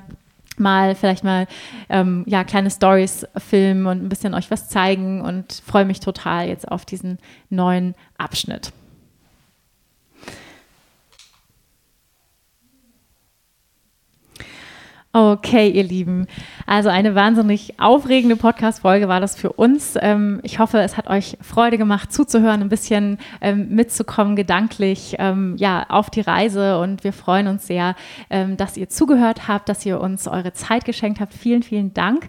[0.57, 1.49] mal vielleicht mal
[1.89, 6.47] ähm, ja kleine Stories filmen und ein bisschen euch was zeigen und freue mich total
[6.47, 7.19] jetzt auf diesen
[7.51, 8.73] neuen Abschnitt.
[15.17, 16.27] Okay, ihr Lieben.
[16.67, 19.97] Also eine wahnsinnig aufregende Podcast-Folge war das für uns.
[20.01, 25.55] Ähm, ich hoffe, es hat euch Freude gemacht, zuzuhören, ein bisschen ähm, mitzukommen, gedanklich, ähm,
[25.57, 26.81] ja, auf die Reise.
[26.81, 27.95] Und wir freuen uns sehr,
[28.57, 31.33] dass ihr zugehört habt, dass ihr uns eure Zeit geschenkt habt.
[31.33, 32.29] Vielen, vielen Dank.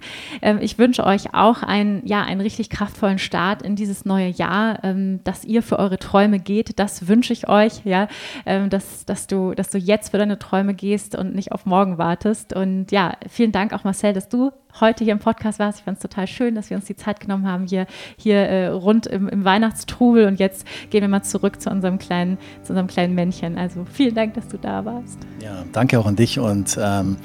[0.60, 4.80] ich wünsche euch auch einen, ja, einen richtig kraftvollen Start in dieses neue Jahr,
[5.24, 6.78] dass ihr für eure Träume geht.
[6.80, 8.08] Das wünsche ich euch, ja,
[8.46, 12.54] dass, dass, du, dass du jetzt für deine Träume gehst und nicht auf morgen wartest.
[12.54, 15.80] Und und ja, vielen Dank auch Marcel, dass du heute hier im Podcast warst.
[15.80, 17.88] Ich fand es total schön, dass wir uns die Zeit genommen haben, hier,
[18.18, 20.28] hier äh, rund im, im, Weihnachtstrubel.
[20.28, 23.58] Und jetzt gehen wir mal zurück zu unserem kleinen, zu unserem kleinen Männchen.
[23.58, 25.20] Also vielen Dank, dass du da warst.
[25.42, 27.18] Ja, danke auch an dich und ähm,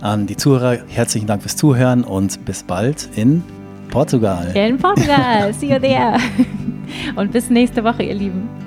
[0.00, 0.78] an die Zuhörer.
[0.88, 3.42] Herzlichen Dank fürs Zuhören und bis bald in
[3.90, 4.54] Portugal.
[4.54, 5.52] In Portugal.
[5.54, 6.18] See you there.
[7.16, 8.65] Und bis nächste Woche, ihr Lieben.